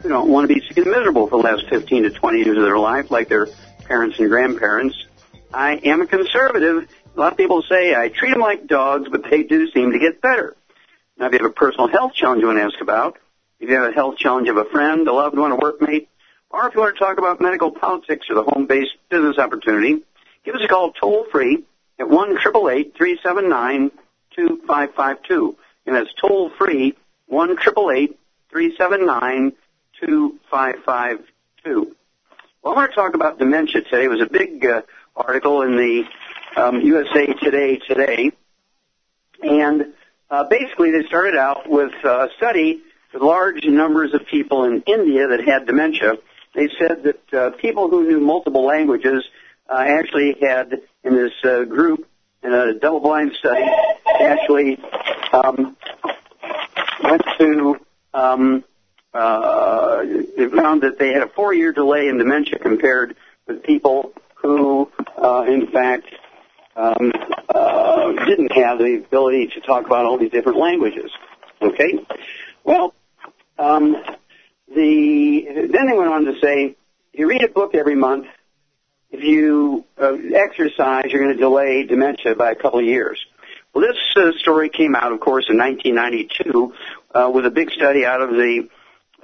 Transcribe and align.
who 0.00 0.08
don't 0.08 0.28
want 0.28 0.48
to 0.48 0.54
be 0.54 0.60
sick 0.66 0.76
and 0.78 0.86
miserable 0.86 1.26
for 1.26 1.42
the 1.42 1.48
last 1.48 1.68
15 1.68 2.04
to 2.04 2.10
20 2.10 2.38
years 2.38 2.56
of 2.56 2.62
their 2.62 2.78
life 2.78 3.10
like 3.10 3.28
their 3.28 3.48
parents 3.84 4.18
and 4.18 4.28
grandparents. 4.28 5.06
I 5.52 5.74
am 5.76 6.02
a 6.02 6.06
conservative. 6.06 6.88
A 7.16 7.20
lot 7.20 7.32
of 7.32 7.38
people 7.38 7.62
say 7.62 7.94
I 7.94 8.08
treat 8.08 8.32
them 8.32 8.40
like 8.40 8.66
dogs, 8.66 9.08
but 9.10 9.28
they 9.30 9.42
do 9.42 9.70
seem 9.70 9.92
to 9.92 9.98
get 9.98 10.20
better. 10.20 10.56
Now, 11.18 11.26
if 11.26 11.32
you 11.32 11.38
have 11.38 11.50
a 11.50 11.54
personal 11.54 11.88
health 11.88 12.12
challenge 12.14 12.42
you 12.42 12.46
want 12.46 12.58
to 12.58 12.64
ask 12.64 12.80
about, 12.80 13.18
if 13.58 13.70
you 13.70 13.76
have 13.76 13.90
a 13.90 13.94
health 13.94 14.18
challenge 14.18 14.48
of 14.48 14.58
a 14.58 14.66
friend, 14.66 15.08
a 15.08 15.12
loved 15.12 15.38
one, 15.38 15.52
a 15.52 15.56
workmate, 15.56 16.08
or 16.50 16.68
if 16.68 16.74
you 16.74 16.80
want 16.80 16.94
to 16.94 16.98
talk 16.98 17.18
about 17.18 17.40
medical 17.40 17.70
politics 17.70 18.26
or 18.28 18.34
the 18.34 18.42
home-based 18.42 18.92
business 19.08 19.38
opportunity, 19.38 20.02
give 20.44 20.54
us 20.54 20.60
a 20.62 20.68
call 20.68 20.92
toll 20.92 21.26
free 21.32 21.64
at 21.98 22.08
one 22.08 22.38
triple 22.38 22.68
eight 22.68 22.94
three 22.96 23.18
seven 23.22 23.48
nine 23.48 23.90
two 24.34 24.60
five 24.66 24.94
five 24.94 25.22
two, 25.22 25.56
and 25.86 25.96
that's 25.96 26.12
toll 26.20 26.50
free 26.58 26.94
one 27.26 27.56
triple 27.56 27.90
eight 27.90 28.18
three 28.50 28.76
seven 28.76 29.06
nine 29.06 29.52
2552. 30.00 31.96
Well, 32.62 32.72
I 32.72 32.76
want 32.76 32.90
to 32.90 32.94
talk 32.94 33.14
about 33.14 33.38
dementia 33.38 33.82
today. 33.82 34.04
It 34.04 34.10
was 34.10 34.20
a 34.20 34.30
big 34.30 34.64
uh, 34.64 34.82
article 35.14 35.62
in 35.62 35.76
the 35.76 36.04
um, 36.56 36.80
USA 36.80 37.26
Today 37.26 37.76
today. 37.76 38.32
And 39.42 39.94
uh, 40.30 40.44
basically, 40.44 40.90
they 40.90 41.06
started 41.06 41.36
out 41.36 41.68
with 41.68 41.92
uh, 42.04 42.26
a 42.26 42.28
study 42.36 42.80
with 43.12 43.22
large 43.22 43.64
numbers 43.64 44.12
of 44.14 44.26
people 44.26 44.64
in 44.64 44.82
India 44.86 45.28
that 45.28 45.44
had 45.46 45.66
dementia. 45.66 46.14
They 46.54 46.68
said 46.78 47.04
that 47.04 47.34
uh, 47.34 47.50
people 47.56 47.88
who 47.88 48.04
knew 48.08 48.20
multiple 48.20 48.64
languages 48.64 49.24
uh, 49.68 49.84
actually 49.86 50.36
had, 50.40 50.80
in 51.04 51.14
this 51.14 51.32
uh, 51.44 51.64
group, 51.64 52.06
in 52.42 52.52
a 52.52 52.74
double-blind 52.74 53.32
study, 53.38 53.64
actually 54.20 54.78
um, 55.32 55.76
went 57.02 57.22
to 57.38 57.76
um, 58.14 58.64
uh, 59.16 60.04
they 60.36 60.48
found 60.48 60.82
that 60.82 60.98
they 60.98 61.12
had 61.12 61.22
a 61.22 61.28
four-year 61.28 61.72
delay 61.72 62.08
in 62.08 62.18
dementia 62.18 62.58
compared 62.58 63.16
with 63.46 63.62
people 63.62 64.12
who, 64.34 64.90
uh, 65.16 65.44
in 65.48 65.66
fact, 65.68 66.06
um, 66.76 67.12
uh, 67.48 68.12
didn't 68.26 68.52
have 68.52 68.78
the 68.78 68.96
ability 68.96 69.48
to 69.48 69.60
talk 69.60 69.86
about 69.86 70.04
all 70.04 70.18
these 70.18 70.30
different 70.30 70.58
languages. 70.58 71.10
Okay, 71.62 72.04
well, 72.62 72.94
um, 73.58 73.96
the 74.74 75.68
then 75.72 75.86
they 75.86 75.96
went 75.96 76.10
on 76.10 76.24
to 76.26 76.38
say, 76.40 76.76
if 77.12 77.20
you 77.20 77.28
read 77.28 77.42
a 77.42 77.48
book 77.48 77.74
every 77.74 77.94
month, 77.94 78.26
if 79.10 79.24
you 79.24 79.86
uh, 79.98 80.16
exercise, 80.34 81.06
you're 81.08 81.22
going 81.22 81.34
to 81.34 81.40
delay 81.40 81.84
dementia 81.84 82.34
by 82.34 82.50
a 82.50 82.54
couple 82.54 82.80
of 82.80 82.84
years. 82.84 83.24
Well, 83.72 83.86
this 83.86 83.98
uh, 84.16 84.32
story 84.38 84.68
came 84.68 84.94
out, 84.94 85.12
of 85.12 85.20
course, 85.20 85.46
in 85.48 85.58
1992 85.58 86.74
uh, 87.14 87.30
with 87.30 87.46
a 87.46 87.50
big 87.50 87.70
study 87.70 88.04
out 88.04 88.20
of 88.20 88.30
the 88.30 88.68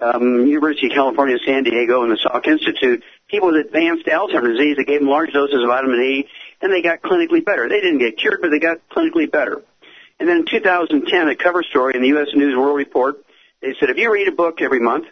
um, 0.02 0.46
University 0.46 0.88
of 0.88 0.92
California, 0.92 1.36
San 1.46 1.64
Diego, 1.64 2.02
and 2.02 2.10
the 2.10 2.16
Salk 2.16 2.46
Institute, 2.46 3.02
people 3.28 3.52
with 3.52 3.66
advanced 3.66 4.06
Alzheimer's 4.06 4.58
disease, 4.58 4.76
they 4.76 4.84
gave 4.84 5.00
them 5.00 5.08
large 5.08 5.32
doses 5.32 5.62
of 5.62 5.68
vitamin 5.68 6.00
E, 6.00 6.28
and 6.60 6.72
they 6.72 6.82
got 6.82 7.02
clinically 7.02 7.44
better. 7.44 7.68
They 7.68 7.80
didn't 7.80 7.98
get 7.98 8.18
cured, 8.18 8.40
but 8.42 8.50
they 8.50 8.58
got 8.58 8.78
clinically 8.90 9.30
better. 9.30 9.62
And 10.18 10.28
then 10.28 10.38
in 10.38 10.46
2010, 10.46 11.28
a 11.28 11.36
cover 11.36 11.62
story 11.62 11.94
in 11.96 12.02
the 12.02 12.08
U.S. 12.08 12.28
News 12.34 12.56
World 12.56 12.76
Report, 12.76 13.16
they 13.60 13.74
said 13.78 13.90
if 13.90 13.96
you 13.96 14.12
read 14.12 14.28
a 14.28 14.32
book 14.32 14.60
every 14.60 14.80
month 14.80 15.06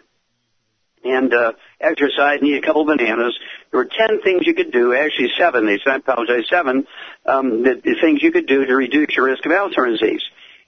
and 1.03 1.33
uh, 1.33 1.53
exercise 1.79 2.39
and 2.39 2.47
eat 2.47 2.63
a 2.63 2.65
couple 2.65 2.81
of 2.81 2.87
bananas, 2.87 3.37
there 3.71 3.79
were 3.79 3.89
10 3.89 4.21
things 4.21 4.45
you 4.45 4.53
could 4.53 4.71
do, 4.71 4.93
actually 4.93 5.29
seven, 5.37 5.65
they 5.65 5.79
said, 5.83 5.93
I 5.93 5.95
apologize, 5.97 6.45
seven, 6.49 6.85
um, 7.25 7.63
the, 7.63 7.81
the 7.83 7.95
things 8.01 8.21
you 8.21 8.31
could 8.31 8.47
do 8.47 8.65
to 8.65 8.75
reduce 8.75 9.15
your 9.15 9.25
risk 9.25 9.45
of 9.45 9.51
Alzheimer's 9.51 9.99
disease. 9.99 10.21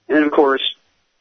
And 0.08 0.18
then, 0.18 0.24
of 0.24 0.32
course, 0.32 0.62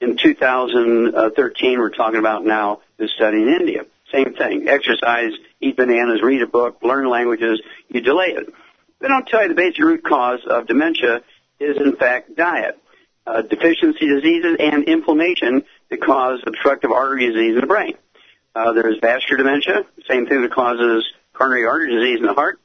in 0.02 0.16
2013, 0.16 1.78
we're 1.78 1.90
talking 1.90 2.18
about 2.18 2.44
now 2.44 2.80
the 2.98 3.08
study 3.08 3.40
in 3.40 3.48
India. 3.48 3.86
Same 4.12 4.34
thing. 4.34 4.68
Exercise, 4.68 5.32
eat 5.60 5.76
bananas, 5.76 6.20
read 6.22 6.42
a 6.42 6.46
book, 6.46 6.78
learn 6.82 7.08
languages. 7.08 7.62
You 7.88 8.00
delay 8.00 8.34
it. 8.36 8.52
But 9.00 9.12
I'll 9.12 9.22
tell 9.22 9.42
you 9.42 9.48
the 9.48 9.54
basic 9.54 9.78
root 9.78 10.04
cause 10.04 10.40
of 10.46 10.66
dementia 10.66 11.22
is 11.60 11.76
in 11.76 11.96
fact 11.96 12.36
diet. 12.36 12.78
Uh, 13.24 13.42
deficiency 13.42 14.08
diseases 14.08 14.56
and 14.58 14.84
inflammation 14.84 15.62
that 15.90 16.02
cause 16.02 16.40
obstructive 16.44 16.90
artery 16.90 17.28
disease 17.28 17.54
in 17.54 17.60
the 17.60 17.66
brain. 17.66 17.94
Uh, 18.54 18.72
there's 18.72 18.98
vascular 19.00 19.38
dementia, 19.38 19.86
same 20.08 20.26
thing 20.26 20.42
that 20.42 20.52
causes 20.52 21.06
coronary 21.32 21.64
artery 21.64 21.94
disease 21.94 22.18
in 22.18 22.26
the 22.26 22.34
heart, 22.34 22.60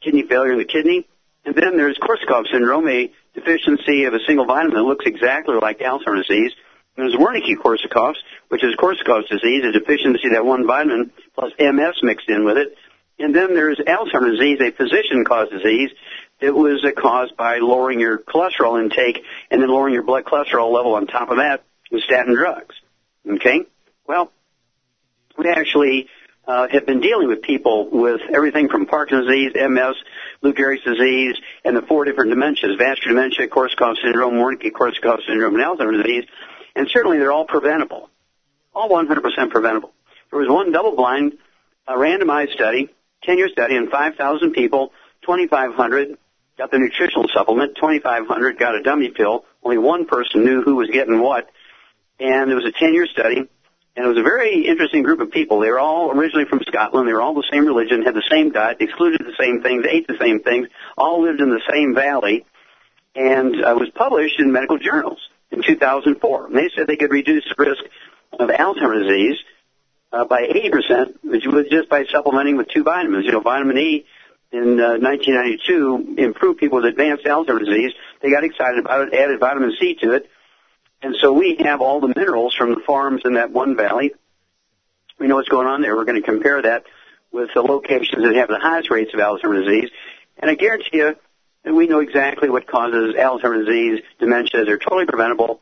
kidney 0.00 0.22
failure 0.22 0.52
in 0.52 0.58
the 0.58 0.64
kidney, 0.64 1.06
and 1.44 1.54
then 1.54 1.76
there's 1.76 1.96
Korsakoff 1.98 2.50
syndrome, 2.50 2.88
a 2.88 3.10
deficiency 3.34 4.04
of 4.04 4.14
a 4.14 4.18
single 4.26 4.44
vitamin 4.44 4.74
that 4.74 4.82
looks 4.82 5.06
exactly 5.06 5.54
like 5.54 5.78
Alzheimer's 5.78 6.26
disease, 6.26 6.52
there's 6.96 7.14
Wernicke-Korsakoff's, 7.14 8.18
which 8.48 8.64
is 8.64 8.74
Korsakoff's 8.76 9.28
disease, 9.28 9.64
a 9.64 9.72
deficiency 9.72 10.30
that 10.30 10.44
one 10.44 10.66
vitamin 10.66 11.12
plus 11.34 11.52
MS 11.58 12.02
mixed 12.02 12.28
in 12.28 12.44
with 12.44 12.58
it. 12.58 12.76
And 13.18 13.34
then 13.34 13.54
there's 13.54 13.78
Alzheimer's 13.78 14.38
disease, 14.38 14.60
a 14.60 14.70
physician-caused 14.72 15.52
disease 15.52 15.90
that 16.40 16.54
was 16.54 16.84
uh, 16.84 16.90
caused 16.98 17.36
by 17.36 17.58
lowering 17.58 18.00
your 18.00 18.18
cholesterol 18.18 18.82
intake 18.82 19.22
and 19.50 19.62
then 19.62 19.68
lowering 19.68 19.94
your 19.94 20.02
blood 20.02 20.24
cholesterol 20.24 20.72
level 20.72 20.94
on 20.94 21.06
top 21.06 21.30
of 21.30 21.36
that 21.36 21.62
with 21.90 22.02
statin 22.02 22.34
drugs. 22.34 22.74
Okay? 23.28 23.60
Well, 24.06 24.32
we 25.36 25.48
actually 25.48 26.08
uh, 26.46 26.66
have 26.68 26.86
been 26.86 27.00
dealing 27.00 27.28
with 27.28 27.42
people 27.42 27.88
with 27.90 28.22
everything 28.34 28.68
from 28.68 28.86
Parkinson's 28.86 29.28
disease, 29.28 29.52
MS, 29.54 29.94
Lou 30.42 30.52
Gehrig's 30.52 30.82
disease, 30.82 31.36
and 31.64 31.76
the 31.76 31.82
four 31.82 32.04
different 32.04 32.32
dementias, 32.32 32.78
vascular 32.78 33.14
dementia, 33.14 33.48
Korsakoff 33.48 33.96
syndrome, 34.02 34.34
Wernicke-Korsakoff 34.34 35.26
syndrome, 35.26 35.54
and 35.54 35.64
Alzheimer's 35.64 36.02
disease. 36.02 36.24
And 36.74 36.88
certainly 36.90 37.18
they're 37.18 37.32
all 37.32 37.46
preventable. 37.46 38.10
All 38.74 38.88
100% 38.88 39.50
preventable. 39.50 39.92
There 40.30 40.38
was 40.38 40.48
one 40.48 40.72
double-blind, 40.72 41.38
uh, 41.88 41.94
randomized 41.94 42.52
study, 42.52 42.88
10-year 43.26 43.48
study 43.48 43.76
on 43.76 43.90
5,000 43.90 44.52
people, 44.52 44.92
2,500 45.22 46.16
got 46.56 46.70
the 46.70 46.78
nutritional 46.78 47.26
supplement, 47.32 47.74
2,500 47.76 48.58
got 48.58 48.74
a 48.74 48.82
dummy 48.82 49.10
pill. 49.10 49.44
Only 49.62 49.78
one 49.78 50.06
person 50.06 50.44
knew 50.44 50.62
who 50.62 50.76
was 50.76 50.88
getting 50.90 51.20
what. 51.20 51.50
And 52.18 52.50
it 52.50 52.54
was 52.54 52.66
a 52.66 52.72
10-year 52.72 53.06
study, 53.06 53.38
and 53.38 54.06
it 54.06 54.08
was 54.08 54.18
a 54.18 54.22
very 54.22 54.66
interesting 54.66 55.02
group 55.02 55.20
of 55.20 55.30
people. 55.30 55.60
They 55.60 55.70
were 55.70 55.80
all 55.80 56.10
originally 56.10 56.44
from 56.44 56.60
Scotland. 56.66 57.08
They 57.08 57.12
were 57.12 57.22
all 57.22 57.34
the 57.34 57.48
same 57.50 57.66
religion, 57.66 58.02
had 58.02 58.14
the 58.14 58.22
same 58.30 58.52
diet, 58.52 58.76
excluded 58.80 59.22
the 59.22 59.34
same 59.38 59.62
things, 59.62 59.84
ate 59.88 60.06
the 60.06 60.18
same 60.20 60.40
things, 60.40 60.68
all 60.96 61.22
lived 61.22 61.40
in 61.40 61.50
the 61.50 61.62
same 61.70 61.94
valley, 61.94 62.44
and 63.14 63.54
uh, 63.64 63.74
was 63.78 63.88
published 63.94 64.38
in 64.38 64.52
medical 64.52 64.78
journals 64.78 65.18
in 65.50 65.62
2004. 65.62 66.46
And 66.46 66.56
they 66.56 66.70
said 66.74 66.86
they 66.86 66.96
could 66.96 67.10
reduce 67.10 67.44
the 67.44 67.54
risk 67.58 67.82
of 68.38 68.48
Alzheimer's 68.48 69.06
disease 69.06 69.36
uh, 70.12 70.24
by 70.24 70.42
80%, 70.42 71.14
which 71.22 71.46
was 71.46 71.66
just 71.70 71.88
by 71.88 72.04
supplementing 72.06 72.56
with 72.56 72.68
two 72.68 72.82
vitamins. 72.82 73.26
You 73.26 73.32
know, 73.32 73.40
vitamin 73.40 73.78
E 73.78 74.06
in 74.52 74.80
uh, 74.80 74.98
1992 74.98 76.16
improved 76.18 76.58
people 76.58 76.78
with 76.78 76.86
advanced 76.86 77.24
Alzheimer's 77.24 77.68
disease. 77.68 77.92
They 78.20 78.30
got 78.30 78.44
excited 78.44 78.78
about 78.78 79.08
it, 79.08 79.14
added 79.14 79.38
vitamin 79.40 79.74
C 79.78 79.96
to 80.02 80.12
it. 80.12 80.28
And 81.02 81.16
so 81.20 81.32
we 81.32 81.56
have 81.60 81.80
all 81.80 82.00
the 82.00 82.12
minerals 82.14 82.54
from 82.54 82.74
the 82.74 82.80
farms 82.86 83.22
in 83.24 83.34
that 83.34 83.50
one 83.50 83.76
valley. 83.76 84.12
We 85.18 85.28
know 85.28 85.36
what's 85.36 85.48
going 85.48 85.66
on 85.66 85.82
there. 85.82 85.96
We're 85.96 86.04
going 86.04 86.20
to 86.20 86.26
compare 86.26 86.62
that 86.62 86.84
with 87.32 87.50
the 87.54 87.62
locations 87.62 88.22
that 88.24 88.34
have 88.34 88.48
the 88.48 88.58
highest 88.58 88.90
rates 88.90 89.12
of 89.14 89.20
Alzheimer's 89.20 89.66
disease. 89.66 89.90
And 90.38 90.50
I 90.50 90.54
guarantee 90.54 90.98
you, 90.98 91.16
and 91.64 91.76
we 91.76 91.86
know 91.86 92.00
exactly 92.00 92.48
what 92.48 92.66
causes 92.66 93.14
Alzheimer's 93.14 93.66
disease, 93.66 94.00
dementia. 94.18 94.64
They're 94.64 94.78
totally 94.78 95.06
preventable, 95.06 95.60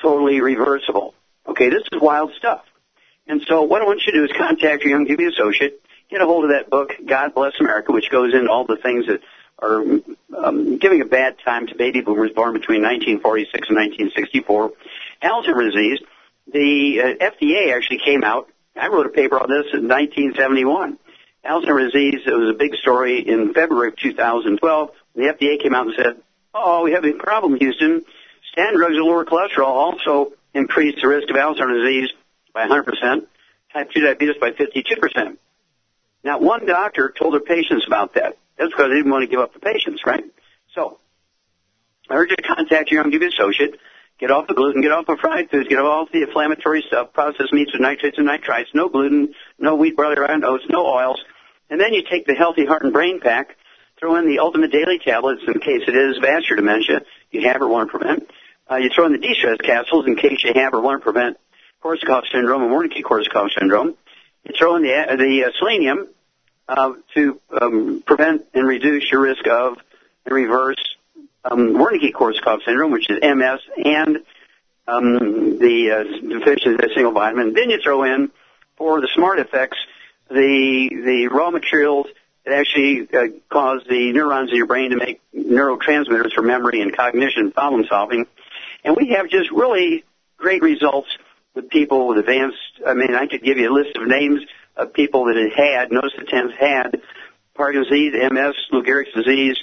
totally 0.00 0.40
reversible. 0.40 1.14
Okay, 1.46 1.68
this 1.68 1.82
is 1.92 2.00
wild 2.00 2.32
stuff. 2.38 2.64
And 3.26 3.42
so 3.46 3.62
what 3.62 3.82
I 3.82 3.86
want 3.86 4.02
you 4.06 4.12
to 4.12 4.18
do 4.18 4.24
is 4.24 4.32
contact 4.36 4.84
your 4.84 4.98
Youngevity 4.98 5.32
associate, 5.32 5.80
get 6.10 6.20
a 6.20 6.26
hold 6.26 6.44
of 6.44 6.50
that 6.50 6.70
book, 6.70 6.92
God 7.04 7.34
Bless 7.34 7.54
America, 7.58 7.92
which 7.92 8.10
goes 8.10 8.34
into 8.34 8.50
all 8.50 8.64
the 8.64 8.76
things 8.76 9.06
that 9.06 9.20
are 9.58 9.80
um, 10.36 10.78
giving 10.78 11.00
a 11.00 11.06
bad 11.06 11.36
time 11.44 11.66
to 11.66 11.74
baby 11.74 12.02
boomers 12.02 12.30
born 12.32 12.52
between 12.52 12.82
1946 12.82 13.68
and 13.68 13.76
1964. 13.76 14.72
Alzheimer's 15.22 15.74
disease, 15.74 15.98
the 16.52 17.00
uh, 17.00 17.24
FDA 17.24 17.74
actually 17.74 18.00
came 18.04 18.22
out. 18.22 18.48
I 18.76 18.88
wrote 18.88 19.06
a 19.06 19.10
paper 19.10 19.40
on 19.40 19.48
this 19.48 19.72
in 19.72 19.88
1971. 19.88 20.98
Alzheimer's 21.44 21.92
disease, 21.92 22.20
it 22.26 22.30
was 22.30 22.54
a 22.54 22.58
big 22.58 22.74
story 22.76 23.26
in 23.26 23.54
February 23.54 23.88
of 23.88 23.96
2012. 23.96 24.90
The 25.16 25.22
FDA 25.22 25.60
came 25.60 25.74
out 25.74 25.86
and 25.86 25.94
said, 25.96 26.22
oh, 26.54 26.84
we 26.84 26.92
have 26.92 27.04
a 27.04 27.12
problem, 27.12 27.56
Houston. 27.56 28.04
Statin 28.52 28.76
drugs 28.76 28.94
and 28.96 29.04
lower 29.04 29.24
cholesterol 29.24 29.66
also 29.66 30.32
increase 30.54 31.00
the 31.00 31.08
risk 31.08 31.28
of 31.30 31.36
Alzheimer's 31.36 31.82
disease 31.82 32.10
by 32.52 32.66
100%, 32.68 33.26
type 33.72 33.90
2 33.92 34.00
diabetes 34.00 34.36
by 34.40 34.50
52%. 34.50 35.36
Now, 36.22 36.38
one 36.38 36.66
doctor 36.66 37.12
told 37.18 37.34
their 37.34 37.40
patients 37.40 37.84
about 37.86 38.14
that. 38.14 38.36
That's 38.58 38.70
because 38.70 38.90
they 38.90 38.96
didn't 38.96 39.10
want 39.10 39.22
to 39.22 39.28
give 39.28 39.40
up 39.40 39.52
the 39.52 39.60
patients, 39.60 40.02
right? 40.06 40.24
So, 40.74 40.98
I 42.10 42.14
urge 42.14 42.30
you 42.30 42.36
to 42.36 42.42
contact 42.42 42.90
your 42.90 43.04
Youngevity 43.04 43.28
associate. 43.28 43.78
Get 44.18 44.30
off 44.30 44.48
the 44.48 44.54
gluten, 44.54 44.80
get 44.80 44.92
off 44.92 45.06
the 45.06 45.18
fried 45.20 45.50
foods, 45.50 45.68
get 45.68 45.78
off 45.78 45.84
all 45.84 46.08
the 46.10 46.22
inflammatory 46.22 46.82
stuff, 46.86 47.12
processed 47.12 47.52
meats 47.52 47.72
with 47.72 47.82
nitrates 47.82 48.16
and 48.16 48.26
nitrites, 48.26 48.74
no 48.74 48.88
gluten, 48.88 49.34
no 49.58 49.74
wheat, 49.76 49.94
barley, 49.94 50.16
and 50.26 50.44
oats, 50.44 50.64
no 50.70 50.86
oils. 50.86 51.20
And 51.68 51.78
then 51.80 51.92
you 51.92 52.02
take 52.08 52.26
the 52.26 52.34
Healthy 52.34 52.64
Heart 52.64 52.84
and 52.84 52.92
Brain 52.92 53.20
Pack, 53.20 53.56
throw 53.98 54.16
in 54.16 54.28
the 54.28 54.40
Ultimate 54.40 54.72
Daily 54.72 54.98
Tablets 54.98 55.42
in 55.46 55.54
case 55.54 55.82
it 55.86 55.94
is 55.94 56.18
vascular 56.18 56.56
dementia 56.56 57.02
you 57.30 57.48
have 57.48 57.62
or 57.62 57.68
want 57.68 57.90
to 57.90 57.98
prevent. 57.98 58.30
Uh, 58.70 58.76
you 58.76 58.90
throw 58.94 59.06
in 59.06 59.12
the 59.12 59.18
de-stress 59.18 59.58
capsules 59.58 60.06
in 60.06 60.16
case 60.16 60.42
you 60.44 60.52
have 60.54 60.74
or 60.74 60.80
want 60.80 61.00
to 61.00 61.04
prevent 61.04 61.38
Korsakoff 61.82 62.24
syndrome 62.32 62.62
and 62.62 62.72
Wernicke-Korsakoff 62.72 63.50
syndrome. 63.58 63.94
You 64.44 64.54
throw 64.58 64.76
in 64.76 64.82
the, 64.82 64.94
uh, 64.94 65.16
the 65.16 65.44
uh, 65.44 65.50
selenium 65.58 66.08
uh, 66.68 66.92
to 67.14 67.40
um, 67.60 68.02
prevent 68.04 68.44
and 68.54 68.66
reduce 68.66 69.10
your 69.10 69.20
risk 69.20 69.46
of 69.46 69.78
and 70.24 70.34
reverse 70.34 70.96
um, 71.44 71.74
Wernicke-Korsakoff 71.74 72.64
syndrome, 72.64 72.90
which 72.90 73.08
is 73.08 73.18
MS, 73.22 73.60
and 73.84 74.18
um, 74.88 75.58
the 75.58 75.90
uh, 75.90 76.38
deficiency 76.38 76.74
of 76.74 76.90
a 76.90 76.94
single 76.94 77.12
vitamin. 77.12 77.54
Then 77.54 77.70
you 77.70 77.80
throw 77.82 78.02
in 78.02 78.30
for 78.76 79.00
the 79.00 79.08
smart 79.14 79.38
effects 79.38 79.78
the 80.28 80.88
the 81.04 81.28
raw 81.28 81.50
materials 81.50 82.06
that 82.46 82.54
actually 82.54 83.08
uh, 83.12 83.38
cause 83.50 83.82
the 83.88 84.12
neurons 84.12 84.50
in 84.50 84.56
your 84.56 84.66
brain 84.66 84.90
to 84.90 84.96
make 84.96 85.20
neurotransmitters 85.34 86.32
for 86.32 86.42
memory 86.42 86.80
and 86.80 86.96
cognition 86.96 87.50
problem 87.50 87.84
solving. 87.88 88.26
And 88.84 88.96
we 88.96 89.08
have 89.10 89.28
just 89.28 89.50
really 89.50 90.04
great 90.36 90.62
results 90.62 91.08
with 91.54 91.68
people 91.68 92.06
with 92.06 92.18
advanced, 92.18 92.58
I 92.86 92.94
mean, 92.94 93.14
I 93.14 93.26
could 93.26 93.42
give 93.42 93.58
you 93.58 93.70
a 93.70 93.74
list 93.74 93.96
of 93.96 94.06
names 94.06 94.42
of 94.76 94.92
people 94.92 95.24
that 95.24 95.36
had 95.36 95.52
had, 95.52 95.92
notice 95.92 96.12
the 96.16 96.24
10th 96.24 96.56
had 96.56 97.00
Parkinson's 97.54 97.88
disease, 97.88 98.12
MS, 98.30 98.54
Lou 98.70 98.84
Gehrig's 98.84 99.12
disease, 99.14 99.56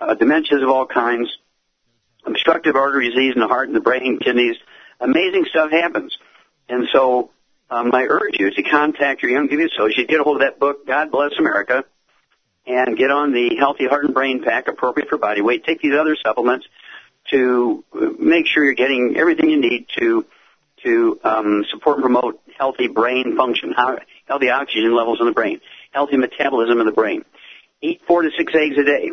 uh, 0.00 0.14
dementias 0.14 0.62
of 0.62 0.68
all 0.68 0.86
kinds, 0.86 1.38
obstructive 2.24 2.76
artery 2.76 3.08
disease 3.08 3.34
in 3.34 3.40
the 3.40 3.48
heart 3.48 3.68
and 3.68 3.76
the 3.76 3.80
brain, 3.80 4.18
kidneys. 4.20 4.56
Amazing 5.00 5.46
stuff 5.48 5.70
happens. 5.70 6.16
And 6.68 6.86
so 6.92 7.30
um, 7.70 7.92
I 7.94 8.04
urge 8.04 8.38
you 8.38 8.50
to 8.50 8.62
contact 8.62 9.22
your 9.22 9.32
Youngevity 9.32 9.72
associate, 9.72 10.08
get 10.08 10.20
a 10.20 10.22
hold 10.22 10.36
of 10.36 10.42
that 10.42 10.60
book, 10.60 10.86
God 10.86 11.10
Bless 11.10 11.32
America, 11.38 11.84
and 12.66 12.96
get 12.96 13.10
on 13.10 13.32
the 13.32 13.56
Healthy 13.56 13.86
Heart 13.86 14.04
and 14.06 14.14
Brain 14.14 14.42
Pack, 14.42 14.68
appropriate 14.68 15.08
for 15.08 15.18
body 15.18 15.40
weight. 15.40 15.64
Take 15.64 15.80
these 15.80 15.94
other 15.94 16.16
supplements 16.22 16.66
to 17.30 17.84
make 18.18 18.46
sure 18.46 18.64
you're 18.64 18.74
getting 18.74 19.16
everything 19.16 19.50
you 19.50 19.60
need 19.60 19.86
to 19.98 20.26
to 20.84 21.20
um, 21.22 21.64
support 21.70 21.98
and 21.98 22.02
promote 22.02 22.40
healthy 22.58 22.88
brain 22.88 23.36
function, 23.36 23.72
healthy 24.26 24.50
oxygen 24.50 24.94
levels 24.96 25.20
in 25.20 25.26
the 25.26 25.32
brain, 25.32 25.60
healthy 25.92 26.16
metabolism 26.16 26.80
in 26.80 26.86
the 26.86 26.92
brain. 26.92 27.24
Eat 27.80 28.00
four 28.06 28.22
to 28.22 28.30
six 28.36 28.52
eggs 28.54 28.76
a 28.78 28.84
day, 28.84 29.10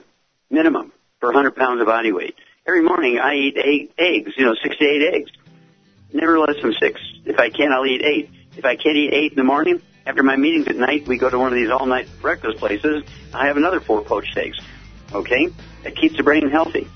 minimum, 0.49 0.91
for 1.19 1.27
100 1.27 1.55
pounds 1.55 1.79
of 1.79 1.87
body 1.87 2.11
weight. 2.11 2.35
Every 2.67 2.81
morning 2.81 3.19
I 3.19 3.35
eat 3.35 3.57
eight 3.57 3.93
eggs, 3.97 4.33
you 4.37 4.45
know, 4.45 4.55
six 4.61 4.77
to 4.77 4.85
eight 4.85 5.13
eggs. 5.13 5.31
Never 6.11 6.39
less 6.39 6.55
than 6.61 6.73
six. 6.79 6.99
If 7.25 7.39
I 7.39 7.49
can, 7.49 7.71
I'll 7.71 7.85
eat 7.85 8.01
eight. 8.03 8.29
If 8.57 8.65
I 8.65 8.75
can't 8.75 8.97
eat 8.97 9.13
eight 9.13 9.31
in 9.31 9.37
the 9.37 9.43
morning, 9.43 9.81
after 10.05 10.23
my 10.23 10.35
meetings 10.35 10.67
at 10.67 10.75
night, 10.75 11.07
we 11.07 11.17
go 11.17 11.29
to 11.29 11.37
one 11.37 11.51
of 11.51 11.55
these 11.55 11.69
all-night 11.69 12.07
breakfast 12.21 12.57
places. 12.57 13.03
I 13.33 13.47
have 13.47 13.57
another 13.57 13.79
four 13.79 14.03
poached 14.03 14.37
eggs. 14.37 14.59
Okay? 15.13 15.49
That 15.83 15.95
keeps 15.95 16.17
the 16.17 16.23
brain 16.23 16.49
healthy. 16.49 16.87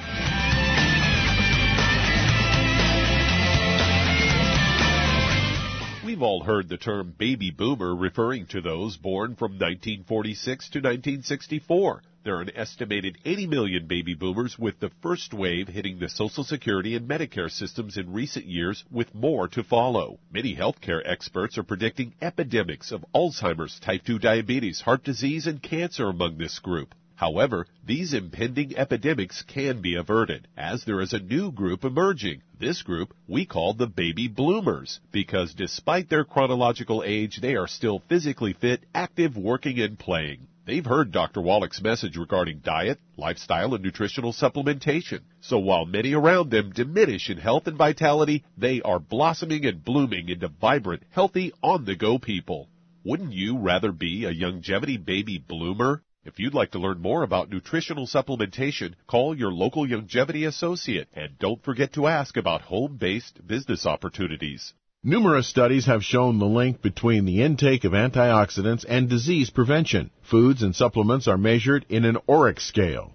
We've 6.21 6.27
all 6.27 6.45
heard 6.45 6.69
the 6.69 6.77
term 6.77 7.15
baby 7.17 7.51
boomer 7.51 7.97
referring 7.97 8.45
to 8.49 8.61
those 8.61 8.99
born 8.99 9.37
from 9.37 9.53
1946 9.53 10.69
to 10.69 10.79
1964. 10.81 12.03
There 12.25 12.37
are 12.37 12.43
an 12.43 12.55
estimated 12.55 13.17
80 13.25 13.47
million 13.47 13.87
baby 13.87 14.13
boomers 14.13 14.59
with 14.59 14.79
the 14.81 14.91
first 15.01 15.33
wave 15.33 15.69
hitting 15.69 15.99
the 15.99 16.11
Social 16.11 16.45
Security 16.45 16.95
and 16.95 17.09
Medicare 17.09 17.51
systems 17.51 17.97
in 17.97 18.13
recent 18.13 18.45
years 18.45 18.85
with 18.91 19.15
more 19.15 19.49
to 19.49 19.65
follow. 19.65 20.19
Many 20.31 20.55
healthcare 20.55 21.01
experts 21.07 21.57
are 21.57 21.63
predicting 21.63 22.13
epidemics 22.21 22.93
of 22.93 23.07
Alzheimer's, 23.15 23.81
type 23.81 24.05
2 24.05 24.19
diabetes, 24.19 24.83
heart 24.83 25.03
disease, 25.03 25.47
and 25.47 25.63
cancer 25.63 26.07
among 26.07 26.37
this 26.37 26.59
group. 26.59 26.95
However, 27.21 27.67
these 27.85 28.15
impending 28.15 28.75
epidemics 28.79 29.43
can 29.43 29.83
be 29.83 29.95
averted, 29.95 30.49
as 30.57 30.85
there 30.85 31.03
is 31.03 31.13
a 31.13 31.19
new 31.19 31.53
group 31.53 31.85
emerging. 31.85 32.41
This 32.59 32.81
group 32.81 33.13
we 33.29 33.45
call 33.45 33.75
the 33.75 33.87
baby 33.87 34.27
bloomers, 34.27 35.01
because 35.13 35.53
despite 35.53 36.09
their 36.09 36.25
chronological 36.25 37.03
age, 37.05 37.43
they 37.43 37.57
are 37.57 37.67
still 37.67 37.99
physically 38.09 38.55
fit, 38.55 38.85
active, 38.95 39.37
working, 39.37 39.79
and 39.81 39.99
playing. 39.99 40.47
They've 40.65 40.87
heard 40.87 41.13
Dr. 41.13 41.43
Wallach's 41.43 41.83
message 41.83 42.17
regarding 42.17 42.61
diet, 42.61 42.99
lifestyle, 43.19 43.75
and 43.75 43.85
nutritional 43.85 44.33
supplementation. 44.33 45.21
So 45.43 45.59
while 45.59 45.85
many 45.85 46.15
around 46.15 46.51
them 46.51 46.73
diminish 46.73 47.29
in 47.29 47.37
health 47.37 47.67
and 47.67 47.77
vitality, 47.77 48.45
they 48.57 48.81
are 48.81 48.99
blossoming 48.99 49.67
and 49.67 49.85
blooming 49.85 50.31
into 50.31 50.49
vibrant, 50.49 51.03
healthy, 51.11 51.53
on-the-go 51.63 52.21
people. 52.21 52.71
Wouldn't 53.05 53.35
you 53.35 53.59
rather 53.59 53.93
be 53.93 54.25
a 54.25 54.33
longevity 54.33 54.97
baby 54.97 55.37
bloomer? 55.37 56.03
If 56.23 56.39
you'd 56.39 56.53
like 56.53 56.73
to 56.73 56.79
learn 56.79 57.01
more 57.01 57.23
about 57.23 57.49
nutritional 57.49 58.07
supplementation, 58.07 58.93
call 59.07 59.35
your 59.35 59.51
local 59.51 59.87
Youngevity 59.87 60.47
associate 60.47 61.09
and 61.15 61.39
don't 61.39 61.65
forget 61.65 61.95
to 61.95 62.09
ask 62.09 62.37
about 62.37 62.61
home-based 62.61 63.47
business 63.47 63.87
opportunities. 63.87 64.75
Numerous 65.03 65.49
studies 65.49 65.87
have 65.87 66.05
shown 66.05 66.39
the 66.39 66.45
link 66.45 66.83
between 66.83 67.25
the 67.25 67.41
intake 67.41 67.85
of 67.85 67.93
antioxidants 67.93 68.85
and 68.87 69.09
disease 69.09 69.49
prevention. 69.49 70.11
Foods 70.21 70.63
and 70.63 70.77
supplements 70.77 71.27
are 71.27 71.39
measured 71.39 71.87
in 71.89 72.05
an 72.05 72.19
ORAC 72.29 72.61
scale. 72.61 73.15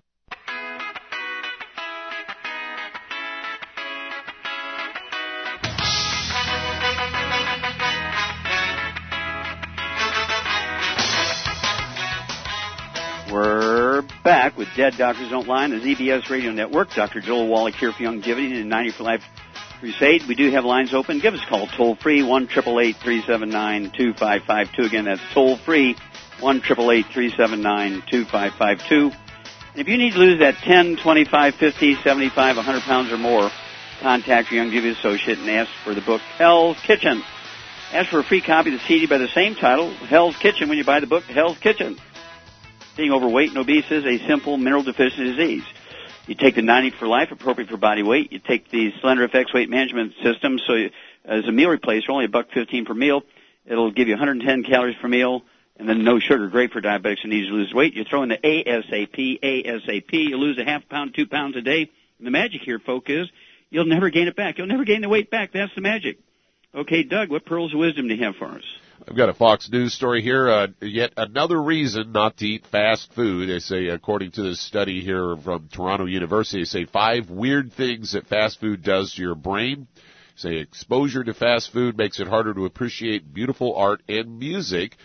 Dead 14.75 14.95
Doctors 14.97 15.29
Don't 15.29 15.47
Lie 15.47 15.65
on 15.65 15.71
the 15.71 15.77
ZBS 15.77 16.29
Radio 16.29 16.51
Network. 16.51 16.93
Dr. 16.93 17.19
Joel 17.19 17.47
Wallach 17.47 17.75
here 17.75 17.91
for 17.91 18.03
Youngevity 18.03 18.59
and 18.59 18.69
90 18.69 18.91
for 18.91 19.03
Life 19.03 19.21
Crusade. 19.79 20.23
We 20.27 20.35
do 20.35 20.49
have 20.51 20.63
lines 20.63 20.93
open. 20.93 21.19
Give 21.19 21.33
us 21.33 21.41
a 21.45 21.49
call 21.49 21.67
toll 21.67 21.95
free 21.95 22.23
one 22.23 22.47
triple 22.47 22.79
eight 22.79 22.95
three 22.97 23.21
seven 23.23 23.49
nine 23.49 23.91
two 23.97 24.13
five 24.13 24.43
five 24.43 24.71
two. 24.73 24.83
Again, 24.83 25.05
that's 25.05 25.21
toll 25.33 25.57
free 25.57 25.97
one 26.39 26.61
triple 26.61 26.89
eight 26.91 27.07
three 27.13 27.33
seven 27.35 27.61
nine 27.61 28.01
two 28.09 28.23
five 28.23 28.53
five 28.53 28.79
two. 28.87 29.11
And 29.71 29.81
if 29.81 29.87
you 29.89 29.97
need 29.97 30.13
to 30.13 30.19
lose 30.19 30.39
that 30.39 30.55
10, 30.57 30.97
25, 30.97 31.55
50, 31.55 31.95
75, 32.03 32.55
100 32.55 32.81
pounds 32.81 33.11
or 33.11 33.17
more, 33.17 33.49
contact 34.01 34.51
your 34.51 34.63
Young 34.63 34.73
Youngevity 34.73 34.97
associate 34.97 35.37
and 35.37 35.49
ask 35.49 35.69
for 35.83 35.93
the 35.93 36.01
book 36.01 36.21
Hell's 36.37 36.77
Kitchen. 36.85 37.23
Ask 37.91 38.09
for 38.09 38.19
a 38.19 38.23
free 38.23 38.41
copy 38.41 38.73
of 38.73 38.79
the 38.79 38.85
CD 38.85 39.05
by 39.07 39.17
the 39.17 39.27
same 39.27 39.55
title, 39.55 39.93
Hell's 39.93 40.37
Kitchen, 40.37 40.69
when 40.69 40.77
you 40.77 40.85
buy 40.85 41.01
the 41.01 41.07
book 41.07 41.23
Hell's 41.23 41.57
Kitchen. 41.57 41.97
Being 42.97 43.13
overweight 43.13 43.49
and 43.49 43.57
obese 43.57 43.89
is 43.89 44.05
a 44.05 44.17
simple 44.27 44.57
mineral 44.57 44.83
deficiency 44.83 45.23
disease. 45.23 45.63
You 46.27 46.35
take 46.35 46.55
the 46.55 46.61
90 46.61 46.91
for 46.91 47.07
life, 47.07 47.31
appropriate 47.31 47.69
for 47.69 47.77
body 47.77 48.03
weight. 48.03 48.33
You 48.33 48.39
take 48.39 48.69
the 48.69 48.93
Slender 48.99 49.27
FX 49.27 49.53
weight 49.53 49.69
management 49.69 50.13
system, 50.21 50.59
so 50.67 50.73
you, 50.73 50.89
as 51.23 51.47
a 51.47 51.51
meal 51.51 51.69
replacer, 51.69 52.09
only 52.09 52.25
a 52.25 52.29
buck 52.29 52.47
15 52.53 52.85
per 52.85 52.93
meal. 52.93 53.23
It'll 53.65 53.91
give 53.91 54.07
you 54.07 54.15
110 54.15 54.63
calories 54.63 54.97
per 55.01 55.07
meal, 55.07 55.43
and 55.77 55.87
then 55.87 56.03
no 56.03 56.19
sugar, 56.19 56.47
great 56.47 56.71
for 56.71 56.81
diabetics 56.81 57.21
who 57.23 57.29
need 57.29 57.47
to 57.47 57.53
lose 57.53 57.73
weight. 57.73 57.93
You 57.93 58.03
throw 58.03 58.23
in 58.23 58.29
the 58.29 58.37
ASAP, 58.37 59.39
ASAP, 59.41 60.11
you 60.11 60.37
lose 60.37 60.57
a 60.57 60.65
half 60.65 60.87
pound, 60.89 61.13
two 61.15 61.27
pounds 61.27 61.55
a 61.55 61.61
day. 61.61 61.89
And 62.17 62.27
the 62.27 62.31
magic 62.31 62.61
here, 62.61 62.79
folk, 62.79 63.09
is 63.09 63.27
you'll 63.69 63.85
never 63.85 64.09
gain 64.09 64.27
it 64.27 64.35
back. 64.35 64.57
You'll 64.57 64.67
never 64.67 64.83
gain 64.83 65.01
the 65.01 65.09
weight 65.09 65.31
back. 65.31 65.53
That's 65.53 65.73
the 65.75 65.81
magic. 65.81 66.19
Okay, 66.75 67.03
Doug, 67.03 67.29
what 67.29 67.45
pearls 67.45 67.73
of 67.73 67.79
wisdom 67.79 68.09
do 68.09 68.15
you 68.15 68.23
have 68.25 68.35
for 68.35 68.49
us? 68.49 68.63
I've 69.07 69.17
got 69.17 69.29
a 69.29 69.33
Fox 69.33 69.67
News 69.69 69.95
story 69.95 70.21
here. 70.21 70.47
Uh, 70.47 70.67
yet 70.79 71.13
another 71.17 71.61
reason 71.61 72.11
not 72.11 72.37
to 72.37 72.45
eat 72.45 72.67
fast 72.67 73.11
food. 73.13 73.49
They 73.49 73.57
say, 73.57 73.87
according 73.87 74.31
to 74.33 74.43
this 74.43 74.61
study 74.61 75.01
here 75.01 75.35
from 75.43 75.69
Toronto 75.69 76.05
University, 76.05 76.61
they 76.61 76.65
say 76.65 76.85
five 76.85 77.29
weird 77.29 77.73
things 77.73 78.11
that 78.13 78.27
fast 78.27 78.59
food 78.59 78.83
does 78.83 79.15
to 79.15 79.21
your 79.21 79.33
brain. 79.33 79.87
Say 80.35 80.57
exposure 80.57 81.23
to 81.23 81.33
fast 81.33 81.73
food 81.73 81.97
makes 81.97 82.19
it 82.19 82.27
harder 82.27 82.53
to 82.53 82.65
appreciate 82.65 83.33
beautiful 83.33 83.75
art 83.75 84.03
and 84.07 84.37
music. 84.37 84.97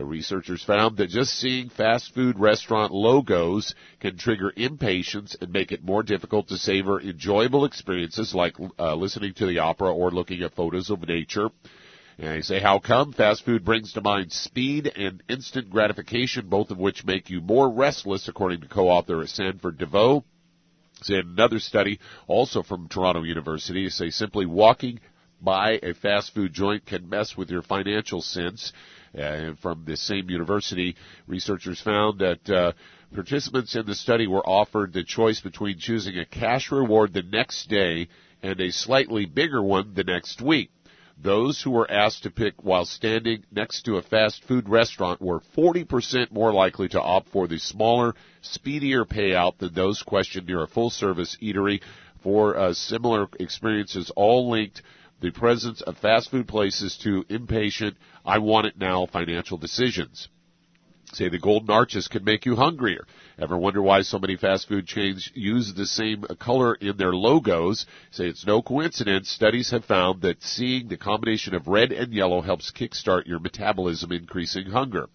Uh, 0.00 0.04
researchers 0.04 0.64
found 0.64 0.96
that 0.96 1.10
just 1.10 1.34
seeing 1.34 1.68
fast 1.68 2.14
food 2.14 2.38
restaurant 2.38 2.90
logos 2.90 3.74
can 4.00 4.16
trigger 4.16 4.50
impatience 4.56 5.36
and 5.42 5.52
make 5.52 5.72
it 5.72 5.84
more 5.84 6.02
difficult 6.02 6.48
to 6.48 6.56
savor 6.56 6.98
enjoyable 7.02 7.66
experiences 7.66 8.34
like 8.34 8.56
uh, 8.78 8.94
listening 8.94 9.34
to 9.34 9.44
the 9.44 9.58
opera 9.58 9.92
or 9.92 10.10
looking 10.10 10.42
at 10.42 10.54
photos 10.54 10.88
of 10.88 11.06
nature. 11.06 11.50
And 12.22 12.36
you 12.36 12.42
say, 12.42 12.60
how 12.60 12.78
come? 12.78 13.12
Fast 13.12 13.44
food 13.44 13.64
brings 13.64 13.94
to 13.94 14.00
mind 14.00 14.30
speed 14.30 14.86
and 14.94 15.20
instant 15.28 15.70
gratification, 15.70 16.48
both 16.48 16.70
of 16.70 16.78
which 16.78 17.04
make 17.04 17.30
you 17.30 17.40
more 17.40 17.68
restless, 17.68 18.28
according 18.28 18.60
to 18.60 18.68
co-author 18.68 19.26
Sanford 19.26 19.76
DeVoe. 19.76 20.22
In 21.08 21.16
another 21.16 21.58
study, 21.58 21.98
also 22.28 22.62
from 22.62 22.88
Toronto 22.88 23.24
University, 23.24 23.90
say 23.90 24.10
simply 24.10 24.46
walking 24.46 25.00
by 25.40 25.80
a 25.82 25.94
fast 25.94 26.32
food 26.32 26.52
joint 26.52 26.86
can 26.86 27.08
mess 27.08 27.36
with 27.36 27.50
your 27.50 27.62
financial 27.62 28.22
sense. 28.22 28.72
Uh, 29.20 29.54
from 29.60 29.84
the 29.84 29.96
same 29.96 30.30
university, 30.30 30.94
researchers 31.26 31.80
found 31.80 32.20
that 32.20 32.48
uh, 32.48 32.72
participants 33.12 33.74
in 33.74 33.84
the 33.84 33.96
study 33.96 34.28
were 34.28 34.48
offered 34.48 34.92
the 34.92 35.02
choice 35.02 35.40
between 35.40 35.76
choosing 35.76 36.16
a 36.16 36.24
cash 36.24 36.70
reward 36.70 37.12
the 37.12 37.22
next 37.22 37.68
day 37.68 38.06
and 38.44 38.60
a 38.60 38.70
slightly 38.70 39.26
bigger 39.26 39.60
one 39.60 39.92
the 39.94 40.04
next 40.04 40.40
week. 40.40 40.70
Those 41.22 41.62
who 41.62 41.70
were 41.70 41.88
asked 41.88 42.24
to 42.24 42.30
pick 42.30 42.54
while 42.64 42.84
standing 42.84 43.44
next 43.52 43.82
to 43.82 43.96
a 43.96 44.02
fast 44.02 44.42
food 44.42 44.68
restaurant 44.68 45.22
were 45.22 45.40
40% 45.56 46.32
more 46.32 46.52
likely 46.52 46.88
to 46.88 47.00
opt 47.00 47.28
for 47.28 47.46
the 47.46 47.58
smaller, 47.58 48.16
speedier 48.40 49.04
payout 49.04 49.58
than 49.58 49.72
those 49.72 50.02
questioned 50.02 50.48
near 50.48 50.64
a 50.64 50.66
full 50.66 50.90
service 50.90 51.36
eatery 51.40 51.80
for 52.24 52.56
uh, 52.56 52.74
similar 52.74 53.28
experiences, 53.38 54.10
all 54.16 54.50
linked 54.50 54.82
the 55.20 55.30
presence 55.30 55.80
of 55.82 55.96
fast 55.98 56.28
food 56.28 56.48
places 56.48 56.96
to 56.98 57.24
impatient, 57.28 57.96
I 58.26 58.38
want 58.38 58.66
it 58.66 58.76
now 58.76 59.06
financial 59.06 59.58
decisions. 59.58 60.28
Say 61.12 61.28
the 61.28 61.38
golden 61.38 61.68
arches 61.68 62.08
can 62.08 62.24
make 62.24 62.46
you 62.46 62.56
hungrier. 62.56 63.06
Ever 63.38 63.58
wonder 63.58 63.82
why 63.82 64.00
so 64.00 64.18
many 64.18 64.36
fast 64.36 64.66
food 64.66 64.86
chains 64.86 65.30
use 65.34 65.74
the 65.74 65.84
same 65.84 66.22
color 66.40 66.74
in 66.74 66.96
their 66.96 67.12
logos? 67.12 67.84
Say 68.10 68.28
it's 68.28 68.46
no 68.46 68.62
coincidence. 68.62 69.28
Studies 69.28 69.70
have 69.72 69.84
found 69.84 70.22
that 70.22 70.42
seeing 70.42 70.88
the 70.88 70.96
combination 70.96 71.54
of 71.54 71.68
red 71.68 71.92
and 71.92 72.14
yellow 72.14 72.40
helps 72.40 72.72
kickstart 72.72 73.26
your 73.26 73.40
metabolism, 73.40 74.10
increasing 74.10 74.70
hunger. 74.70 75.08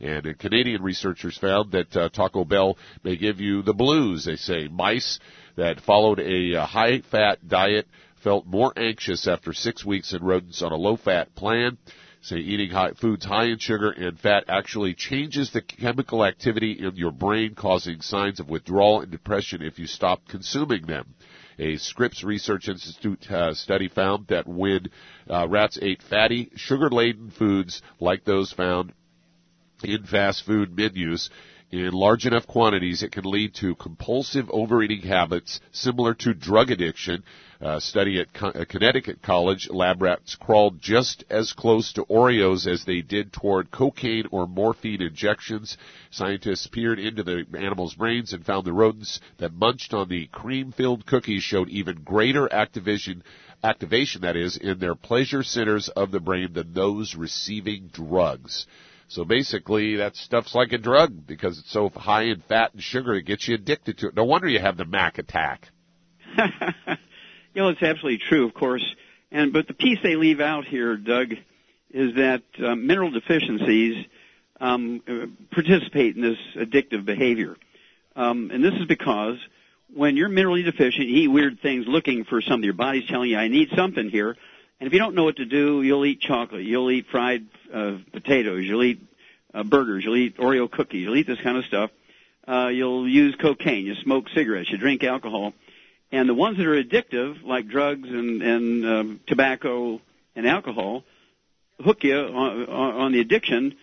And 0.00 0.26
uh, 0.26 0.34
Canadian 0.36 0.82
researchers 0.82 1.38
found 1.38 1.70
that 1.72 1.96
uh, 1.96 2.08
Taco 2.08 2.44
Bell 2.44 2.76
may 3.04 3.16
give 3.16 3.40
you 3.40 3.62
the 3.62 3.72
blues. 3.72 4.24
They 4.24 4.36
say 4.36 4.66
mice 4.66 5.20
that 5.56 5.80
followed 5.80 6.18
a 6.18 6.56
uh, 6.56 6.66
high-fat 6.66 7.48
diet 7.48 7.86
felt 8.22 8.46
more 8.46 8.72
anxious 8.76 9.28
after 9.28 9.52
six 9.52 9.84
weeks 9.84 10.12
in 10.12 10.24
rodents 10.24 10.60
on 10.60 10.72
a 10.72 10.76
low-fat 10.76 11.36
plan. 11.36 11.78
Say 12.26 12.38
eating 12.38 12.70
high, 12.70 12.90
foods 12.90 13.24
high 13.24 13.44
in 13.44 13.58
sugar 13.58 13.92
and 13.92 14.18
fat 14.18 14.46
actually 14.48 14.94
changes 14.94 15.52
the 15.52 15.62
chemical 15.62 16.24
activity 16.24 16.72
in 16.72 16.96
your 16.96 17.12
brain, 17.12 17.54
causing 17.54 18.00
signs 18.00 18.40
of 18.40 18.48
withdrawal 18.48 19.00
and 19.00 19.12
depression 19.12 19.62
if 19.62 19.78
you 19.78 19.86
stop 19.86 20.26
consuming 20.26 20.86
them. 20.86 21.14
A 21.60 21.76
Scripps 21.76 22.24
Research 22.24 22.66
Institute 22.66 23.30
uh, 23.30 23.54
study 23.54 23.86
found 23.86 24.26
that 24.26 24.48
when 24.48 24.88
uh, 25.30 25.46
rats 25.46 25.78
ate 25.80 26.02
fatty, 26.02 26.50
sugar-laden 26.56 27.30
foods 27.30 27.80
like 28.00 28.24
those 28.24 28.50
found 28.52 28.92
in 29.84 30.02
fast 30.02 30.44
food 30.44 30.76
menus, 30.76 31.30
in 31.72 31.92
large 31.92 32.26
enough 32.26 32.46
quantities, 32.46 33.02
it 33.02 33.10
can 33.10 33.24
lead 33.24 33.54
to 33.54 33.74
compulsive 33.74 34.48
overeating 34.50 35.02
habits 35.02 35.60
similar 35.72 36.14
to 36.14 36.32
drug 36.32 36.70
addiction. 36.70 37.24
A 37.60 37.80
study 37.80 38.20
at 38.20 38.28
uh, 38.40 38.64
Connecticut 38.68 39.22
College, 39.22 39.68
lab 39.70 40.00
rats 40.02 40.36
crawled 40.36 40.80
just 40.80 41.24
as 41.28 41.52
close 41.54 41.92
to 41.94 42.04
Oreos 42.04 42.66
as 42.66 42.84
they 42.84 43.00
did 43.00 43.32
toward 43.32 43.70
cocaine 43.70 44.26
or 44.30 44.46
morphine 44.46 45.02
injections. 45.02 45.76
Scientists 46.10 46.66
peered 46.66 47.00
into 47.00 47.22
the 47.22 47.44
animals' 47.58 47.94
brains 47.94 48.32
and 48.32 48.44
found 48.44 48.64
the 48.64 48.72
rodents 48.72 49.20
that 49.38 49.52
munched 49.52 49.92
on 49.92 50.08
the 50.08 50.26
cream-filled 50.26 51.06
cookies 51.06 51.42
showed 51.42 51.68
even 51.70 52.02
greater 52.04 52.52
activation 52.52 53.24
activation 53.64 54.20
that 54.20 54.36
is 54.36 54.56
in 54.56 54.78
their 54.78 54.94
pleasure 54.94 55.42
centers 55.42 55.88
of 55.88 56.10
the 56.10 56.20
brain 56.20 56.52
than 56.52 56.72
those 56.74 57.16
receiving 57.16 57.88
drugs. 57.88 58.66
So 59.08 59.24
basically, 59.24 59.96
that 59.96 60.16
stuff's 60.16 60.54
like 60.54 60.72
a 60.72 60.78
drug 60.78 61.26
because 61.26 61.58
it's 61.58 61.72
so 61.72 61.88
high 61.90 62.24
in 62.24 62.42
fat 62.48 62.74
and 62.74 62.82
sugar, 62.82 63.14
it 63.14 63.22
gets 63.22 63.46
you 63.46 63.54
addicted 63.54 63.98
to 63.98 64.08
it. 64.08 64.16
No 64.16 64.24
wonder 64.24 64.48
you 64.48 64.58
have 64.58 64.76
the 64.76 64.84
Mac 64.84 65.18
attack. 65.18 65.68
you 66.36 67.62
know, 67.62 67.68
it's 67.68 67.82
absolutely 67.82 68.18
true, 68.18 68.46
of 68.46 68.54
course. 68.54 68.84
And 69.30 69.52
but 69.52 69.68
the 69.68 69.74
piece 69.74 69.98
they 70.02 70.16
leave 70.16 70.40
out 70.40 70.64
here, 70.64 70.96
Doug, 70.96 71.32
is 71.90 72.14
that 72.16 72.42
uh, 72.62 72.74
mineral 72.74 73.10
deficiencies 73.10 74.06
um, 74.60 75.36
participate 75.52 76.16
in 76.16 76.22
this 76.22 76.38
addictive 76.56 77.04
behavior, 77.04 77.56
um, 78.16 78.50
and 78.52 78.64
this 78.64 78.74
is 78.74 78.86
because 78.86 79.36
when 79.94 80.16
you're 80.16 80.28
minerally 80.28 80.64
deficient, 80.64 81.06
you 81.06 81.24
eat 81.24 81.28
weird 81.28 81.60
things 81.60 81.84
looking 81.86 82.24
for 82.24 82.40
something. 82.40 82.64
Your 82.64 82.74
body's 82.74 83.06
telling 83.08 83.30
you, 83.30 83.36
"I 83.36 83.48
need 83.48 83.68
something 83.76 84.10
here." 84.10 84.36
And 84.78 84.86
if 84.86 84.92
you 84.92 84.98
don't 84.98 85.14
know 85.14 85.24
what 85.24 85.36
to 85.36 85.46
do, 85.46 85.82
you'll 85.82 86.04
eat 86.04 86.20
chocolate, 86.20 86.64
you'll 86.64 86.90
eat 86.90 87.06
fried 87.10 87.46
uh, 87.72 87.96
potatoes, 88.12 88.64
you'll 88.64 88.84
eat 88.84 89.00
uh, 89.54 89.62
burgers, 89.62 90.04
you'll 90.04 90.16
eat 90.16 90.36
Oreo 90.36 90.70
cookies, 90.70 91.02
you'll 91.02 91.16
eat 91.16 91.26
this 91.26 91.40
kind 91.40 91.56
of 91.56 91.64
stuff. 91.64 91.90
Uh, 92.46 92.68
you'll 92.68 93.08
use 93.08 93.34
cocaine, 93.40 93.86
you 93.86 93.94
smoke 93.96 94.28
cigarettes, 94.34 94.70
you 94.70 94.78
drink 94.78 95.02
alcohol. 95.02 95.52
And 96.12 96.28
the 96.28 96.34
ones 96.34 96.58
that 96.58 96.66
are 96.66 96.80
addictive, 96.80 97.42
like 97.42 97.66
drugs 97.66 98.08
and, 98.08 98.42
and 98.42 98.86
um, 98.86 99.20
tobacco 99.26 100.00
and 100.36 100.46
alcohol, 100.46 101.02
hook 101.82 102.04
you 102.04 102.16
on, 102.16 102.68
on 102.68 103.12
the 103.12 103.20
addiction 103.20 103.74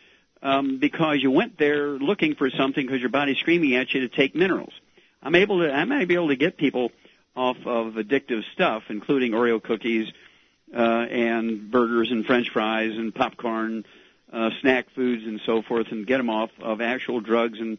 um, 0.41 0.77
because 0.79 1.17
you 1.21 1.31
went 1.31 1.57
there 1.57 1.89
looking 1.89 2.35
for 2.35 2.49
something 2.49 2.85
because 2.85 3.01
your 3.01 3.09
body's 3.09 3.37
screaming 3.37 3.75
at 3.75 3.93
you 3.93 4.01
to 4.01 4.09
take 4.09 4.35
minerals. 4.35 4.73
I'm 5.21 5.35
able 5.35 5.59
to, 5.59 5.71
I 5.71 5.85
may 5.85 6.05
be 6.05 6.15
able 6.15 6.29
to 6.29 6.35
get 6.35 6.57
people 6.57 6.91
off 7.35 7.57
of 7.65 7.93
addictive 7.93 8.43
stuff, 8.53 8.83
including 8.89 9.31
Oreo 9.31 9.61
cookies, 9.61 10.07
uh, 10.75 10.79
and 10.79 11.71
burgers 11.71 12.11
and 12.11 12.25
French 12.25 12.49
fries 12.51 12.91
and 12.95 13.13
popcorn, 13.13 13.85
uh, 14.31 14.49
snack 14.61 14.87
foods 14.95 15.23
and 15.25 15.39
so 15.45 15.61
forth, 15.61 15.87
and 15.91 16.07
get 16.07 16.17
them 16.17 16.29
off 16.29 16.49
of 16.61 16.81
actual 16.81 17.19
drugs 17.21 17.59
and 17.59 17.77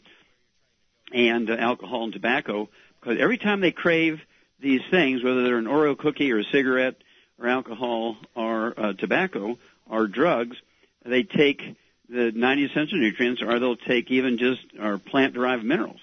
and 1.12 1.50
uh, 1.50 1.54
alcohol 1.54 2.04
and 2.04 2.12
tobacco. 2.12 2.68
Because 3.00 3.18
every 3.20 3.38
time 3.38 3.60
they 3.60 3.72
crave 3.72 4.20
these 4.60 4.80
things, 4.90 5.22
whether 5.22 5.42
they're 5.44 5.58
an 5.58 5.66
Oreo 5.66 5.96
cookie 5.96 6.32
or 6.32 6.38
a 6.38 6.44
cigarette 6.44 6.96
or 7.38 7.48
alcohol 7.48 8.16
or 8.34 8.74
uh, 8.78 8.92
tobacco 8.94 9.58
or 9.88 10.06
drugs, 10.06 10.56
they 11.04 11.22
take 11.22 11.76
the 12.08 12.32
90 12.32 12.66
essential 12.66 12.98
nutrients, 12.98 13.42
or 13.42 13.58
they'll 13.58 13.76
take 13.76 14.10
even 14.10 14.38
just 14.38 14.60
our 14.80 14.98
plant-derived 14.98 15.64
minerals. 15.64 16.00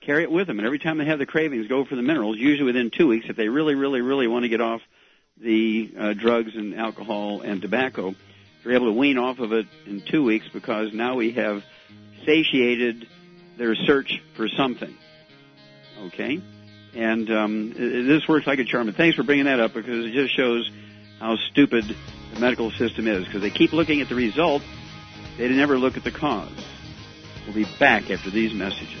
Carry 0.00 0.22
it 0.22 0.30
with 0.30 0.46
them, 0.46 0.58
and 0.58 0.66
every 0.66 0.78
time 0.78 0.98
they 0.98 1.04
have 1.04 1.18
the 1.18 1.26
cravings, 1.26 1.68
go 1.68 1.84
for 1.84 1.96
the 1.96 2.02
minerals. 2.02 2.36
Usually 2.38 2.64
within 2.64 2.90
two 2.90 3.08
weeks, 3.08 3.26
if 3.28 3.36
they 3.36 3.48
really, 3.48 3.74
really, 3.74 4.00
really 4.00 4.26
want 4.26 4.44
to 4.44 4.48
get 4.48 4.60
off 4.60 4.80
the 5.40 5.92
uh, 5.98 6.12
drugs 6.14 6.54
and 6.54 6.74
alcohol 6.74 7.40
and 7.40 7.62
tobacco. 7.62 8.14
They're 8.62 8.74
able 8.74 8.86
to 8.86 8.98
wean 8.98 9.18
off 9.18 9.38
of 9.40 9.52
it 9.52 9.66
in 9.86 10.02
two 10.02 10.22
weeks 10.22 10.46
because 10.52 10.92
now 10.92 11.16
we 11.16 11.32
have 11.32 11.64
satiated 12.24 13.08
their 13.58 13.74
search 13.74 14.22
for 14.36 14.48
something. 14.48 14.96
Okay, 16.06 16.40
and 16.94 17.30
um, 17.30 17.72
this 17.72 18.26
works 18.28 18.46
like 18.46 18.58
a 18.58 18.64
charm. 18.64 18.88
And 18.88 18.96
thanks 18.96 19.16
for 19.16 19.22
bringing 19.22 19.44
that 19.46 19.60
up 19.60 19.74
because 19.74 20.06
it 20.06 20.12
just 20.12 20.34
shows 20.34 20.70
how 21.18 21.36
stupid 21.36 21.84
the 22.34 22.40
medical 22.40 22.70
system 22.72 23.06
is 23.06 23.24
because 23.24 23.42
they 23.42 23.50
keep 23.50 23.72
looking 23.72 24.00
at 24.00 24.08
the 24.08 24.14
result, 24.14 24.62
they 25.38 25.48
never 25.48 25.78
look 25.78 25.96
at 25.96 26.04
the 26.04 26.10
cause. 26.10 26.50
We'll 27.46 27.54
be 27.54 27.66
back 27.78 28.10
after 28.10 28.30
these 28.30 28.54
messages. 28.54 29.00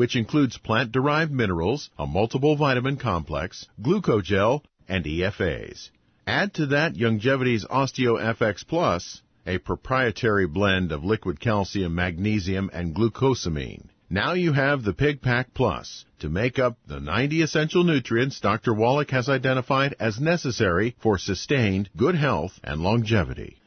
which 0.00 0.16
includes 0.16 0.56
plant-derived 0.56 1.30
minerals, 1.30 1.90
a 1.98 2.06
multiple 2.06 2.56
vitamin 2.56 2.96
complex, 2.96 3.66
glucogel, 3.82 4.62
and 4.88 5.04
EFAs. 5.04 5.90
Add 6.26 6.54
to 6.54 6.64
that 6.68 6.94
Youngevity's 6.94 7.66
OsteoFX 7.66 8.66
Plus, 8.66 9.20
a 9.46 9.58
proprietary 9.58 10.46
blend 10.46 10.90
of 10.90 11.04
liquid 11.04 11.38
calcium, 11.38 11.94
magnesium, 11.94 12.70
and 12.72 12.94
glucosamine. 12.94 13.88
Now 14.08 14.32
you 14.32 14.54
have 14.54 14.84
the 14.84 14.94
Pig 14.94 15.20
Pack 15.20 15.52
Plus 15.52 16.06
to 16.20 16.30
make 16.30 16.58
up 16.58 16.78
the 16.86 16.98
90 16.98 17.42
essential 17.42 17.84
nutrients 17.84 18.40
Dr. 18.40 18.72
Wallach 18.72 19.10
has 19.10 19.28
identified 19.28 19.94
as 20.00 20.18
necessary 20.18 20.96
for 20.98 21.18
sustained 21.18 21.90
good 21.94 22.14
health 22.14 22.58
and 22.64 22.80
longevity. 22.80 23.59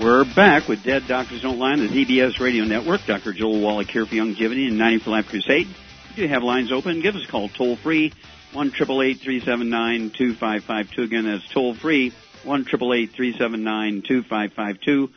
We're 0.00 0.24
back 0.24 0.66
with 0.66 0.82
Dead 0.82 1.06
Doctors 1.06 1.42
Don't 1.42 1.60
Lie 1.60 1.74
on 1.74 1.78
the 1.78 1.86
ZBS 1.86 2.40
Radio 2.40 2.64
Network. 2.64 3.02
Dr. 3.06 3.32
Joel 3.32 3.60
Wallach 3.60 3.88
here 3.88 4.04
for 4.04 4.14
Youngevity 4.16 4.66
and 4.66 4.76
90 4.76 5.04
for 5.04 5.10
Life 5.10 5.28
Crusade. 5.28 5.68
If 6.10 6.18
you 6.18 6.26
have 6.26 6.42
lines 6.42 6.72
open, 6.72 7.00
give 7.00 7.14
us 7.14 7.24
a 7.24 7.28
call 7.28 7.48
toll 7.48 7.76
free, 7.76 8.12
1 8.52 8.70
379 8.72 10.10
2552. 10.10 11.02
Again, 11.02 11.26
that's 11.26 11.46
toll 11.46 11.74
free, 11.74 12.12
1 12.42 12.64
379 12.64 14.02
2552. 14.02 15.10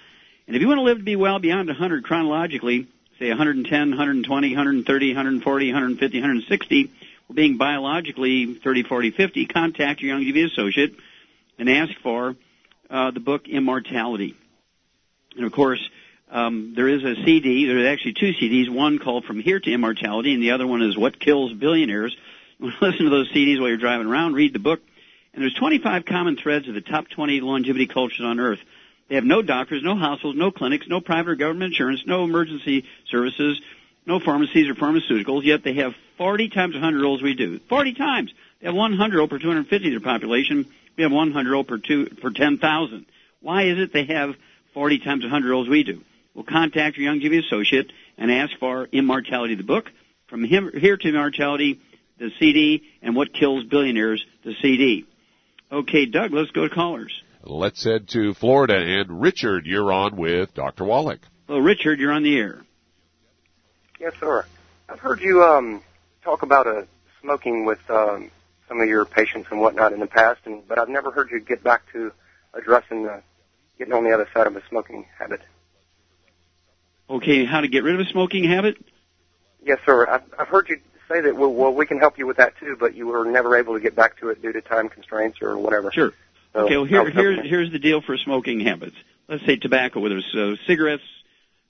And 0.46 0.56
if 0.56 0.62
you 0.62 0.68
want 0.68 0.78
to 0.78 0.84
live 0.84 1.00
to 1.00 1.04
be 1.04 1.16
well 1.16 1.40
beyond 1.40 1.70
100 1.70 2.04
chronologically, 2.04 2.88
say 3.18 3.30
110, 3.30 3.90
120, 3.90 4.50
130, 4.50 5.08
140, 5.10 5.66
150, 5.66 6.18
160, 6.20 6.92
or 7.30 7.34
being 7.34 7.58
biologically 7.58 8.54
30, 8.54 8.84
40, 8.84 9.10
50, 9.10 9.46
contact 9.48 10.02
your 10.02 10.20
Young 10.20 10.24
Youngevity 10.24 10.52
associate 10.52 10.96
and 11.58 11.68
ask 11.68 11.94
for 12.04 12.36
uh, 12.92 13.10
the 13.10 13.20
book 13.20 13.48
Immortality. 13.48 14.36
And 15.38 15.46
of 15.46 15.52
course, 15.52 15.80
um, 16.30 16.74
there 16.76 16.90
is 16.90 17.04
a 17.04 17.16
CD. 17.24 17.66
There's 17.66 17.88
actually 17.88 18.14
two 18.14 18.34
CDs. 18.34 18.70
One 18.70 19.00
called 19.00 19.26
"From 19.26 19.40
Here 19.40 19.60
to 19.60 19.72
Immortality," 19.72 20.34
and 20.34 20.44
the 20.44 20.52
other 20.52 20.68
one 20.68 20.82
is 20.82 20.98
"What 20.98 21.20
Kills 21.20 21.54
Billionaires." 21.54 22.16
Listen 22.60 23.06
to 23.06 23.10
those 23.10 23.32
CDs 23.32 23.60
while 23.60 23.70
you're 23.70 23.78
driving 23.78 24.08
around. 24.08 24.34
Read 24.34 24.54
the 24.54 24.60
book. 24.60 24.82
And 25.34 25.44
there's 25.44 25.54
25 25.54 26.06
common 26.06 26.36
threads 26.36 26.68
of 26.68 26.74
the 26.74 26.82
top 26.82 27.08
20 27.10 27.42
longevity 27.42 27.86
cultures 27.86 28.26
on 28.26 28.40
Earth. 28.40 28.60
They 29.08 29.16
have 29.16 29.24
no 29.24 29.44
doctors, 29.44 29.84
no 29.84 29.96
hospitals, 29.96 30.36
no 30.36 30.50
clinics, 30.50 30.88
no 30.88 31.00
private 31.00 31.32
or 31.32 31.36
government 31.36 31.74
insurance, 31.74 32.02
no 32.08 32.24
emergency 32.24 32.86
services, 33.10 33.62
no 34.08 34.20
pharmacies 34.20 34.68
or 34.68 34.74
pharmaceuticals, 34.74 35.44
yet 35.44 35.64
they 35.64 35.74
have 35.74 35.94
40 36.18 36.50
times 36.50 36.74
100 36.74 37.06
olds 37.06 37.22
we 37.22 37.36
do. 37.36 37.60
40 37.70 37.94
times! 37.94 38.34
They 38.60 38.68
have 38.68 38.76
100 38.76 39.20
old 39.20 39.30
per 39.30 39.38
250 39.38 39.88
of 39.88 39.92
their 39.92 40.14
population. 40.14 40.66
We 40.96 41.04
have 41.04 41.12
100 41.12 41.54
old 41.54 41.68
per, 41.68 41.78
two, 41.78 42.08
per 42.08 42.32
10,000. 42.32 43.06
Why 43.42 43.64
is 43.64 43.78
it 43.78 43.94
they 43.94 44.06
have 44.06 44.36
40 44.78 45.00
times 45.00 45.24
100 45.24 45.54
olds 45.54 45.68
we 45.68 45.84
do. 45.84 46.04
Well, 46.36 46.46
contact 46.48 46.98
your 46.98 47.12
Youngevity 47.12 47.44
associate 47.44 47.92
and 48.16 48.32
ask 48.32 48.52
for 48.60 48.86
Immortality, 48.86 49.56
the 49.56 49.64
book. 49.64 49.86
From 50.28 50.44
him, 50.44 50.70
Here 50.72 50.96
to 50.96 51.08
Immortality, 51.10 51.80
the 52.20 52.30
CD, 52.40 52.84
and 53.02 53.16
What 53.16 53.34
Kills 53.34 53.64
Billionaires, 53.64 54.24
the 54.46 54.54
CD. 54.62 55.08
Okay, 55.72 56.06
Doug, 56.06 56.32
let's 56.32 56.52
go 56.52 56.68
to 56.68 56.70
callers. 56.70 57.12
Let's 57.42 57.84
head 57.84 58.08
to 58.10 58.36
Florida. 58.36 58.76
And 58.76 59.20
Richard, 59.20 59.66
you're 59.66 59.92
on 59.92 60.16
with 60.16 60.54
Dr. 60.54 60.84
Wallach. 60.84 61.22
Well, 61.50 61.58
Richard, 61.58 61.98
you're 62.00 62.12
on 62.12 62.22
the 62.22 62.38
air. 62.38 62.62
Yes, 64.00 64.14
sir. 64.20 64.46
I've 64.88 65.00
heard 65.00 65.22
you 65.22 65.44
um, 65.44 65.82
talk 66.24 66.44
about 66.44 66.68
uh, 66.68 66.84
smoking 67.24 67.66
with 67.66 67.80
um, 67.90 68.30
some 68.68 68.80
of 68.80 68.88
your 68.88 69.06
patients 69.06 69.48
and 69.50 69.60
whatnot 69.60 69.92
in 69.92 70.00
the 70.00 70.06
past, 70.06 70.42
and 70.46 70.68
but 70.68 70.78
I've 70.78 70.88
never 70.88 71.10
heard 71.10 71.32
you 71.32 71.40
get 71.40 71.64
back 71.64 71.82
to 71.94 72.12
addressing 72.54 73.06
the 73.06 73.24
getting 73.78 73.94
on 73.94 74.04
the 74.04 74.12
other 74.12 74.28
side 74.34 74.48
of 74.48 74.56
a 74.56 74.62
smoking 74.70 75.06
habit. 75.18 75.42
Okay, 77.10 77.46
how 77.46 77.62
to 77.62 77.68
get 77.68 77.84
rid 77.84 77.96
of 77.96 78.02
a 78.02 78.10
smoking 78.10 78.44
habit? 78.44 78.78
Yes, 79.64 79.80
sir. 79.86 80.08
I've, 80.08 80.24
I've 80.38 80.48
heard 80.48 80.68
you 80.70 80.80
say 81.08 81.22
that 81.22 81.36
well, 81.36 81.54
well, 81.54 81.74
we 81.74 81.86
can 81.86 82.00
help 82.00 82.18
you 82.18 82.28
with 82.28 82.38
that 82.38 82.58
too, 82.58 82.76
but 82.80 82.96
you 82.96 83.08
were 83.08 83.26
never 83.26 83.56
able 83.56 83.74
to 83.76 83.80
get 83.80 83.96
back 83.96 84.20
to 84.20 84.30
it 84.30 84.42
due 84.42 84.52
to 84.52 84.62
time 84.62 84.90
constraints 84.90 85.40
or 85.42 85.58
whatever. 85.58 85.92
Sure. 85.92 86.14
So 86.54 86.66
okay, 86.66 86.78
well, 86.78 86.86
here, 86.86 87.10
here's, 87.10 87.50
here's 87.50 87.72
the 87.72 87.80
deal 87.80 88.02
for 88.02 88.18
smoking 88.18 88.60
habits. 88.62 88.96
Let's 89.28 89.46
say 89.46 89.58
tobacco, 89.58 90.00
whether 90.00 90.18
it's 90.18 90.36
uh, 90.36 90.56
cigarettes, 90.66 91.04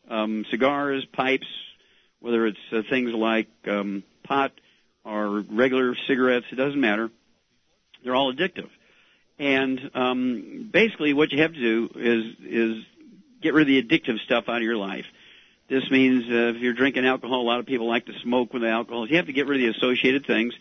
um, 0.10 0.46
cigars, 0.50 1.06
pipes, 1.12 1.48
whether 2.20 2.48
it's 2.48 2.58
uh, 2.72 2.82
things 2.90 3.12
like 3.14 3.48
um, 3.68 4.04
pot 4.24 4.52
or 5.04 5.42
regular 5.52 5.96
cigarettes, 6.08 6.46
it 6.52 6.56
doesn't 6.56 6.80
matter. 6.80 7.10
They're 8.04 8.16
all 8.16 8.34
addictive. 8.34 8.70
And 9.40 9.92
um, 9.94 10.70
basically, 10.72 11.14
what 11.14 11.32
you 11.32 11.42
have 11.42 11.54
to 11.54 11.60
do 11.60 11.90
is 11.96 12.26
is 12.44 12.84
get 13.42 13.54
rid 13.54 13.64
of 13.64 13.68
the 13.68 13.84
addictive 13.84 14.20
stuff 14.22 14.46
out 14.48 14.58
of 14.58 14.64
your 14.64 14.78
life. 14.78 15.06
This 15.70 15.90
means 15.92 16.24
uh, 16.26 16.56
if 16.56 16.62
you're 16.62 16.74
drinking 16.74 17.06
alcohol, 17.06 17.42
a 17.42 17.44
lot 17.44 17.60
of 17.60 17.66
people 17.66 17.88
like 17.88 18.06
to 18.06 18.14
smoke 18.24 18.54
with 18.54 18.64
alcohol. 18.64 19.08
You 19.08 19.18
have 19.18 19.28
to 19.28 19.34
get 19.34 19.48
rid 19.48 19.62
of 19.62 19.74
the 19.74 19.78
associated 19.78 20.26
things. 20.26 20.54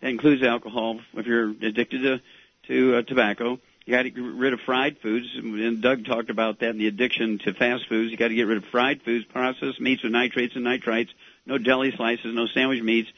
That 0.00 0.08
includes 0.08 0.42
alcohol. 0.42 1.00
If 1.14 1.26
you're 1.26 1.50
addicted 1.50 2.02
to 2.02 2.20
to 2.68 2.96
uh, 2.96 3.02
tobacco, 3.02 3.58
you 3.84 3.94
got 3.94 4.02
to 4.02 4.10
get 4.10 4.22
rid 4.22 4.52
of 4.52 4.60
fried 4.60 4.98
foods. 4.98 5.26
And 5.36 5.82
Doug 5.82 6.06
talked 6.06 6.30
about 6.30 6.60
that 6.60 6.70
in 6.70 6.78
the 6.78 6.88
addiction 6.88 7.38
to 7.44 7.52
fast 7.52 7.88
foods. 7.88 8.10
You 8.10 8.16
got 8.16 8.28
to 8.28 8.34
get 8.34 8.46
rid 8.46 8.56
of 8.56 8.64
fried 8.64 9.02
foods, 9.02 9.26
processed 9.26 9.80
meats 9.80 10.02
with 10.02 10.12
nitrates 10.12 10.56
and 10.56 10.64
nitrites, 10.64 11.10
no 11.46 11.58
deli 11.58 11.92
slices, 11.94 12.34
no 12.34 12.46
sandwich 12.46 12.82
meats, 12.82 13.10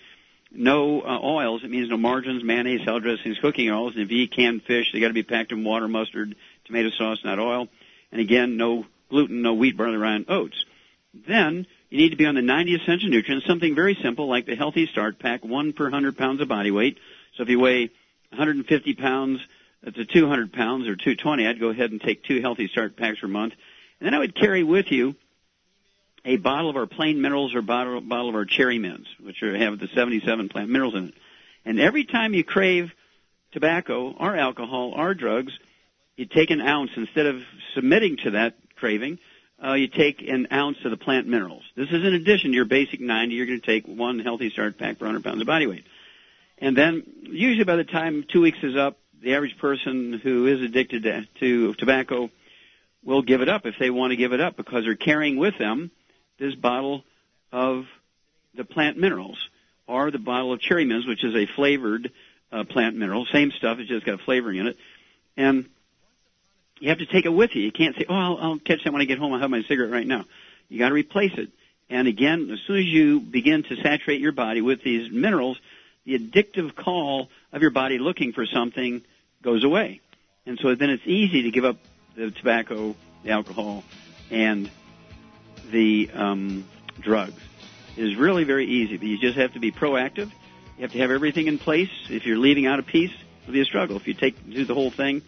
no 0.51 1.03
uh, 1.03 1.19
oils. 1.23 1.63
It 1.65 1.71
means 1.71 1.89
no 1.89 1.97
margarines, 1.97 2.45
mayonnaise, 2.45 2.83
salad 2.85 3.03
dressings, 3.03 3.39
cooking 3.41 3.71
oils. 3.71 3.95
And 3.95 4.03
if 4.03 4.11
you 4.11 4.23
eat 4.23 4.33
canned 4.33 4.63
fish, 4.63 4.93
they 4.93 5.01
got 5.01 5.09
to 5.09 5.15
be 5.15 5.23
packed 5.23 5.53
in 5.53 5.65
water, 5.65 5.89
mustard, 5.89 6.35
tomato 6.65 6.91
sauce, 6.91 7.19
not 7.25 7.39
oil. 7.39 7.69
And 8.13 8.21
again, 8.21 8.57
no 8.57 8.87
gluten, 9.11 9.43
no 9.43 9.55
wheat, 9.55 9.77
barley, 9.77 9.97
rye, 9.97 10.15
and 10.15 10.31
oats. 10.31 10.65
Then 11.27 11.67
you 11.91 11.99
need 11.99 12.11
to 12.11 12.17
be 12.17 12.27
on 12.27 12.35
the 12.35 12.43
90 12.43 12.75
essential 12.75 13.09
nutrients, 13.09 13.47
something 13.47 13.75
very 13.75 13.97
simple 14.03 14.29
like 14.29 14.47
the 14.47 14.57
Healthy 14.57 14.87
Start 14.87 15.19
Pack, 15.19 15.45
one 15.45 15.73
per 15.73 15.85
100 15.85 16.17
pounds 16.17 16.41
of 16.41 16.49
body 16.49 16.71
weight. 16.71 16.99
So 17.37 17.43
if 17.43 17.49
you 17.49 17.61
weigh 17.61 17.91
150 18.31 18.95
pounds 18.95 19.41
to 19.85 20.05
200 20.05 20.53
pounds 20.53 20.89
or 20.89 20.97
220, 20.97 21.47
I'd 21.47 21.61
go 21.61 21.69
ahead 21.69 21.91
and 21.91 22.01
take 22.01 22.25
two 22.25 22.41
Healthy 22.41 22.69
Start 22.69 22.97
Packs 22.97 23.21
per 23.21 23.29
month. 23.29 23.55
And 24.01 24.07
then 24.07 24.15
I 24.15 24.19
would 24.19 24.35
carry 24.35 24.63
with 24.63 24.91
you 24.91 25.15
a 26.27 26.37
bottle 26.37 26.69
of 26.69 26.77
our 26.77 26.87
plain 26.87 27.23
minerals 27.23 27.55
or 27.55 27.63
bottle, 27.63 28.01
bottle 28.01 28.29
of 28.29 28.35
our 28.35 28.45
cherry 28.45 28.79
mints, 28.79 29.09
which 29.21 29.43
are, 29.43 29.57
have 29.57 29.79
the 29.79 29.89
77 29.95 30.49
plant 30.49 30.69
minerals 30.69 30.95
in 30.95 31.09
it. 31.09 31.15
And 31.65 31.81
every 31.81 32.05
time 32.05 32.35
you 32.35 32.45
crave 32.45 32.93
tobacco 33.53 34.13
or 34.19 34.37
alcohol 34.37 34.93
or 34.95 35.15
drugs, 35.15 35.57
you 36.17 36.27
take 36.27 36.51
an 36.51 36.61
ounce 36.61 36.91
instead 36.97 37.27
of 37.27 37.43
submitting 37.75 38.17
to 38.25 38.33
that 38.33 38.57
craving. 38.75 39.19
Uh, 39.65 39.75
you 39.75 39.87
take 39.87 40.21
an 40.21 40.49
ounce 40.53 40.77
of 40.85 40.91
the 40.91 40.97
plant 40.97 41.29
minerals. 41.29 41.63
This 41.77 41.89
is 41.89 42.05
in 42.05 42.13
addition 42.13 42.51
to 42.51 42.57
your 42.57 42.67
basic 42.67 43.01
90. 43.01 43.35
You're 43.35 43.47
going 43.47 43.61
to 43.61 43.67
take 43.67 43.87
one 43.87 44.19
healthy 44.19 44.51
start 44.51 44.79
pack 44.79 44.99
per 44.99 45.07
100 45.07 45.25
pounds 45.25 45.41
of 45.41 45.47
body 45.47 45.67
weight. 45.67 45.87
And 46.59 46.77
then, 46.77 47.05
usually 47.23 47.65
by 47.65 47.77
the 47.77 47.85
time 47.85 48.25
two 48.31 48.41
weeks 48.41 48.59
is 48.63 48.77
up, 48.77 48.99
the 49.23 49.35
average 49.35 49.57
person 49.59 50.15
who 50.23 50.47
is 50.47 50.61
addicted 50.61 51.05
to, 51.05 51.25
to 51.41 51.75
tobacco 51.75 52.31
will 53.05 53.23
give 53.23 53.41
it 53.41 53.49
up 53.49 53.65
if 53.65 53.77
they 53.79 53.91
want 53.91 54.11
to 54.11 54.17
give 54.17 54.33
it 54.33 54.41
up 54.41 54.57
because 54.57 54.85
they're 54.85 54.97
carrying 54.97 55.37
with 55.37 55.57
them 55.59 55.91
this 56.39 56.55
bottle 56.55 57.05
of 57.53 57.87
the 58.55 58.65
plant 58.65 58.99
minerals 58.99 59.39
or 59.87 60.11
the 60.11 60.19
bottle 60.19 60.53
of 60.53 60.61
cherry 60.61 60.85
mints, 60.85 61.07
which 61.07 61.25
is 61.25 61.35
a 61.35 61.47
flavored 61.55 62.11
uh, 62.53 62.65
plant 62.65 62.97
mineral. 62.97 63.27
Same 63.33 63.53
stuff, 63.53 63.79
it's 63.79 63.89
just 63.89 64.05
got 64.05 64.21
a 64.21 64.25
flavoring 64.25 64.59
in 64.59 64.67
it. 64.69 64.77
And 65.37 65.67
you 66.79 66.91
have 66.91 66.99
to 66.99 67.07
take 67.07 67.25
it 67.25 67.31
with 67.31 67.55
you. 67.55 67.63
You 67.63 67.73
can't 67.73 67.97
say, 67.97 68.05
"Oh, 68.09 68.15
I'll, 68.15 68.39
I'll 68.39 68.59
catch 68.59 68.85
that 68.85 68.93
when 68.93 69.03
I 69.03 69.07
get 69.07 69.19
home. 69.19 69.33
I'll 69.33 69.41
have 69.41 69.51
my 69.51 69.63
cigarette 69.69 69.91
right 69.91 70.07
now." 70.07 70.25
You 70.69 70.79
got 70.79 70.89
to 70.89 70.95
replace 70.95 71.33
it. 71.37 71.51
And 71.89 72.09
again, 72.09 72.51
as 72.53 72.59
soon 72.67 72.79
as 72.79 72.85
you 72.85 73.21
begin 73.21 73.63
to 73.63 73.77
saturate 73.77 74.21
your 74.21 74.33
body 74.33 74.61
with 74.61 74.83
these 74.83 75.11
minerals, 75.11 75.59
the 76.05 76.19
addictive 76.19 76.75
call 76.75 77.29
of 77.53 77.63
your 77.63 77.71
body 77.71 77.99
looking 77.99 78.33
for 78.33 78.45
something 78.47 79.03
goes 79.43 79.63
away. 79.63 80.01
And 80.45 80.59
so 80.61 80.75
then 80.75 80.91
it's 80.91 81.07
easy 81.07 81.43
to 81.43 81.51
give 81.51 81.65
up 81.65 81.77
the 82.17 82.31
tobacco, 82.31 82.97
the 83.23 83.31
alcohol, 83.31 83.85
and 84.31 84.71
the 85.71 86.11
um, 86.13 86.69
drugs. 87.01 87.41
It 87.97 88.05
is 88.05 88.17
really 88.17 88.45
very 88.45 88.67
easy, 88.67 88.99
you 89.05 89.19
just 89.19 89.39
have 89.39 89.55
to 89.55 89.61
be 89.61 89.73
proactive. 89.73 90.31
You 90.77 90.83
have 90.83 90.93
to 90.93 90.99
have 90.99 91.11
everything 91.11 91.47
in 91.47 91.59
place. 91.59 91.89
If 92.11 92.27
you're 92.27 92.37
leaving 92.37 92.67
out 92.67 92.79
a 92.79 92.83
piece, 92.83 93.13
it'll 93.43 93.55
be 93.55 93.63
a 93.63 93.65
struggle. 93.65 93.97
If 93.97 94.07
you 94.07 94.13
take 94.13 94.35
do 94.45 94.67
the 94.67 94.75
whole 94.75 94.91
thing, 94.91 95.23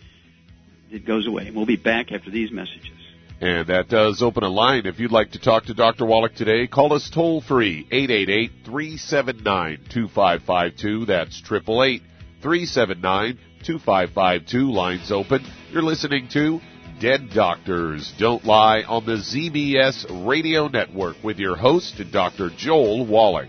it 0.90 1.07
goes 1.07 1.27
away. 1.27 1.46
And 1.46 1.57
We'll 1.57 1.64
be 1.64 1.77
back 1.77 2.12
after 2.12 2.31
these 2.31 2.53
messages. 2.53 2.92
And 3.40 3.68
that 3.68 3.88
does 3.88 4.20
open 4.20 4.42
a 4.42 4.48
line. 4.48 4.85
If 4.85 4.98
you'd 4.98 5.12
like 5.12 5.31
to 5.33 5.38
talk 5.38 5.66
to 5.66 5.74
Dr. 5.74 6.05
Wallach 6.05 6.35
today, 6.35 6.66
call 6.66 6.92
us 6.92 7.09
toll 7.09 7.40
free, 7.40 7.87
888-379-2552. 8.66 11.07
That's 11.07 11.40
888-379-2552. 12.42 14.72
Lines 14.72 15.12
open. 15.12 15.46
You're 15.70 15.83
listening 15.83 16.29
to 16.33 16.61
Dead 17.01 17.31
Doctors 17.33 18.13
Don't 18.19 18.45
Lie 18.45 18.83
on 18.83 19.07
the 19.07 19.13
ZBS 19.13 20.27
Radio 20.27 20.67
Network 20.67 21.17
with 21.23 21.39
your 21.39 21.55
host, 21.55 21.95
Dr. 22.11 22.51
Joel 22.57 23.07
Wallach. 23.07 23.49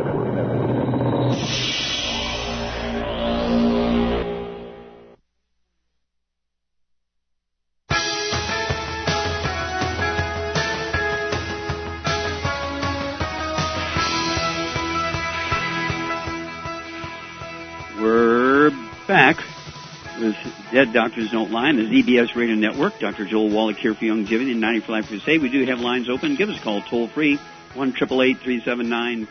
Dead 20.71 20.93
Doctors 20.93 21.29
Don't 21.31 21.51
Lie 21.51 21.67
on 21.67 21.75
the 21.75 21.83
ZBS 21.83 22.33
Radio 22.33 22.55
Network. 22.55 22.97
Dr. 22.97 23.25
Joel 23.25 23.49
Wallach 23.49 23.75
here 23.75 23.93
for 23.93 24.05
Youngevity 24.05 24.51
and 24.51 24.61
90 24.61 24.79
for 24.79 24.93
Life 24.93 25.07
Crusade. 25.09 25.41
We 25.41 25.49
do 25.49 25.65
have 25.65 25.81
lines 25.81 26.07
open. 26.07 26.37
Give 26.37 26.49
us 26.49 26.57
a 26.57 26.63
call 26.63 26.81
toll 26.81 27.09
free, 27.09 27.37
1 27.73 27.91
379 27.91 29.27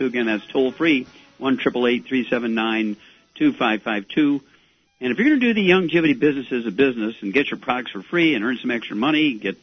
Again, 0.00 0.24
that's 0.24 0.46
toll 0.46 0.72
free, 0.72 1.06
1 1.36 1.58
379 1.58 2.56
And 2.80 2.96
if 3.36 5.18
you're 5.18 5.28
going 5.28 5.38
to 5.38 5.38
do 5.38 5.52
the 5.52 5.68
Youngevity 5.68 6.18
business 6.18 6.46
as 6.50 6.64
a 6.64 6.70
business 6.70 7.14
and 7.20 7.34
get 7.34 7.48
your 7.48 7.60
products 7.60 7.90
for 7.90 8.00
free 8.00 8.34
and 8.34 8.42
earn 8.42 8.56
some 8.56 8.70
extra 8.70 8.96
money, 8.96 9.34
get, 9.34 9.58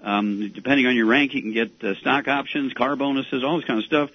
um, 0.00 0.50
depending 0.54 0.86
on 0.86 0.96
your 0.96 1.04
rank, 1.04 1.34
you 1.34 1.42
can 1.42 1.52
get 1.52 1.72
uh, 1.84 1.94
stock 1.96 2.26
options, 2.26 2.72
car 2.72 2.96
bonuses, 2.96 3.44
all 3.44 3.58
this 3.58 3.66
kind 3.66 3.80
of 3.80 3.84
stuff. 3.84 4.08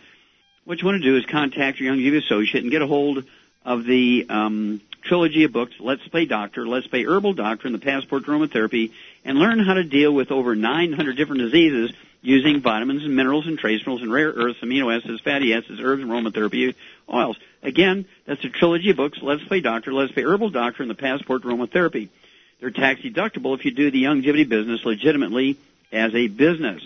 What 0.65 0.82
you 0.82 0.88
want 0.88 1.00
to 1.04 1.08
do 1.08 1.15
is 1.15 1.28
contact 1.28 1.80
your 1.80 1.93
Young 1.93 2.04
Youngevity 2.04 2.26
associate 2.26 2.63
and 2.63 2.72
get 2.72 2.82
a 2.82 2.88
hold 2.88 3.24
of 3.63 3.86
the 3.86 4.26
um, 4.30 4.82
trilogy 5.04 5.44
of 5.44 5.52
books, 5.52 5.74
Let's 5.80 6.08
Play 6.08 6.26
Doctor, 6.26 6.68
Let's 6.68 6.88
Play 6.88 7.04
Herbal 7.06 7.34
Doctor, 7.34 7.68
and 7.68 7.76
the 7.76 7.80
Passport 7.80 8.26
to 8.26 8.32
Aromatherapy, 8.32 8.92
and 9.26 9.38
learn 9.38 9.60
how 9.60 9.74
to 9.74 9.84
deal 9.84 10.13
with 10.13 10.32
over 10.32 10.56
900 10.56 11.16
different 11.16 11.42
diseases 11.42 11.92
using 12.22 12.62
vitamins 12.62 13.04
and 13.04 13.16
minerals 13.16 13.46
and 13.46 13.58
trace 13.58 13.82
minerals 13.82 14.02
and 14.02 14.12
rare 14.12 14.30
earths, 14.30 14.60
amino 14.62 14.96
acids, 14.96 15.22
fatty 15.22 15.54
acids, 15.54 15.80
herbs, 15.82 16.02
and 16.02 16.10
aromatherapy 16.10 16.74
oils. 17.13 17.38
Again, 17.62 18.06
that's 18.26 18.44
a 18.46 18.50
trilogy 18.50 18.92
of 18.92 18.98
books, 18.98 19.20
Let's 19.22 19.44
Play 19.44 19.60
Doctor, 19.62 19.94
Let's 19.94 20.13
Play 20.13 20.24
Herbal 20.24 20.52
Doctor, 20.52 20.84
and 20.84 20.89
the 20.89 20.96
Passport 20.96 21.42
to 21.42 21.50
Aromatherapy. 21.50 22.10
They're 22.60 22.72
tax 22.72 23.02
deductible 23.02 23.58
if 23.58 23.66
you 23.66 23.72
do 23.72 23.92
the 23.92 24.04
Youngevity 24.04 24.48
business 24.48 24.86
legitimately 24.86 25.58
as 25.92 26.16
a 26.16 26.30
business. 26.30 26.82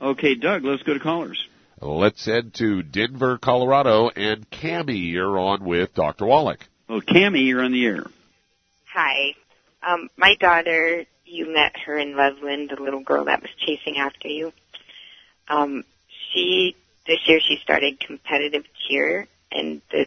Okay, 0.00 0.34
Doug, 0.34 0.64
let's 0.64 0.82
go 0.82 0.92
to 0.92 1.00
callers. 1.00 1.48
Let's 1.80 2.24
head 2.24 2.54
to 2.54 2.82
Denver, 2.82 3.38
Colorado, 3.38 4.10
and 4.10 4.48
Cami, 4.50 5.10
you're 5.10 5.38
on 5.38 5.64
with 5.64 5.94
Dr. 5.94 6.26
Wallach. 6.26 6.60
Well, 6.88 7.00
Cami, 7.00 7.46
you're 7.46 7.62
on 7.62 7.72
the 7.72 7.86
air. 7.86 8.04
Hi. 8.92 9.34
Um, 9.82 10.10
my 10.16 10.34
daughter, 10.38 11.04
you 11.24 11.52
met 11.52 11.76
her 11.86 11.98
in 11.98 12.16
Loveland, 12.16 12.70
the 12.70 12.82
little 12.82 13.00
girl 13.00 13.24
that 13.24 13.40
was 13.40 13.50
chasing 13.58 13.96
after 13.96 14.28
you. 14.28 14.52
Um, 15.48 15.84
she, 16.32 16.76
this 17.06 17.26
year 17.26 17.40
she 17.40 17.58
started 17.62 18.00
competitive 18.00 18.64
cheer, 18.86 19.26
and 19.50 19.80
the 19.90 20.06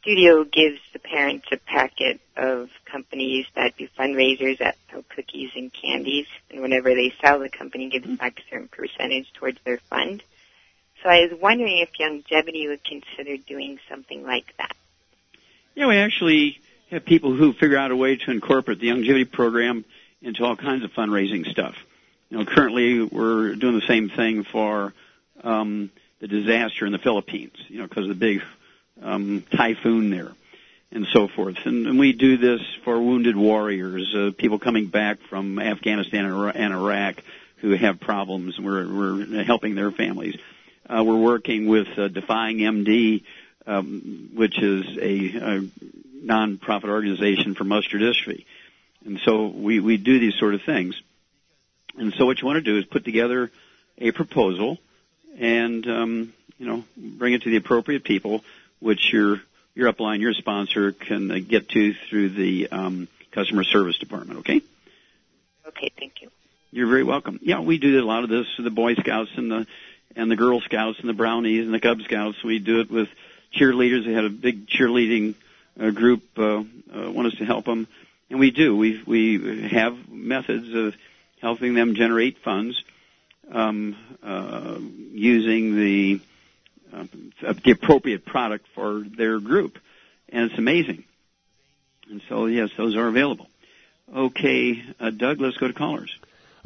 studio 0.00 0.44
gives 0.44 0.80
the 0.92 0.98
parents 0.98 1.46
a 1.52 1.56
packet 1.58 2.20
of 2.36 2.70
companies 2.84 3.46
that 3.54 3.76
do 3.76 3.88
fundraisers 3.98 4.58
that 4.58 4.76
sell 4.90 5.04
cookies 5.14 5.50
and 5.54 5.72
candies, 5.72 6.26
and 6.50 6.60
whenever 6.60 6.90
they 6.90 7.12
sell, 7.22 7.38
the 7.38 7.48
company 7.48 7.88
gives 7.88 8.06
back 8.18 8.38
a 8.38 8.42
certain 8.50 8.68
percentage 8.68 9.32
towards 9.34 9.58
their 9.64 9.78
fund. 9.78 10.22
So 11.02 11.08
I 11.08 11.26
was 11.26 11.38
wondering 11.40 11.78
if 11.78 11.90
Youngevity 12.00 12.68
would 12.68 12.82
consider 12.84 13.36
doing 13.36 13.78
something 13.88 14.24
like 14.24 14.56
that. 14.58 14.74
Yeah, 15.74 15.88
we 15.88 15.96
actually 15.96 16.60
have 16.90 17.04
people 17.04 17.34
who 17.34 17.52
figure 17.52 17.76
out 17.76 17.90
a 17.90 17.96
way 17.96 18.16
to 18.16 18.30
incorporate 18.30 18.78
the 18.78 18.88
Youngevity 18.88 19.30
program 19.30 19.84
into 20.22 20.44
all 20.44 20.54
kinds 20.54 20.84
of 20.84 20.92
fundraising 20.92 21.50
stuff. 21.50 21.74
You 22.30 22.38
know, 22.38 22.44
currently 22.44 23.02
we're 23.02 23.56
doing 23.56 23.74
the 23.74 23.86
same 23.86 24.08
thing 24.08 24.44
for 24.44 24.94
um, 25.42 25.90
the 26.20 26.28
disaster 26.28 26.86
in 26.86 26.92
the 26.92 26.98
Philippines. 26.98 27.56
You 27.68 27.78
know, 27.80 27.88
because 27.88 28.04
of 28.04 28.08
the 28.10 28.14
big 28.14 28.42
um, 29.02 29.44
typhoon 29.50 30.10
there, 30.10 30.30
and 30.92 31.06
so 31.12 31.26
forth. 31.26 31.56
And, 31.64 31.88
and 31.88 31.98
we 31.98 32.12
do 32.12 32.36
this 32.36 32.60
for 32.84 33.00
wounded 33.00 33.36
warriors, 33.36 34.14
uh, 34.14 34.30
people 34.36 34.60
coming 34.60 34.86
back 34.86 35.18
from 35.28 35.58
Afghanistan 35.58 36.24
and 36.24 36.72
Iraq 36.72 37.16
who 37.56 37.72
have 37.72 37.98
problems. 37.98 38.60
We're 38.60 38.86
we're 38.86 39.42
helping 39.42 39.74
their 39.74 39.90
families. 39.90 40.36
Uh, 40.88 41.02
we're 41.04 41.18
working 41.18 41.66
with 41.66 41.88
uh, 41.98 42.08
Defying 42.08 42.58
MD, 42.58 43.24
um, 43.66 44.30
which 44.34 44.58
is 44.60 44.84
a, 44.98 45.56
a 45.56 45.68
non-profit 46.22 46.88
organization 46.88 47.54
for 47.54 47.64
muscular 47.64 48.12
dystrophy. 48.12 48.44
And 49.04 49.20
so 49.24 49.46
we, 49.46 49.80
we 49.80 49.96
do 49.96 50.18
these 50.18 50.34
sort 50.38 50.54
of 50.54 50.62
things. 50.62 51.00
And 51.96 52.12
so 52.14 52.26
what 52.26 52.40
you 52.40 52.46
want 52.46 52.56
to 52.56 52.72
do 52.72 52.78
is 52.78 52.84
put 52.84 53.04
together 53.04 53.50
a 53.98 54.10
proposal 54.10 54.78
and, 55.38 55.86
um, 55.86 56.32
you 56.58 56.66
know, 56.66 56.84
bring 56.96 57.34
it 57.34 57.42
to 57.42 57.50
the 57.50 57.56
appropriate 57.56 58.04
people, 58.04 58.44
which 58.80 59.12
your, 59.12 59.40
your 59.74 59.92
upline, 59.92 60.20
your 60.20 60.32
sponsor 60.32 60.92
can 60.92 61.30
uh, 61.30 61.38
get 61.46 61.68
to 61.70 61.94
through 62.08 62.30
the, 62.30 62.68
um, 62.70 63.08
customer 63.34 63.64
service 63.64 63.98
department, 63.98 64.40
okay? 64.40 64.62
Okay, 65.66 65.90
thank 65.98 66.22
you. 66.22 66.30
You're 66.70 66.86
very 66.86 67.04
welcome. 67.04 67.40
Yeah, 67.42 67.60
we 67.60 67.78
do 67.78 68.00
a 68.00 68.06
lot 68.06 68.24
of 68.24 68.30
this 68.30 68.46
for 68.56 68.62
the 68.62 68.70
Boy 68.70 68.94
Scouts 68.94 69.30
and 69.36 69.50
the 69.50 69.66
and 70.16 70.30
the 70.30 70.36
Girl 70.36 70.60
Scouts 70.60 71.00
and 71.00 71.08
the 71.08 71.14
Brownies 71.14 71.64
and 71.64 71.74
the 71.74 71.80
Cub 71.80 72.00
Scouts. 72.02 72.42
We 72.44 72.60
do 72.60 72.80
it 72.80 72.90
with 72.90 73.08
cheerleaders. 73.58 74.06
We 74.06 74.14
had 74.14 74.24
a 74.24 74.30
big 74.30 74.66
cheerleading 74.68 75.34
uh, 75.80 75.90
group 75.90 76.22
uh, 76.36 76.42
uh, 76.42 77.10
want 77.10 77.28
us 77.28 77.38
to 77.38 77.44
help 77.44 77.64
them, 77.64 77.86
and 78.30 78.38
we 78.38 78.50
do. 78.50 78.76
We 78.76 79.02
we 79.06 79.68
have 79.70 80.08
methods 80.08 80.72
of 80.74 80.94
helping 81.40 81.74
them 81.74 81.94
generate 81.94 82.38
funds 82.44 82.82
um, 83.50 83.96
uh, 84.22 84.78
using 85.12 85.76
the 85.76 86.20
uh, 86.92 87.06
the 87.64 87.72
appropriate 87.72 88.24
product 88.24 88.66
for 88.74 89.02
their 89.16 89.40
group, 89.40 89.78
and 90.28 90.50
it's 90.50 90.58
amazing. 90.58 91.04
And 92.10 92.22
so, 92.28 92.46
yes, 92.46 92.70
those 92.76 92.96
are 92.96 93.08
available. 93.08 93.48
Okay, 94.14 94.82
uh, 95.00 95.10
Doug, 95.10 95.40
let's 95.40 95.56
go 95.56 95.68
to 95.68 95.72
callers. 95.72 96.14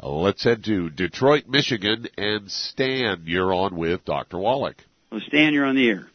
Let's 0.01 0.43
head 0.43 0.63
to 0.65 0.89
Detroit, 0.89 1.47
Michigan, 1.47 2.07
and 2.17 2.49
Stan, 2.49 3.23
you're 3.25 3.53
on 3.53 3.75
with 3.75 4.05
Dr. 4.05 4.37
Wallach. 4.37 4.77
Well, 5.11 5.21
Stan, 5.27 5.53
you're 5.53 5.65
on 5.65 5.75
the 5.75 5.89
air. 5.89 6.07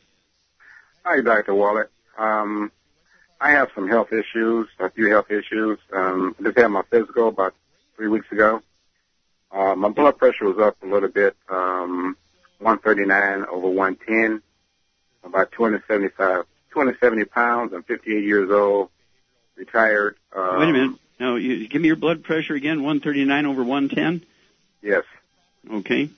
Hi, 1.06 1.20
Dr. 1.20 1.54
Wallach. 1.54 1.90
Um, 2.16 2.72
I 3.38 3.50
have 3.50 3.68
some 3.74 3.88
health 3.88 4.10
issues, 4.10 4.68
a 4.78 4.88
few 4.88 5.10
health 5.10 5.30
issues. 5.30 5.78
Um, 5.92 6.34
I 6.40 6.44
just 6.44 6.56
had 6.56 6.68
my 6.68 6.82
physical 6.90 7.28
about 7.28 7.54
three 7.94 8.08
weeks 8.08 8.30
ago. 8.32 8.62
Uh, 9.52 9.74
my 9.74 9.90
blood 9.90 10.16
pressure 10.16 10.46
was 10.46 10.58
up 10.58 10.82
a 10.82 10.86
little 10.86 11.10
bit, 11.10 11.36
um, 11.50 12.16
139 12.58 13.44
over 13.50 13.68
110, 13.68 14.40
about 15.24 15.52
275, 15.52 16.46
270 16.72 17.24
pounds. 17.26 17.72
I'm 17.74 17.82
58 17.82 18.24
years 18.24 18.50
old, 18.50 18.88
retired. 19.56 20.16
Um, 20.34 20.58
Wait 20.58 20.68
a 20.70 20.72
minute. 20.72 20.98
No, 21.20 21.36
you, 21.36 21.68
give 21.68 21.82
me 21.82 21.88
your 21.88 21.96
blood 21.96 22.24
pressure 22.24 22.54
again. 22.54 22.82
139 22.82 23.44
over 23.44 23.62
110. 23.62 24.26
Yes. 24.80 25.04
Okay. 25.70 26.08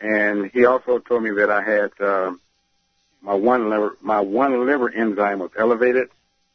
And 0.00 0.50
he 0.52 0.64
also 0.66 0.98
told 0.98 1.22
me 1.22 1.30
that 1.30 1.50
I 1.50 1.62
had 1.62 1.92
uh, 2.04 2.32
my 3.22 3.34
one 3.34 3.70
liver, 3.70 3.96
my 4.02 4.20
one 4.20 4.66
liver 4.66 4.90
enzyme 4.90 5.38
was 5.38 5.50
elevated, 5.58 6.08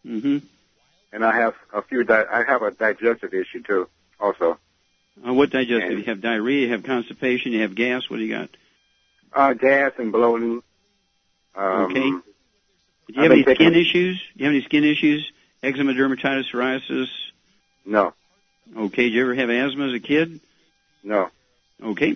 Mm-hmm. 0.06 0.38
and 1.12 1.26
I 1.26 1.36
have 1.38 1.54
a 1.74 1.82
few. 1.82 2.04
Di- 2.04 2.26
I 2.32 2.44
have 2.48 2.62
a 2.62 2.72
digestive 2.72 3.34
issue 3.34 3.62
too, 3.64 3.90
also. 4.20 4.58
Uh, 5.26 5.34
what 5.34 5.50
digestive? 5.50 5.98
You 6.00 6.06
have 6.06 6.22
diarrhea, 6.22 6.68
you 6.68 6.72
have 6.72 6.84
constipation, 6.84 7.52
you 7.52 7.62
have 7.62 7.76
gas. 7.76 8.10
What 8.10 8.18
do 8.18 8.24
you 8.24 8.34
got? 8.38 8.50
Uh, 9.34 9.54
gas 9.54 9.92
and 9.98 10.12
bloating. 10.12 10.62
Um, 11.56 11.86
Okay. 11.86 12.00
Do 12.10 13.14
you 13.14 13.22
I've 13.22 13.24
have 13.24 13.32
any 13.32 13.42
skin 13.44 13.56
taking- 13.56 13.74
issues? 13.76 14.20
Do 14.20 14.44
you 14.44 14.46
have 14.46 14.54
any 14.56 14.64
skin 14.64 14.84
issues? 14.84 15.32
Eczema, 15.64 15.94
dermatitis, 15.94 16.52
psoriasis? 16.52 17.08
No, 17.86 18.14
Okay. 18.76 19.04
Did 19.06 19.14
you 19.14 19.22
ever 19.22 19.34
have 19.36 19.50
asthma 19.50 19.88
as 19.88 19.94
a 19.94 20.00
kid? 20.00 20.40
no. 21.04 21.30
Okay. 21.84 22.16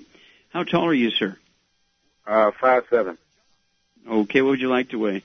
How 0.52 0.64
tall 0.64 0.86
are 0.86 0.94
you, 0.94 1.10
sir? 1.12 1.38
Uh, 2.28 2.52
five 2.60 2.84
seven. 2.90 3.18
Okay. 4.08 4.42
What 4.42 4.52
would 4.52 4.62
you 4.62 4.70
like 4.70 4.90
to 4.90 4.98
weigh? 4.98 5.24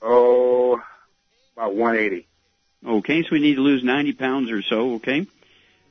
Oh, 0.00 0.80
about 1.56 1.74
180. 1.74 2.26
Okay. 2.86 3.22
So 3.22 3.28
we 3.32 3.40
need 3.40 3.56
to 3.56 3.62
lose 3.62 3.82
90 3.82 4.12
pounds 4.12 4.50
or 4.50 4.62
so. 4.62 4.94
Okay. 4.94 5.26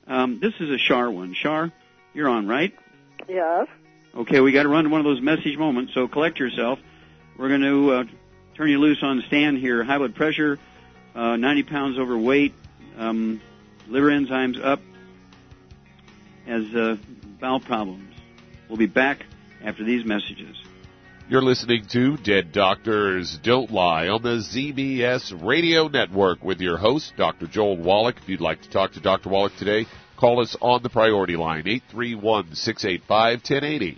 Um, 0.07 0.39
this 0.39 0.53
is 0.59 0.69
a 0.69 0.77
Shar 0.77 1.11
one. 1.11 1.33
Shar, 1.33 1.71
you're 2.13 2.29
on, 2.29 2.47
right? 2.47 2.73
Yes. 3.27 3.67
Okay, 4.15 4.39
we 4.39 4.51
got 4.51 4.63
to 4.63 4.69
run 4.69 4.85
to 4.85 4.89
one 4.89 5.01
of 5.01 5.05
those 5.05 5.21
message 5.21 5.57
moments, 5.57 5.93
so 5.93 6.07
collect 6.07 6.39
yourself. 6.39 6.79
We're 7.37 7.49
going 7.49 7.61
to 7.61 7.91
uh, 7.91 8.03
turn 8.55 8.69
you 8.69 8.79
loose 8.79 9.03
on 9.03 9.17
the 9.17 9.23
stand 9.23 9.57
here. 9.57 9.83
High 9.83 9.97
blood 9.97 10.15
pressure, 10.15 10.57
uh, 11.13 11.35
90 11.35 11.63
pounds 11.63 11.99
overweight, 11.99 12.53
um, 12.97 13.41
liver 13.87 14.07
enzymes 14.07 14.63
up, 14.63 14.79
has 16.47 16.73
uh, 16.73 16.97
bowel 17.39 17.59
problems. 17.59 18.15
We'll 18.69 18.77
be 18.77 18.87
back 18.87 19.25
after 19.63 19.83
these 19.83 20.05
messages. 20.05 20.57
You're 21.29 21.41
listening 21.41 21.85
to 21.91 22.15
Dead 22.15 22.53
Doctors 22.53 23.37
Don't 23.43 23.69
Lie 23.69 24.07
on 24.07 24.23
the 24.23 24.37
ZBS 24.37 25.45
Radio 25.45 25.89
Network 25.89 26.41
with 26.41 26.61
your 26.61 26.77
host, 26.77 27.11
Dr. 27.17 27.47
Joel 27.47 27.75
Wallach. 27.75 28.15
If 28.21 28.29
you'd 28.29 28.39
like 28.39 28.61
to 28.61 28.69
talk 28.69 28.93
to 28.93 29.01
Dr. 29.01 29.27
Wallach 29.27 29.53
today, 29.57 29.87
call 30.15 30.39
us 30.39 30.55
on 30.61 30.83
the 30.83 30.89
priority 30.89 31.35
line, 31.35 31.65
831-685-1080. 31.65 33.97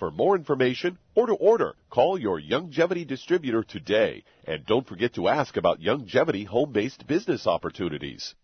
For 0.00 0.10
more 0.10 0.34
information 0.34 0.96
or 1.14 1.26
to 1.26 1.34
order, 1.34 1.74
call 1.90 2.18
your 2.18 2.40
Youngevity 2.40 3.06
distributor 3.06 3.62
today. 3.62 4.24
And 4.46 4.64
don't 4.64 4.88
forget 4.88 5.14
to 5.16 5.28
ask 5.28 5.58
about 5.58 5.78
Youngevity 5.78 6.46
home-based 6.46 7.06
business 7.06 7.46
opportunities. 7.46 8.34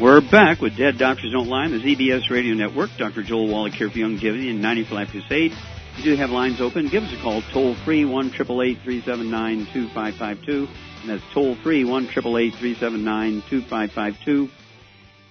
We're 0.00 0.20
back 0.20 0.60
with 0.60 0.76
Dead 0.76 0.98
Doctors 0.98 1.32
Don't 1.32 1.48
Lie, 1.48 1.64
on 1.64 1.72
the 1.72 1.78
ZBS 1.78 2.30
Radio 2.30 2.54
Network. 2.54 2.90
Dr. 2.96 3.24
Joel 3.24 3.48
Wallach 3.48 3.72
here 3.72 3.90
for 3.90 3.96
Youngevity 3.96 4.50
and 4.50 4.62
90 4.62 4.84
for 4.84 5.04
Crusade. 5.06 5.50
We 5.96 6.02
do 6.02 6.16
have 6.16 6.30
lines 6.30 6.60
open. 6.60 6.88
Give 6.88 7.02
us 7.04 7.12
a 7.12 7.16
call 7.22 7.40
toll 7.40 7.74
free 7.74 8.04
one 8.04 8.30
triple 8.30 8.60
eight 8.60 8.80
three 8.82 9.00
seven 9.00 9.30
nine 9.30 9.66
two 9.72 9.88
five 9.88 10.14
five 10.14 10.42
two, 10.44 10.68
and 11.00 11.10
that's 11.10 11.22
toll 11.32 11.54
free 11.54 11.84
one 11.84 12.06
triple 12.06 12.36
eight 12.36 12.54
three 12.54 12.74
seven 12.74 13.02
nine 13.02 13.42
two 13.48 13.62
five 13.62 13.92
five 13.92 14.20
two. 14.22 14.50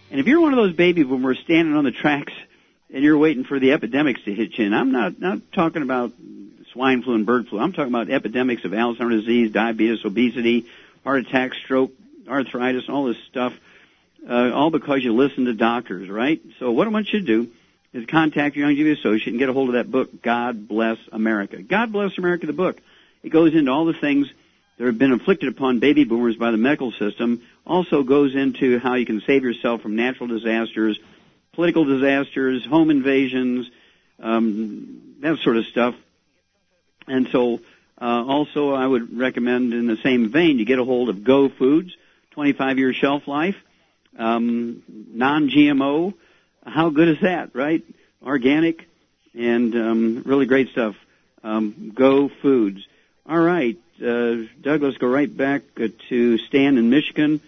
And 0.10 0.20
if 0.20 0.26
you're 0.26 0.42
one 0.42 0.54
of 0.54 0.58
those 0.58 0.74
baby 0.74 1.04
boomers 1.04 1.38
standing 1.44 1.76
on 1.76 1.84
the 1.84 1.92
tracks 1.92 2.34
and 2.92 3.04
you're 3.04 3.18
waiting 3.18 3.44
for 3.44 3.60
the 3.60 3.74
epidemics 3.74 4.24
to 4.24 4.34
hit 4.34 4.58
you, 4.58 4.66
and 4.66 4.76
I'm 4.76 4.92
not 4.92 5.20
not 5.20 5.52
talking 5.54 5.84
about 5.84 6.14
swine 6.74 7.04
flu 7.04 7.14
and 7.14 7.28
bird 7.28 7.48
flu. 7.48 7.60
I'm 7.60 7.72
talking 7.72 7.94
about 7.94 8.10
epidemics 8.10 8.66
of 8.66 8.72
Alzheimer's 8.72 9.22
disease, 9.22 9.52
diabetes, 9.52 10.04
obesity, 10.04 10.66
heart 11.04 11.28
attack, 11.28 11.54
stroke, 11.64 11.92
arthritis, 12.28 12.90
all 12.90 13.06
this 13.06 13.18
stuff. 13.30 13.54
Uh, 14.28 14.52
all 14.52 14.72
because 14.72 15.04
you 15.04 15.14
listen 15.14 15.46
to 15.46 15.54
doctors, 15.54 16.10
right? 16.10 16.42
So 16.58 16.72
what 16.72 16.88
I 16.88 16.90
want 16.90 17.14
you 17.14 17.20
to 17.20 17.26
do 17.26 17.52
is 17.96 18.06
contact 18.08 18.58
your 18.58 18.68
Youngevity 18.68 19.00
associate 19.00 19.28
and 19.28 19.40
get 19.40 19.48
a 19.48 19.54
hold 19.54 19.70
of 19.70 19.76
that 19.76 19.90
book, 19.90 20.22
God 20.22 20.68
Bless 20.68 20.98
America. 21.14 21.62
God 21.62 21.94
Bless 21.94 22.18
America, 22.18 22.46
the 22.46 22.52
book. 22.52 22.78
It 23.24 23.30
goes 23.30 23.56
into 23.56 23.72
all 23.72 23.86
the 23.86 23.94
things 23.94 24.28
that 24.78 24.86
have 24.86 24.98
been 24.98 25.14
inflicted 25.14 25.48
upon 25.48 25.80
baby 25.80 26.04
boomers 26.04 26.36
by 26.36 26.52
the 26.52 26.58
medical 26.58 26.92
system. 26.92 27.42
Also 27.66 28.04
goes 28.04 28.36
into 28.36 28.80
how 28.80 28.96
you 28.96 29.06
can 29.06 29.22
save 29.26 29.44
yourself 29.44 29.82
from 29.82 29.96
natural 29.96 30.28
disasters, 30.28 31.00
political 31.54 31.86
disasters, 31.86 32.66
home 32.66 32.90
invasions, 32.90 33.70
um, 34.20 35.16
that 35.22 35.38
sort 35.38 35.56
of 35.56 35.66
stuff. 35.68 35.96
And 37.08 37.30
so, 37.32 37.62
uh, 38.02 38.26
also 38.28 38.72
I 38.72 38.86
would 38.86 39.18
recommend 39.18 39.74
in 39.74 39.88
the 39.88 39.98
same 40.04 40.34
vein 40.34 40.60
you 40.60 40.66
get 40.66 40.80
a 40.80 40.84
hold 40.84 41.08
of 41.08 41.24
Go 41.24 41.48
Foods, 41.48 41.96
25 42.32 42.78
year 42.78 42.92
shelf 42.92 43.26
life, 43.26 43.56
um, 44.20 44.84
non-GMO. 44.90 46.14
How 46.66 46.90
good 46.90 47.08
is 47.08 47.22
that, 47.22 47.56
right? 47.56 47.84
Organic 48.24 48.88
and 49.38 49.76
um, 49.76 50.24
really 50.26 50.46
great 50.46 50.70
stuff. 50.70 50.96
Um, 51.44 51.92
Go 51.94 52.30
Foods. 52.42 52.86
All 53.28 53.40
right, 53.40 53.78
uh, 54.02 54.36
Doug, 54.62 54.82
let's 54.82 54.98
go 54.98 55.08
right 55.08 55.36
back 55.36 55.64
uh, 55.78 55.88
to 56.10 56.38
Stan 56.40 56.78
in 56.78 56.90
Michigan 56.90 57.40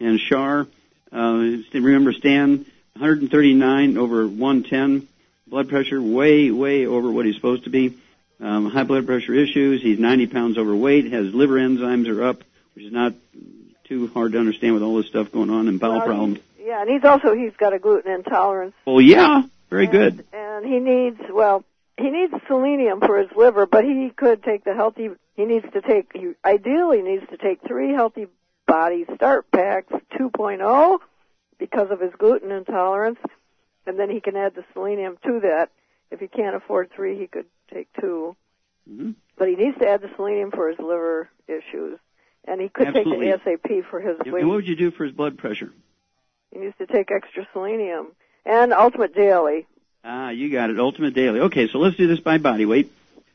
and 0.00 0.18
Shar. 0.18 0.66
Uh, 1.12 1.58
remember 1.72 2.12
Stan, 2.12 2.66
139 2.94 3.96
over 3.96 4.26
110. 4.26 5.08
Blood 5.48 5.68
pressure 5.68 6.02
way, 6.02 6.50
way 6.50 6.86
over 6.86 7.10
what 7.10 7.24
he's 7.24 7.36
supposed 7.36 7.64
to 7.64 7.70
be. 7.70 7.96
Um, 8.40 8.68
high 8.68 8.82
blood 8.82 9.06
pressure 9.06 9.32
issues. 9.32 9.80
He's 9.80 9.98
90 9.98 10.26
pounds 10.26 10.58
overweight. 10.58 11.12
Has 11.12 11.32
liver 11.32 11.54
enzymes 11.54 12.08
are 12.08 12.24
up, 12.24 12.42
which 12.74 12.84
is 12.84 12.92
not 12.92 13.14
too 13.84 14.08
hard 14.08 14.32
to 14.32 14.40
understand 14.40 14.74
with 14.74 14.82
all 14.82 14.96
this 14.96 15.06
stuff 15.06 15.30
going 15.30 15.50
on 15.50 15.68
and 15.68 15.78
bowel 15.78 15.98
Well, 15.98 16.06
problems. 16.06 16.38
Yeah, 16.66 16.80
and 16.80 16.90
he's 16.90 17.04
also 17.04 17.32
he's 17.32 17.52
got 17.56 17.72
a 17.72 17.78
gluten 17.78 18.10
intolerance. 18.12 18.74
Well, 18.84 19.00
yeah, 19.00 19.42
very 19.70 19.86
good. 19.86 20.24
and 20.32 20.66
he 20.66 20.80
needs 20.80 21.20
well 21.32 21.64
he 21.96 22.10
needs 22.10 22.32
selenium 22.48 22.98
for 23.00 23.18
his 23.18 23.28
liver 23.36 23.66
but 23.66 23.84
he 23.84 24.10
could 24.14 24.42
take 24.42 24.64
the 24.64 24.74
healthy 24.74 25.08
he 25.36 25.44
needs 25.44 25.64
to 25.72 25.80
take 25.80 26.10
he 26.12 26.32
ideally 26.44 27.02
needs 27.02 27.22
to 27.30 27.36
take 27.36 27.60
three 27.66 27.92
healthy 27.92 28.26
body 28.66 29.04
start 29.14 29.48
packs 29.52 29.92
2.0 30.18 30.98
because 31.58 31.88
of 31.90 32.00
his 32.00 32.10
gluten 32.18 32.50
intolerance 32.50 33.18
and 33.86 33.98
then 33.98 34.10
he 34.10 34.20
can 34.20 34.36
add 34.36 34.54
the 34.54 34.64
selenium 34.72 35.16
to 35.24 35.40
that 35.40 35.70
if 36.10 36.18
he 36.20 36.26
can't 36.26 36.56
afford 36.56 36.90
three 36.94 37.16
he 37.18 37.26
could 37.28 37.46
take 37.72 37.88
2 38.00 38.36
Mhm. 38.90 39.14
but 39.38 39.48
he 39.48 39.54
needs 39.56 39.78
to 39.78 39.88
add 39.88 40.00
the 40.02 40.10
selenium 40.16 40.50
for 40.50 40.68
his 40.68 40.78
liver 40.78 41.28
issues 41.48 41.98
and 42.44 42.60
he 42.60 42.68
could 42.68 42.88
Absolutely. 42.88 43.30
take 43.30 43.44
the 43.44 43.50
ASAP 43.50 43.84
for 43.90 44.00
his 44.00 44.16
And 44.24 44.32
what 44.32 44.46
would 44.46 44.68
you 44.68 44.76
do 44.76 44.90
for 44.90 45.04
his 45.04 45.12
blood 45.12 45.38
pressure? 45.38 45.72
Needs 46.56 46.76
to 46.78 46.86
take 46.86 47.10
extra 47.10 47.46
selenium 47.52 48.08
and 48.44 48.72
ultimate 48.72 49.14
daily 49.14 49.66
Ah, 50.08 50.30
you 50.30 50.52
got 50.52 50.70
it. 50.70 50.78
Ultimate 50.78 51.14
Daily. 51.14 51.40
Okay, 51.40 51.66
so 51.66 51.78
let's 51.78 51.96
do 51.96 52.06
this 52.06 52.20
by 52.20 52.38
body 52.38 52.64
weight. 52.64 52.92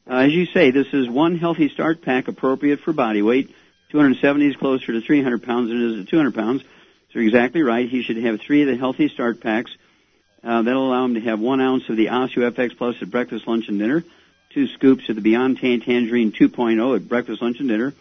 Uh, 0.09 0.15
as 0.15 0.31
you 0.31 0.45
say, 0.45 0.71
this 0.71 0.87
is 0.93 1.09
one 1.09 1.37
healthy 1.37 1.67
start 1.67 2.01
pack 2.01 2.29
appropriate 2.29 2.79
for 2.79 2.93
body 2.93 3.21
weight. 3.21 3.53
270 3.91 4.47
is 4.47 4.55
closer 4.55 4.93
to 4.93 5.01
300 5.01 5.43
pounds 5.43 5.67
than 5.67 5.77
it 5.77 5.99
is 5.99 6.05
to 6.05 6.09
200 6.09 6.33
pounds. 6.33 6.61
So 6.61 7.19
you're 7.19 7.25
exactly 7.25 7.61
right. 7.61 7.89
He 7.89 8.03
should 8.03 8.15
have 8.15 8.39
three 8.39 8.61
of 8.61 8.69
the 8.69 8.77
healthy 8.77 9.09
start 9.09 9.41
packs. 9.41 9.75
Uh, 10.41 10.61
that'll 10.61 10.87
allow 10.87 11.03
him 11.03 11.15
to 11.15 11.19
have 11.19 11.41
one 11.41 11.59
ounce 11.59 11.89
of 11.89 11.97
the 11.97 12.05
OsteoFX 12.05 12.77
Plus 12.77 12.95
at 13.01 13.11
breakfast, 13.11 13.45
lunch, 13.45 13.67
and 13.67 13.77
dinner. 13.77 14.05
Two 14.53 14.67
scoops 14.67 15.09
of 15.09 15.15
the 15.15 15.21
Beyond 15.21 15.57
Tangy 15.57 15.83
Tangerine 15.83 16.31
2.0 16.31 16.95
at 16.95 17.09
breakfast, 17.09 17.41
lunch, 17.41 17.59
and 17.59 17.67
dinner. 17.67 17.93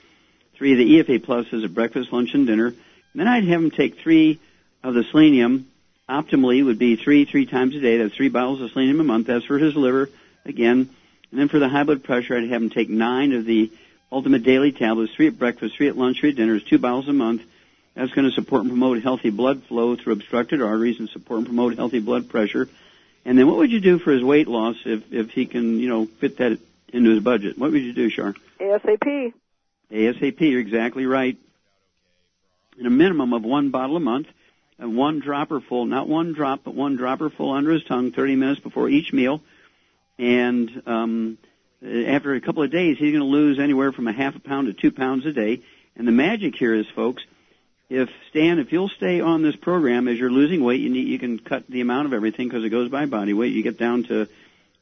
Three 0.54 0.72
of 0.72 0.78
the 0.78 1.02
EFA 1.02 1.26
Pluses 1.26 1.64
at 1.64 1.74
breakfast, 1.74 2.12
lunch, 2.12 2.34
and 2.34 2.46
dinner. 2.46 2.68
And 2.68 2.76
then 3.14 3.26
I'd 3.26 3.48
have 3.48 3.60
him 3.60 3.72
take 3.72 3.98
three 3.98 4.38
of 4.82 4.94
the 4.94 5.04
selenium 5.04 5.66
optimally 6.08 6.64
would 6.64 6.78
be 6.78 6.96
three 6.96 7.24
three 7.24 7.46
times 7.46 7.74
a 7.74 7.80
day. 7.80 7.98
That's 7.98 8.14
three 8.14 8.28
bottles 8.28 8.60
of 8.60 8.70
selenium 8.70 9.00
a 9.00 9.04
month. 9.04 9.26
That's 9.26 9.44
for 9.44 9.58
his 9.58 9.74
liver 9.74 10.10
again. 10.44 10.90
And 11.30 11.40
then 11.40 11.48
for 11.48 11.58
the 11.58 11.68
high 11.68 11.84
blood 11.84 12.02
pressure, 12.02 12.36
I'd 12.36 12.48
have 12.48 12.62
him 12.62 12.70
take 12.70 12.88
nine 12.88 13.32
of 13.32 13.44
the 13.44 13.70
ultimate 14.10 14.42
daily 14.42 14.72
tablets, 14.72 15.14
three 15.14 15.28
at 15.28 15.38
breakfast, 15.38 15.76
three 15.76 15.88
at 15.88 15.96
lunch, 15.96 16.20
three 16.20 16.30
at 16.30 16.36
dinner. 16.36 16.56
It's 16.56 16.64
two 16.64 16.78
bottles 16.78 17.08
a 17.08 17.12
month. 17.12 17.42
That's 17.94 18.12
going 18.12 18.28
to 18.28 18.34
support 18.34 18.62
and 18.62 18.70
promote 18.70 19.02
healthy 19.02 19.30
blood 19.30 19.62
flow 19.64 19.96
through 19.96 20.14
obstructed 20.14 20.62
arteries 20.62 20.98
and 20.98 21.08
support 21.08 21.38
and 21.38 21.46
promote 21.46 21.76
healthy 21.76 22.00
blood 22.00 22.28
pressure. 22.28 22.68
And 23.24 23.38
then 23.38 23.46
what 23.46 23.58
would 23.58 23.70
you 23.70 23.80
do 23.80 23.98
for 23.98 24.12
his 24.12 24.22
weight 24.22 24.48
loss 24.48 24.76
if, 24.84 25.12
if 25.12 25.30
he 25.30 25.46
can, 25.46 25.78
you 25.78 25.88
know, 25.88 26.06
fit 26.06 26.38
that 26.38 26.58
into 26.92 27.10
his 27.10 27.20
budget? 27.20 27.58
What 27.58 27.70
would 27.72 27.82
you 27.82 27.92
do, 27.92 28.08
Shar? 28.08 28.34
ASAP 28.60 29.32
ASAP, 29.92 30.40
you're 30.40 30.60
exactly 30.60 31.06
right. 31.06 31.36
And 32.78 32.86
a 32.86 32.90
minimum 32.90 33.32
of 33.32 33.44
one 33.44 33.70
bottle 33.70 33.96
a 33.96 34.00
month, 34.00 34.28
one 34.88 35.20
dropper 35.20 35.60
full, 35.60 35.86
not 35.86 36.08
one 36.08 36.32
drop, 36.32 36.60
but 36.64 36.74
one 36.74 36.96
dropper 36.96 37.30
full 37.30 37.52
under 37.52 37.72
his 37.72 37.84
tongue 37.84 38.12
30 38.12 38.36
minutes 38.36 38.60
before 38.60 38.88
each 38.88 39.12
meal. 39.12 39.42
And 40.18 40.82
um, 40.86 41.38
after 41.82 42.34
a 42.34 42.40
couple 42.40 42.62
of 42.62 42.70
days, 42.70 42.98
he's 42.98 43.12
going 43.12 43.20
to 43.20 43.24
lose 43.24 43.58
anywhere 43.58 43.92
from 43.92 44.06
a 44.06 44.12
half 44.12 44.36
a 44.36 44.40
pound 44.40 44.66
to 44.66 44.72
two 44.72 44.90
pounds 44.90 45.26
a 45.26 45.32
day. 45.32 45.60
And 45.96 46.06
the 46.06 46.12
magic 46.12 46.56
here 46.56 46.74
is, 46.74 46.86
folks, 46.94 47.22
if 47.88 48.08
Stan, 48.30 48.58
if 48.58 48.72
you'll 48.72 48.88
stay 48.88 49.20
on 49.20 49.42
this 49.42 49.56
program 49.56 50.06
as 50.06 50.18
you're 50.18 50.30
losing 50.30 50.62
weight, 50.62 50.80
you 50.80 50.90
need 50.90 51.08
you 51.08 51.18
can 51.18 51.38
cut 51.38 51.64
the 51.68 51.80
amount 51.80 52.06
of 52.06 52.12
everything 52.12 52.48
because 52.48 52.64
it 52.64 52.68
goes 52.68 52.88
by 52.88 53.06
body 53.06 53.32
weight. 53.32 53.52
You 53.52 53.62
get 53.62 53.78
down 53.78 54.04
to 54.04 54.28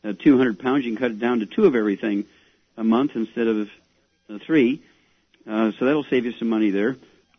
uh, 0.05 0.13
200 0.13 0.59
pounds, 0.59 0.85
you 0.85 0.93
can 0.93 0.99
cut 0.99 1.11
it 1.13 1.19
down 1.19 1.41
to 1.41 1.47
two 1.47 1.65
of 1.65 1.75
everything 1.75 2.27
a 2.77 2.85
month 2.85 3.13
instead 3.15 3.47
of 3.47 3.71
uh, 4.29 4.39
three. 4.45 4.83
Uh, 5.49 5.73
so 5.79 5.87
that'll 5.87 6.05
save 6.05 6.27
you 6.27 6.33
some 6.33 6.49
money 6.49 6.71
there. 6.71 6.97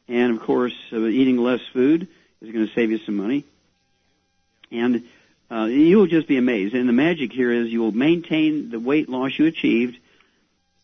And 0.08 0.36
of 0.36 0.42
course, 0.42 0.74
uh, 0.92 1.06
eating 1.06 1.38
less 1.38 1.62
food 1.72 2.08
is 2.42 2.52
going 2.52 2.68
to 2.68 2.74
save 2.74 2.92
you 2.92 3.00
some 3.06 3.18
money. 3.18 3.46
And 4.72 5.04
uh, 5.52 5.66
you 5.66 5.98
will 5.98 6.08
just 6.08 6.28
be 6.28 6.38
amazed. 6.38 6.76
And 6.76 6.88
the 6.88 6.94
magic 6.94 7.34
here 7.34 7.52
is 7.52 7.70
you 7.70 7.82
will 7.82 7.92
maintain 7.92 8.70
the 8.70 8.80
weight 8.80 9.10
loss 9.10 9.32
you 9.38 9.46
achieved 9.46 9.98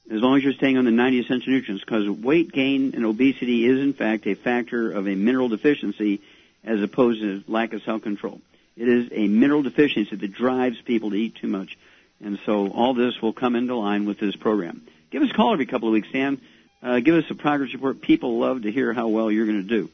as 0.09 0.21
long 0.21 0.37
as 0.37 0.43
you're 0.43 0.53
staying 0.53 0.77
on 0.77 0.85
the 0.85 0.91
90 0.91 1.19
essential 1.21 1.51
nutrients 1.51 1.83
because 1.83 2.07
weight 2.09 2.51
gain 2.51 2.93
and 2.95 3.05
obesity 3.05 3.65
is 3.65 3.79
in 3.79 3.93
fact 3.93 4.27
a 4.27 4.35
factor 4.35 4.91
of 4.91 5.07
a 5.07 5.15
mineral 5.15 5.49
deficiency 5.49 6.21
as 6.63 6.81
opposed 6.81 7.21
to 7.21 7.43
lack 7.47 7.73
of 7.73 7.81
self-control. 7.83 8.39
It 8.75 8.87
is 8.87 9.09
a 9.11 9.27
mineral 9.27 9.63
deficiency 9.63 10.15
that 10.15 10.33
drives 10.33 10.79
people 10.81 11.11
to 11.11 11.15
eat 11.15 11.35
too 11.35 11.47
much. 11.47 11.77
And 12.23 12.39
so 12.45 12.69
all 12.69 12.93
this 12.93 13.21
will 13.21 13.33
come 13.33 13.55
into 13.55 13.75
line 13.75 14.05
with 14.05 14.19
this 14.19 14.35
program. 14.35 14.81
Give 15.11 15.21
us 15.21 15.29
a 15.31 15.33
call 15.33 15.53
every 15.53 15.65
couple 15.65 15.87
of 15.87 15.93
weeks, 15.93 16.07
Sam. 16.11 16.41
Uh, 16.81 16.99
give 16.99 17.15
us 17.15 17.23
a 17.29 17.35
progress 17.35 17.73
report. 17.73 18.01
People 18.01 18.39
love 18.39 18.63
to 18.63 18.71
hear 18.71 18.93
how 18.93 19.07
well 19.07 19.31
you're 19.31 19.45
going 19.45 19.61
to 19.61 19.67
do. 19.67 19.89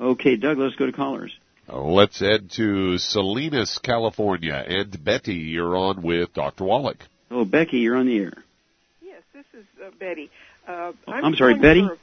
Okay, 0.00 0.36
Doug, 0.36 0.58
let's 0.58 0.74
go 0.76 0.86
to 0.86 0.92
callers. 0.92 1.32
Let's 1.68 2.18
head 2.18 2.50
to 2.56 2.98
Salinas, 2.98 3.78
California. 3.82 4.54
And 4.66 5.02
Betty, 5.04 5.34
you're 5.34 5.76
on 5.76 6.02
with 6.02 6.34
Dr. 6.34 6.64
Wallach. 6.64 6.98
Oh, 7.30 7.44
Becky, 7.44 7.78
you're 7.78 7.96
on 7.96 8.06
the 8.06 8.18
air. 8.18 8.34
Yes, 9.00 9.22
this 9.32 9.44
is 9.54 9.64
uh, 9.82 9.90
Betty. 9.98 10.30
Uh, 10.66 10.92
Oh, 11.06 11.12
I'm 11.12 11.34
sorry, 11.34 11.54
Betty? 11.58 11.86
for- 11.86 11.98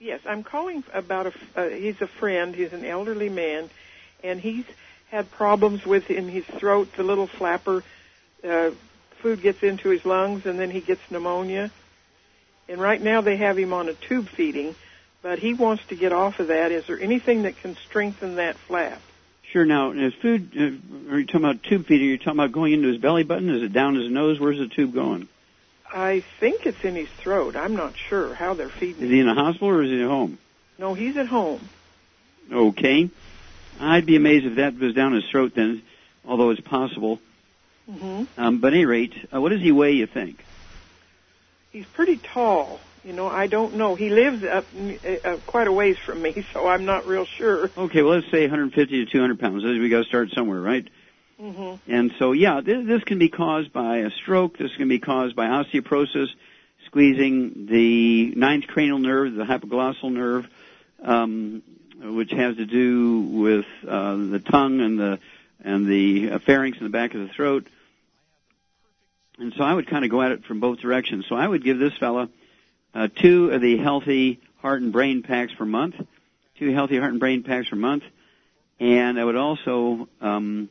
yes, 0.00 0.20
I'm 0.26 0.42
calling 0.42 0.82
about 0.92 1.26
a, 1.26 1.32
Uh, 1.54 1.68
he's 1.68 2.00
a 2.00 2.06
friend. 2.08 2.54
He's 2.54 2.72
an 2.72 2.84
elderly 2.84 3.28
man, 3.28 3.70
and 4.24 4.40
he's 4.40 4.64
had 5.10 5.30
problems 5.30 5.84
with 5.84 6.10
in 6.10 6.26
his 6.28 6.44
throat. 6.46 6.88
The 6.96 7.02
little 7.04 7.26
flapper, 7.28 7.84
uh, 8.42 8.70
food 9.20 9.42
gets 9.42 9.62
into 9.62 9.90
his 9.90 10.04
lungs, 10.04 10.46
and 10.46 10.58
then 10.58 10.70
he 10.70 10.80
gets 10.80 11.02
pneumonia. 11.10 11.70
And 12.68 12.80
right 12.80 13.00
now 13.00 13.20
they 13.20 13.36
have 13.36 13.58
him 13.58 13.72
on 13.72 13.88
a 13.88 13.94
tube 13.94 14.28
feeding, 14.28 14.74
but 15.22 15.38
he 15.38 15.54
wants 15.54 15.84
to 15.86 15.96
get 15.96 16.12
off 16.12 16.40
of 16.40 16.48
that. 16.48 16.72
Is 16.72 16.86
there 16.86 17.00
anything 17.00 17.42
that 17.42 17.56
can 17.58 17.76
strengthen 17.76 18.36
that 18.36 18.56
flap? 18.56 19.00
Sure. 19.50 19.64
Now, 19.64 19.92
is 19.92 20.14
food? 20.14 20.50
Uh, 20.56 21.12
are 21.12 21.18
you 21.18 21.26
talking 21.26 21.44
about 21.44 21.62
tube 21.62 21.86
feeding? 21.86 22.08
Are 22.08 22.10
you 22.10 22.18
talking 22.18 22.32
about 22.32 22.52
going 22.52 22.72
into 22.72 22.88
his 22.88 22.98
belly 22.98 23.22
button? 23.22 23.50
Is 23.50 23.62
it 23.62 23.72
down 23.72 23.94
his 23.94 24.10
nose? 24.10 24.40
Where's 24.40 24.58
the 24.58 24.68
tube 24.68 24.94
going? 24.94 25.28
I 25.92 26.24
think 26.40 26.64
it's 26.66 26.82
in 26.84 26.94
his 26.94 27.08
throat. 27.10 27.54
I'm 27.54 27.76
not 27.76 27.94
sure 27.96 28.34
how 28.34 28.54
they're 28.54 28.70
feeding. 28.70 29.04
Is 29.04 29.10
he 29.10 29.20
in 29.20 29.28
a 29.28 29.34
hospital 29.34 29.68
or 29.68 29.82
is 29.82 29.90
he 29.90 30.02
at 30.02 30.08
home? 30.08 30.38
No, 30.78 30.94
he's 30.94 31.16
at 31.18 31.26
home. 31.26 31.60
Okay. 32.50 33.10
I'd 33.78 34.06
be 34.06 34.16
amazed 34.16 34.46
if 34.46 34.54
that 34.56 34.78
was 34.78 34.94
down 34.94 35.12
his 35.12 35.28
throat 35.28 35.52
then, 35.54 35.82
although 36.26 36.50
it's 36.50 36.60
possible. 36.60 37.20
Mm-hmm. 37.90 38.24
Um, 38.38 38.58
but 38.58 38.68
at 38.68 38.74
any 38.74 38.86
rate, 38.86 39.14
uh, 39.34 39.40
what 39.40 39.50
does 39.50 39.60
he 39.60 39.70
weigh? 39.70 39.92
You 39.92 40.06
think? 40.06 40.42
He's 41.72 41.86
pretty 41.86 42.16
tall. 42.16 42.80
You 43.04 43.12
know, 43.12 43.26
I 43.26 43.48
don't 43.48 43.74
know. 43.74 43.96
He 43.96 44.10
lives 44.10 44.44
up 44.44 44.64
uh, 44.76 45.08
uh, 45.24 45.36
quite 45.46 45.66
a 45.66 45.72
ways 45.72 45.96
from 45.98 46.22
me, 46.22 46.46
so 46.52 46.68
I'm 46.68 46.84
not 46.84 47.06
real 47.06 47.24
sure. 47.24 47.68
Okay. 47.76 48.02
Well, 48.02 48.14
let's 48.14 48.30
say 48.30 48.42
150 48.42 49.04
to 49.06 49.10
200 49.10 49.40
pounds. 49.40 49.64
We 49.64 49.88
got 49.88 49.98
to 49.98 50.04
start 50.04 50.30
somewhere, 50.30 50.60
right? 50.60 50.88
hmm 51.40 51.74
And 51.88 52.12
so, 52.20 52.30
yeah, 52.30 52.60
this, 52.60 52.86
this 52.86 53.02
can 53.02 53.18
be 53.18 53.28
caused 53.28 53.72
by 53.72 53.98
a 53.98 54.10
stroke. 54.10 54.56
This 54.56 54.70
can 54.76 54.86
be 54.86 55.00
caused 55.00 55.34
by 55.34 55.46
osteoporosis, 55.46 56.28
squeezing 56.86 57.66
the 57.66 58.32
ninth 58.36 58.68
cranial 58.68 58.98
nerve, 58.98 59.34
the 59.34 59.44
hypoglossal 59.44 60.12
nerve, 60.12 60.46
um, 61.02 61.62
which 62.00 62.30
has 62.30 62.56
to 62.56 62.66
do 62.66 63.20
with 63.20 63.66
uh, 63.86 64.14
the 64.14 64.38
tongue 64.38 64.80
and 64.80 64.98
the 64.98 65.18
and 65.64 65.86
the 65.86 66.32
uh, 66.32 66.38
pharynx 66.40 66.78
in 66.78 66.84
the 66.84 66.90
back 66.90 67.14
of 67.14 67.20
the 67.20 67.28
throat. 67.28 67.66
And 69.38 69.52
so 69.56 69.64
I 69.64 69.72
would 69.72 69.88
kind 69.88 70.04
of 70.04 70.10
go 70.10 70.20
at 70.22 70.32
it 70.32 70.44
from 70.44 70.60
both 70.60 70.80
directions. 70.80 71.24
So 71.28 71.36
I 71.36 71.46
would 71.46 71.64
give 71.64 71.78
this 71.78 71.96
fella 71.98 72.28
uh, 72.94 73.08
two 73.08 73.50
of 73.50 73.60
the 73.60 73.76
healthy 73.78 74.40
heart 74.58 74.82
and 74.82 74.92
brain 74.92 75.22
packs 75.22 75.52
per 75.54 75.64
month, 75.64 75.94
two 76.58 76.72
healthy 76.72 76.98
heart 76.98 77.10
and 77.10 77.20
brain 77.20 77.42
packs 77.42 77.68
per 77.68 77.76
month, 77.76 78.04
and 78.80 79.18
I 79.18 79.24
would 79.24 79.36
also 79.36 80.08
um, 80.20 80.68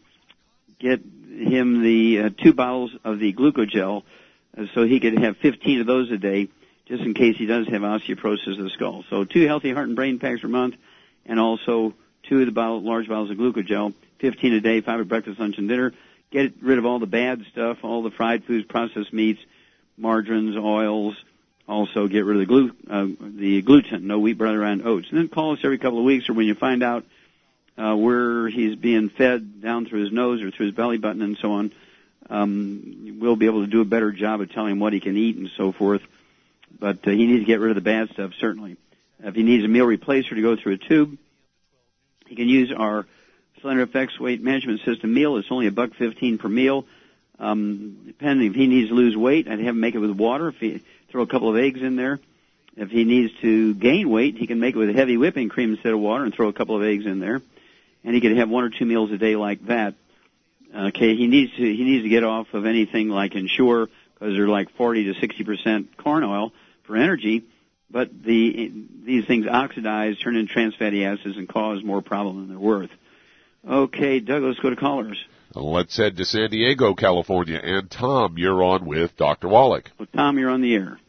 get 0.80 1.02
him 1.02 1.82
the 1.82 2.20
uh, 2.20 2.30
two 2.44 2.54
bottles 2.54 2.92
of 3.04 3.20
the 3.20 3.34
glucogel 3.34 4.04
uh, 4.58 4.66
so 4.74 4.84
he 4.84 5.00
could 5.00 5.18
have 5.20 5.38
15 5.38 5.82
of 5.82 5.88
those 5.88 6.12
a 6.12 6.18
day 6.18 6.50
just 6.88 7.04
in 7.04 7.14
case 7.14 7.38
he 7.38 7.46
does 7.46 7.68
have 7.68 7.82
osteoporosis 7.82 8.58
of 8.58 8.66
the 8.66 8.70
skull. 8.72 9.06
So 9.10 9.24
two 9.24 9.48
healthy 9.48 9.72
heart 9.72 9.88
and 9.88 9.96
brain 9.96 10.20
packs 10.20 10.42
per 10.42 10.50
month 10.50 10.76
and 11.26 11.40
also 11.40 11.94
two 12.28 12.42
of 12.42 12.46
the 12.46 12.52
bottle, 12.52 12.82
large 12.82 13.08
bottles 13.08 13.32
of 13.32 13.38
glucogel, 13.38 13.94
15 14.20 14.54
a 14.54 14.62
day, 14.62 14.82
five 14.82 15.00
at 15.00 15.08
breakfast, 15.08 15.40
lunch, 15.40 15.58
and 15.58 15.70
dinner. 15.70 15.94
Get 16.32 16.62
rid 16.62 16.78
of 16.78 16.86
all 16.86 17.00
the 17.00 17.08
bad 17.08 17.44
stuff, 17.52 17.80
all 17.84 18.04
the 18.04 18.12
fried 18.12 18.44
foods, 18.46 18.66
processed 18.68 19.14
meats, 19.14 19.40
margarines, 19.98 20.56
oils. 20.58 21.16
Also, 21.72 22.06
get 22.10 22.26
rid 22.26 22.36
of 22.36 22.40
the, 22.42 22.46
glu- 22.46 22.76
uh, 22.90 23.08
the 23.22 23.62
gluten, 23.62 24.06
no 24.06 24.20
wheat, 24.20 24.38
bread, 24.38 24.56
and 24.56 24.86
oats. 24.86 25.08
And 25.10 25.18
then 25.18 25.30
call 25.30 25.54
us 25.54 25.60
every 25.64 25.78
couple 25.78 26.00
of 26.00 26.04
weeks 26.04 26.28
or 26.28 26.34
when 26.34 26.46
you 26.46 26.54
find 26.54 26.84
out 26.84 27.06
uh, 27.78 27.96
where 27.96 28.50
he's 28.50 28.76
being 28.76 29.08
fed 29.08 29.62
down 29.62 29.86
through 29.86 30.04
his 30.04 30.12
nose 30.12 30.42
or 30.42 30.52
through 30.52 30.66
his 30.66 30.76
belly 30.76 30.98
button 30.98 31.22
and 31.22 31.38
so 31.38 31.54
on. 31.54 31.72
Um, 32.30 33.18
we'll 33.22 33.38
be 33.38 33.46
able 33.46 33.62
to 33.62 33.72
do 33.72 33.80
a 33.80 33.86
better 33.86 34.12
job 34.12 34.42
of 34.42 34.52
telling 34.52 34.74
him 34.74 34.80
what 34.80 34.92
he 34.92 35.00
can 35.00 35.16
eat 35.16 35.38
and 35.38 35.50
so 35.56 35.72
forth. 35.72 36.02
But 36.78 37.08
uh, 37.08 37.12
he 37.12 37.26
needs 37.26 37.44
to 37.44 37.46
get 37.46 37.62
rid 37.62 37.72
of 37.72 37.76
the 37.76 37.82
bad 37.82 38.10
stuff, 38.10 38.34
certainly. 38.38 38.76
If 39.24 39.34
he 39.36 39.44
needs 39.44 39.64
a 39.64 39.70
meal 39.70 39.86
replacer 39.86 40.32
to 40.32 40.42
go 40.42 40.58
through 40.58 40.74
a 40.74 40.78
tube, 40.78 41.18
he 42.28 42.36
can 42.36 42.50
use 42.50 42.74
our 42.76 43.06
Slender 43.62 43.88
FX 43.88 44.20
weight 44.20 44.42
management 44.42 44.82
system 44.82 45.14
meal. 45.14 45.38
It's 45.38 45.52
only 45.52 45.68
a 45.68 45.72
buck 45.72 45.94
fifteen 45.94 46.38
per 46.38 46.50
meal. 46.50 46.86
Um, 47.40 48.04
depending 48.08 48.50
if 48.50 48.56
he 48.56 48.68
needs 48.68 48.90
to 48.90 48.96
lose 48.96 49.16
weight, 49.16 49.48
I'd 49.48 49.60
have 49.60 49.70
him 49.70 49.80
make 49.80 49.96
it 49.96 50.00
with 50.00 50.12
water. 50.12 50.50
If 50.50 50.58
he 50.58 50.82
throw 51.12 51.24
a 51.24 51.28
couple 51.28 51.50
of 51.50 51.58
eggs 51.58 51.82
in 51.82 51.96
there. 51.96 52.20
If 52.78 52.90
he 52.90 53.04
needs 53.04 53.34
to 53.42 53.74
gain 53.76 54.10
weight, 54.10 54.38
he 54.38 54.48
can 54.48 54.60
make 54.60 54.76
it 54.76 54.78
with 54.78 54.96
heavy 54.96 55.18
whipping 55.18 55.50
cream 55.50 55.74
instead 55.74 55.94
of 55.94 56.00
water 56.00 56.24
and 56.24 56.34
throw 56.34 56.48
a 56.48 56.54
couple 56.54 56.76
of 56.76 56.84
eggs 56.84 57.06
in 57.06 57.20
there. 57.20 57.42
And 58.04 58.16
he 58.16 58.22
could 58.22 58.36
have 58.38 58.50
one 58.50 58.64
or 58.64 58.70
two 58.70 58.86
meals 58.86 59.12
a 59.12 59.18
day 59.18 59.36
like 59.36 59.66
that. 59.68 59.96
Okay, 60.74 61.16
he 61.16 61.28
needs 61.28 61.52
to 61.58 61.62
he 61.62 61.84
needs 61.84 62.04
to 62.04 62.10
get 62.10 62.24
off 62.24 62.48
of 62.54 62.66
anything 62.66 63.10
like 63.10 63.36
Ensure 63.36 63.90
because 64.14 64.36
they're 64.36 64.48
like 64.48 64.70
40 64.78 65.14
to 65.14 65.20
60 65.20 65.44
percent 65.44 65.98
corn 65.98 66.24
oil 66.24 66.54
for 66.84 66.96
energy, 66.96 67.44
but 67.90 68.10
the 68.24 68.72
these 69.04 69.26
things 69.26 69.48
oxidize, 69.48 70.18
turn 70.20 70.38
into 70.38 70.52
trans 70.52 70.74
fatty 70.76 71.04
acids, 71.04 71.36
and 71.36 71.50
cause 71.50 71.84
more 71.84 72.02
problem 72.02 72.38
than 72.38 72.50
they're 72.50 72.58
worth. 72.58 72.90
Okay, 73.68 74.22
Doug, 74.22 74.44
let's 74.44 74.60
go 74.60 74.70
to 74.70 74.78
callers. 74.78 75.24
Let's 75.54 75.98
head 75.98 76.16
to 76.18 76.26
San 76.26 76.50
Diego, 76.50 76.94
California. 76.94 77.60
And 77.62 77.92
Tom, 77.92 78.38
you're 78.38 78.64
on 78.64 78.86
with 78.86 79.18
Dr. 79.18 79.50
Wallach. 79.50 79.90
Well, 80.00 80.08
Tom, 80.16 80.40
you're 80.40 80.50
on 80.50 80.62
the 80.62 80.74
air. 80.74 81.00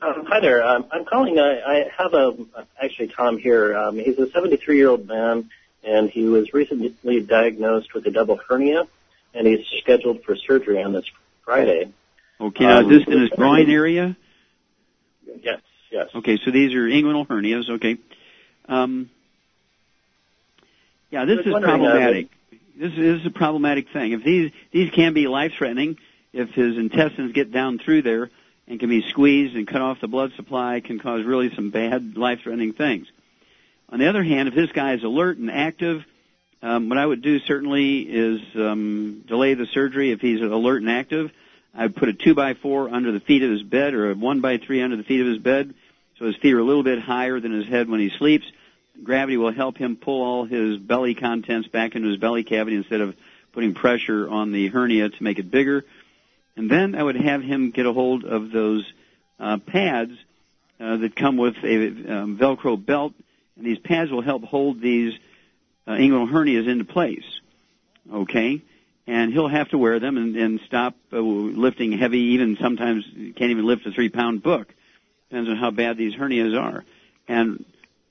Um, 0.00 0.26
hi 0.28 0.40
there. 0.40 0.62
Um, 0.62 0.86
I'm 0.92 1.04
calling. 1.06 1.38
I, 1.38 1.60
I 1.60 1.84
have 1.96 2.12
a 2.12 2.36
actually 2.80 3.08
Tom 3.08 3.38
here. 3.38 3.76
Um, 3.76 3.96
he's 3.96 4.18
a 4.18 4.30
73 4.30 4.76
year 4.76 4.90
old 4.90 5.06
man, 5.06 5.50
and 5.82 6.10
he 6.10 6.24
was 6.24 6.52
recently 6.52 7.20
diagnosed 7.20 7.94
with 7.94 8.06
a 8.06 8.10
double 8.10 8.38
hernia, 8.48 8.84
and 9.34 9.46
he's 9.46 9.66
scheduled 9.80 10.22
for 10.22 10.36
surgery 10.36 10.82
on 10.82 10.92
this 10.92 11.06
Friday. 11.44 11.92
Okay, 12.40 12.64
now 12.64 12.80
is 12.80 12.88
this 12.88 13.08
in 13.08 13.20
his 13.22 13.30
groin 13.30 13.70
area? 13.70 14.16
Yes, 15.42 15.60
yes. 15.90 16.08
Okay, 16.14 16.38
so 16.44 16.52
these 16.52 16.74
are 16.74 16.86
inguinal 16.86 17.26
hernias. 17.26 17.68
Okay. 17.68 17.96
Um, 18.68 19.10
yeah, 21.10 21.24
this 21.24 21.38
is 21.44 21.52
problematic. 21.52 22.28
This 22.50 22.92
is 22.96 23.26
a 23.26 23.30
problematic 23.30 23.88
thing. 23.92 24.12
If 24.12 24.22
these 24.22 24.52
these 24.70 24.90
can 24.90 25.12
be 25.12 25.26
life 25.26 25.52
threatening, 25.58 25.98
if 26.32 26.50
his 26.50 26.76
intestines 26.76 27.32
get 27.32 27.50
down 27.50 27.78
through 27.78 28.02
there 28.02 28.30
and 28.68 28.78
can 28.78 28.88
be 28.88 29.02
squeezed 29.08 29.56
and 29.56 29.66
cut 29.66 29.80
off 29.80 30.00
the 30.00 30.08
blood 30.08 30.32
supply, 30.36 30.80
can 30.80 31.00
cause 31.00 31.24
really 31.24 31.52
some 31.54 31.70
bad 31.70 32.16
life 32.16 32.40
threatening 32.42 32.72
things. 32.72 33.08
On 33.88 33.98
the 33.98 34.08
other 34.08 34.22
hand, 34.22 34.48
if 34.48 34.54
this 34.54 34.70
guy 34.70 34.94
is 34.94 35.02
alert 35.02 35.38
and 35.38 35.50
active, 35.50 36.04
um, 36.62 36.88
what 36.88 36.98
I 36.98 37.06
would 37.06 37.22
do 37.22 37.40
certainly 37.40 38.00
is 38.02 38.40
um, 38.54 39.24
delay 39.26 39.54
the 39.54 39.66
surgery 39.66 40.12
if 40.12 40.20
he's 40.20 40.40
alert 40.40 40.82
and 40.82 40.90
active. 40.90 41.32
I'd 41.74 41.96
put 41.96 42.08
a 42.08 42.12
two 42.12 42.34
by 42.34 42.54
four 42.54 42.88
under 42.90 43.12
the 43.12 43.20
feet 43.20 43.42
of 43.42 43.50
his 43.50 43.62
bed 43.62 43.94
or 43.94 44.10
a 44.10 44.14
one 44.14 44.40
by 44.40 44.58
three 44.58 44.82
under 44.82 44.96
the 44.96 45.04
feet 45.04 45.20
of 45.20 45.26
his 45.26 45.38
bed, 45.38 45.74
so 46.18 46.26
his 46.26 46.36
feet 46.36 46.54
are 46.54 46.58
a 46.58 46.64
little 46.64 46.82
bit 46.82 47.00
higher 47.00 47.40
than 47.40 47.52
his 47.52 47.66
head 47.66 47.88
when 47.88 48.00
he 48.00 48.10
sleeps 48.18 48.44
gravity 49.02 49.36
will 49.36 49.52
help 49.52 49.76
him 49.76 49.96
pull 49.96 50.22
all 50.22 50.44
his 50.44 50.78
belly 50.78 51.14
contents 51.14 51.68
back 51.68 51.94
into 51.94 52.08
his 52.08 52.18
belly 52.18 52.44
cavity 52.44 52.76
instead 52.76 53.00
of 53.00 53.14
putting 53.52 53.74
pressure 53.74 54.28
on 54.28 54.52
the 54.52 54.68
hernia 54.68 55.08
to 55.08 55.22
make 55.22 55.38
it 55.38 55.50
bigger. 55.50 55.84
And 56.56 56.70
then 56.70 56.94
I 56.94 57.02
would 57.02 57.16
have 57.16 57.42
him 57.42 57.70
get 57.70 57.86
a 57.86 57.92
hold 57.92 58.24
of 58.24 58.50
those 58.50 58.84
uh, 59.38 59.58
pads 59.58 60.12
uh, 60.80 60.96
that 60.98 61.16
come 61.16 61.36
with 61.36 61.56
a 61.62 61.86
um, 61.86 62.38
Velcro 62.38 62.84
belt, 62.84 63.14
and 63.56 63.64
these 63.66 63.78
pads 63.78 64.10
will 64.10 64.22
help 64.22 64.44
hold 64.44 64.80
these 64.80 65.14
uh, 65.86 65.92
inguinal 65.92 66.30
hernias 66.30 66.68
into 66.68 66.84
place. 66.84 67.24
Okay, 68.12 68.62
and 69.06 69.32
he'll 69.32 69.48
have 69.48 69.68
to 69.70 69.78
wear 69.78 70.00
them 70.00 70.16
and, 70.16 70.36
and 70.36 70.60
stop 70.66 70.94
uh, 71.12 71.18
lifting 71.18 71.92
heavy. 71.92 72.20
Even 72.34 72.56
sometimes 72.60 73.04
can't 73.36 73.50
even 73.50 73.66
lift 73.66 73.86
a 73.86 73.90
three-pound 73.90 74.42
book. 74.42 74.72
Depends 75.28 75.50
on 75.50 75.56
how 75.56 75.70
bad 75.70 75.96
these 75.96 76.14
hernias 76.14 76.58
are. 76.58 76.84
And 77.26 77.64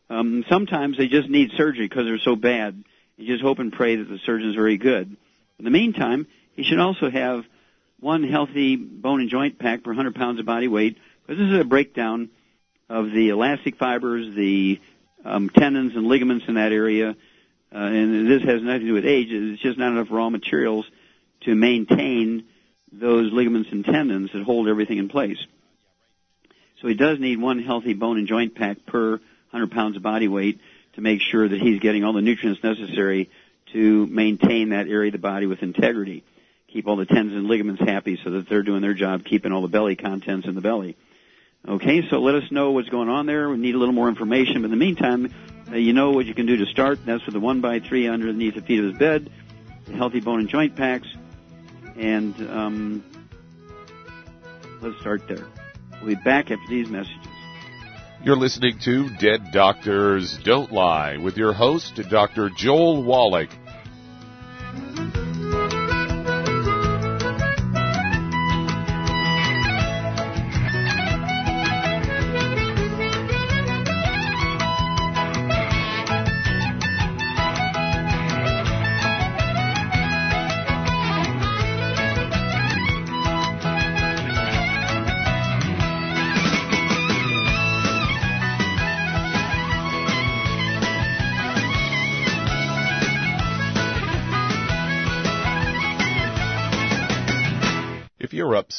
um, 0.09 0.45
sometimes 0.49 0.97
they 0.97 1.07
just 1.07 1.29
need 1.29 1.51
surgery 1.57 1.87
because 1.87 2.05
they're 2.05 2.19
so 2.19 2.35
bad. 2.35 2.83
You 3.17 3.27
just 3.27 3.41
hope 3.41 3.59
and 3.59 3.73
pray 3.73 3.95
that 3.97 4.07
the 4.07 4.19
surgeon's 4.19 4.55
very 4.55 4.77
good. 4.77 5.15
In 5.59 5.65
the 5.65 5.71
meantime, 5.71 6.27
he 6.55 6.63
should 6.63 6.79
also 6.79 7.09
have 7.09 7.45
one 7.99 8.23
healthy 8.23 8.75
bone 8.75 9.21
and 9.21 9.29
joint 9.29 9.59
pack 9.59 9.83
per 9.83 9.89
100 9.89 10.15
pounds 10.15 10.39
of 10.39 10.45
body 10.45 10.67
weight 10.67 10.97
because 11.25 11.39
this 11.39 11.53
is 11.53 11.59
a 11.59 11.65
breakdown 11.65 12.29
of 12.89 13.11
the 13.11 13.29
elastic 13.29 13.77
fibers, 13.77 14.33
the 14.35 14.79
um, 15.25 15.49
tendons 15.49 15.95
and 15.95 16.07
ligaments 16.07 16.45
in 16.47 16.55
that 16.55 16.71
area. 16.71 17.15
Uh, 17.73 17.77
and 17.77 18.29
this 18.29 18.43
has 18.43 18.61
nothing 18.61 18.81
to 18.81 18.87
do 18.87 18.93
with 18.93 19.05
age. 19.05 19.27
It's 19.29 19.61
just 19.61 19.77
not 19.77 19.91
enough 19.91 20.07
raw 20.09 20.29
materials 20.29 20.85
to 21.41 21.53
maintain 21.53 22.45
those 22.91 23.31
ligaments 23.33 23.69
and 23.71 23.83
tendons 23.83 24.31
that 24.31 24.43
hold 24.43 24.69
everything 24.69 24.99
in 24.99 25.09
place. 25.09 25.37
So 26.81 26.87
he 26.87 26.93
does 26.93 27.19
need 27.19 27.41
one 27.41 27.59
healthy 27.59 27.93
bone 27.93 28.17
and 28.17 28.27
joint 28.27 28.55
pack 28.55 28.85
per 28.85 29.19
100 29.51 29.71
pounds 29.71 29.95
of 29.95 30.03
body 30.03 30.27
weight 30.27 30.59
to 30.93 31.01
make 31.01 31.21
sure 31.21 31.47
that 31.47 31.61
he's 31.61 31.79
getting 31.79 32.03
all 32.03 32.13
the 32.13 32.21
nutrients 32.21 32.63
necessary 32.63 33.29
to 33.73 34.07
maintain 34.07 34.69
that 34.69 34.87
area 34.87 35.09
of 35.09 35.13
the 35.13 35.19
body 35.19 35.45
with 35.45 35.61
integrity. 35.61 36.23
Keep 36.67 36.87
all 36.87 36.95
the 36.95 37.05
tendons 37.05 37.33
and 37.33 37.47
ligaments 37.47 37.81
happy 37.81 38.19
so 38.23 38.31
that 38.31 38.49
they're 38.49 38.63
doing 38.63 38.81
their 38.81 38.93
job 38.93 39.23
keeping 39.23 39.51
all 39.51 39.61
the 39.61 39.67
belly 39.67 39.95
contents 39.95 40.47
in 40.47 40.55
the 40.55 40.61
belly. 40.61 40.95
Okay, 41.67 42.07
so 42.09 42.19
let 42.19 42.35
us 42.35 42.49
know 42.51 42.71
what's 42.71 42.89
going 42.89 43.09
on 43.09 43.25
there. 43.25 43.49
We 43.49 43.57
need 43.57 43.75
a 43.75 43.77
little 43.77 43.93
more 43.93 44.07
information, 44.07 44.61
but 44.61 44.65
in 44.65 44.71
the 44.71 44.77
meantime, 44.77 45.33
uh, 45.69 45.75
you 45.75 45.91
know 45.91 46.11
what 46.11 46.25
you 46.25 46.33
can 46.33 46.45
do 46.45 46.57
to 46.57 46.65
start. 46.65 47.05
That's 47.05 47.25
with 47.25 47.33
the 47.33 47.39
one 47.39 47.61
by 47.61 47.79
three 47.79 48.07
underneath 48.07 48.55
the 48.55 48.61
feet 48.61 48.79
of 48.79 48.85
his 48.85 48.97
bed, 48.97 49.29
the 49.85 49.93
healthy 49.93 50.19
bone 50.19 50.39
and 50.39 50.49
joint 50.49 50.75
packs, 50.75 51.07
and 51.97 52.35
um, 52.49 53.03
let's 54.81 54.99
start 54.99 55.27
there. 55.27 55.45
We'll 56.01 56.15
be 56.15 56.15
back 56.15 56.51
after 56.51 56.67
these 56.69 56.89
messages. 56.89 57.26
You're 58.23 58.35
listening 58.35 58.79
to 58.79 59.09
Dead 59.17 59.51
Doctors 59.51 60.39
Don't 60.43 60.71
Lie 60.71 61.17
with 61.17 61.37
your 61.37 61.53
host, 61.53 62.01
Dr. 62.09 62.49
Joel 62.49 63.03
Wallach. 63.03 63.49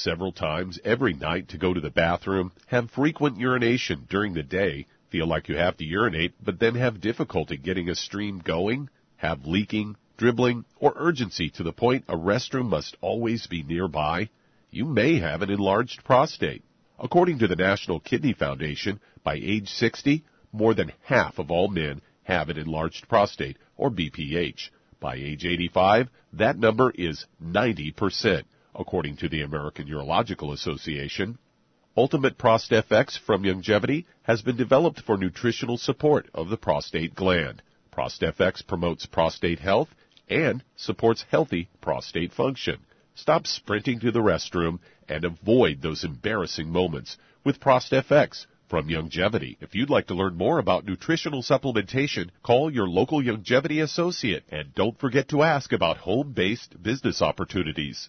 Several 0.08 0.32
times 0.32 0.80
every 0.86 1.12
night 1.12 1.50
to 1.50 1.58
go 1.58 1.74
to 1.74 1.82
the 1.82 1.90
bathroom, 1.90 2.50
have 2.68 2.90
frequent 2.90 3.38
urination 3.38 4.06
during 4.08 4.32
the 4.32 4.42
day, 4.42 4.86
feel 5.10 5.26
like 5.26 5.50
you 5.50 5.56
have 5.56 5.76
to 5.76 5.84
urinate, 5.84 6.32
but 6.42 6.58
then 6.58 6.74
have 6.74 6.98
difficulty 6.98 7.58
getting 7.58 7.90
a 7.90 7.94
stream 7.94 8.38
going, 8.38 8.88
have 9.16 9.44
leaking, 9.44 9.94
dribbling, 10.16 10.64
or 10.80 10.94
urgency 10.96 11.50
to 11.50 11.62
the 11.62 11.72
point 11.72 12.02
a 12.08 12.16
restroom 12.16 12.70
must 12.70 12.96
always 13.02 13.46
be 13.48 13.62
nearby, 13.62 14.30
you 14.70 14.86
may 14.86 15.18
have 15.18 15.42
an 15.42 15.50
enlarged 15.50 16.02
prostate. 16.04 16.62
According 16.98 17.40
to 17.40 17.46
the 17.46 17.56
National 17.56 18.00
Kidney 18.00 18.32
Foundation, 18.32 19.00
by 19.22 19.34
age 19.34 19.68
60, 19.68 20.24
more 20.52 20.72
than 20.72 20.92
half 21.02 21.38
of 21.38 21.50
all 21.50 21.68
men 21.68 22.00
have 22.22 22.48
an 22.48 22.56
enlarged 22.56 23.06
prostate, 23.08 23.58
or 23.76 23.90
BPH. 23.90 24.70
By 25.00 25.16
age 25.16 25.44
85, 25.44 26.08
that 26.32 26.58
number 26.58 26.90
is 26.94 27.26
90% 27.44 28.44
according 28.78 29.16
to 29.16 29.28
the 29.28 29.42
American 29.42 29.88
Urological 29.88 30.52
Association. 30.52 31.36
Ultimate 31.96 32.38
ProstFX 32.38 33.18
from 33.18 33.42
Youngevity 33.42 34.04
has 34.22 34.40
been 34.40 34.56
developed 34.56 35.00
for 35.00 35.18
nutritional 35.18 35.76
support 35.76 36.30
of 36.32 36.48
the 36.48 36.56
prostate 36.56 37.14
gland. 37.14 37.60
ProstFX 37.92 38.64
promotes 38.64 39.04
prostate 39.04 39.58
health 39.58 39.88
and 40.28 40.62
supports 40.76 41.24
healthy 41.28 41.68
prostate 41.80 42.32
function. 42.32 42.78
Stop 43.16 43.48
sprinting 43.48 43.98
to 43.98 44.12
the 44.12 44.20
restroom 44.20 44.78
and 45.08 45.24
avoid 45.24 45.82
those 45.82 46.04
embarrassing 46.04 46.70
moments 46.70 47.18
with 47.44 47.58
ProstFX 47.58 48.46
from 48.68 48.88
Youngevity. 48.88 49.56
If 49.60 49.74
you'd 49.74 49.90
like 49.90 50.06
to 50.06 50.14
learn 50.14 50.36
more 50.36 50.60
about 50.60 50.84
nutritional 50.84 51.42
supplementation, 51.42 52.30
call 52.44 52.72
your 52.72 52.88
local 52.88 53.20
Youngevity 53.20 53.82
associate 53.82 54.44
and 54.50 54.74
don't 54.74 55.00
forget 55.00 55.28
to 55.30 55.42
ask 55.42 55.72
about 55.72 55.96
home-based 55.96 56.80
business 56.80 57.20
opportunities. 57.22 58.08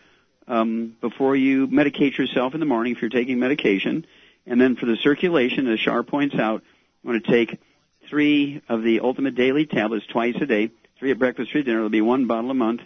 um, 0.47 0.97
before 1.01 1.37
you 1.37 1.67
medicate 1.69 2.17
yourself 2.17 2.55
in 2.55 2.61
the 2.61 2.67
morning 2.67 2.95
if 2.95 3.03
you're 3.03 3.11
taking 3.11 3.39
medication. 3.39 4.07
And 4.47 4.61
then 4.61 4.77
for 4.77 4.87
the 4.87 4.97
circulation, 5.03 5.69
as 5.69 5.79
Shar 5.79 6.03
points 6.03 6.37
out, 6.37 6.63
you 7.03 7.11
want 7.11 7.25
to 7.25 7.31
take 7.31 7.61
three 8.09 8.63
of 8.69 8.83
the 8.83 9.01
Ultimate 9.01 9.35
Daily 9.35 9.67
tablets 9.67 10.07
twice 10.07 10.37
a 10.41 10.47
day, 10.47 10.71
three 10.99 11.11
at 11.11 11.19
breakfast, 11.19 11.51
three 11.51 11.61
at 11.61 11.67
dinner. 11.67 11.79
It'll 11.79 11.91
be 11.91 12.01
one 12.01 12.27
bottle 12.27 12.51
a 12.51 12.55
month. 12.55 12.81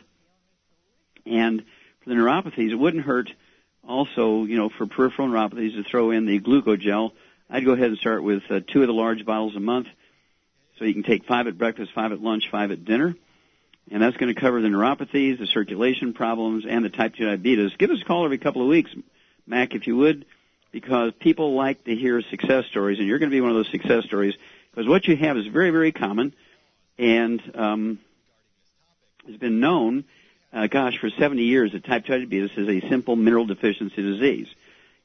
And 1.26 1.64
for 2.02 2.10
the 2.10 2.16
neuropathies, 2.16 2.70
it 2.70 2.76
wouldn't 2.76 3.04
hurt 3.04 3.30
also, 3.86 4.44
you 4.44 4.56
know, 4.56 4.68
for 4.68 4.86
peripheral 4.86 5.28
neuropathies 5.28 5.74
to 5.74 5.84
throw 5.84 6.10
in 6.10 6.26
the 6.26 6.40
glucogel. 6.40 7.12
I'd 7.50 7.64
go 7.64 7.72
ahead 7.72 7.88
and 7.88 7.98
start 7.98 8.22
with 8.22 8.42
uh, 8.50 8.60
two 8.66 8.82
of 8.82 8.86
the 8.86 8.94
large 8.94 9.24
bottles 9.24 9.56
a 9.56 9.60
month. 9.60 9.86
So 10.78 10.84
you 10.84 10.94
can 10.94 11.02
take 11.02 11.26
five 11.26 11.46
at 11.46 11.58
breakfast, 11.58 11.92
five 11.94 12.12
at 12.12 12.20
lunch, 12.20 12.44
five 12.50 12.70
at 12.70 12.84
dinner. 12.84 13.14
And 13.90 14.02
that's 14.02 14.16
going 14.16 14.34
to 14.34 14.40
cover 14.40 14.62
the 14.62 14.68
neuropathies, 14.68 15.38
the 15.38 15.46
circulation 15.46 16.14
problems, 16.14 16.64
and 16.68 16.84
the 16.84 16.88
type 16.88 17.14
2 17.16 17.24
diabetes. 17.24 17.72
Give 17.78 17.90
us 17.90 18.00
a 18.00 18.04
call 18.04 18.24
every 18.24 18.38
couple 18.38 18.62
of 18.62 18.68
weeks, 18.68 18.90
Mac, 19.46 19.74
if 19.74 19.86
you 19.86 19.96
would, 19.96 20.24
because 20.70 21.12
people 21.20 21.54
like 21.54 21.84
to 21.84 21.94
hear 21.94 22.22
success 22.22 22.64
stories, 22.70 22.98
and 22.98 23.08
you're 23.08 23.18
going 23.18 23.30
to 23.30 23.34
be 23.34 23.40
one 23.40 23.50
of 23.50 23.56
those 23.56 23.70
success 23.70 24.04
stories, 24.04 24.34
because 24.72 24.88
what 24.88 25.06
you 25.06 25.16
have 25.16 25.36
is 25.36 25.46
very, 25.46 25.70
very 25.70 25.92
common, 25.92 26.34
and 26.98 27.40
um, 27.54 27.98
has 29.26 29.36
been 29.36 29.60
known, 29.60 30.04
uh, 30.52 30.66
gosh, 30.66 30.98
for 30.98 31.10
70 31.10 31.42
years 31.42 31.72
that 31.72 31.84
type 31.84 32.06
2 32.06 32.12
diabetes 32.18 32.50
is 32.56 32.68
a 32.68 32.88
simple 32.88 33.16
mineral 33.16 33.46
deficiency 33.46 34.02
disease. 34.02 34.48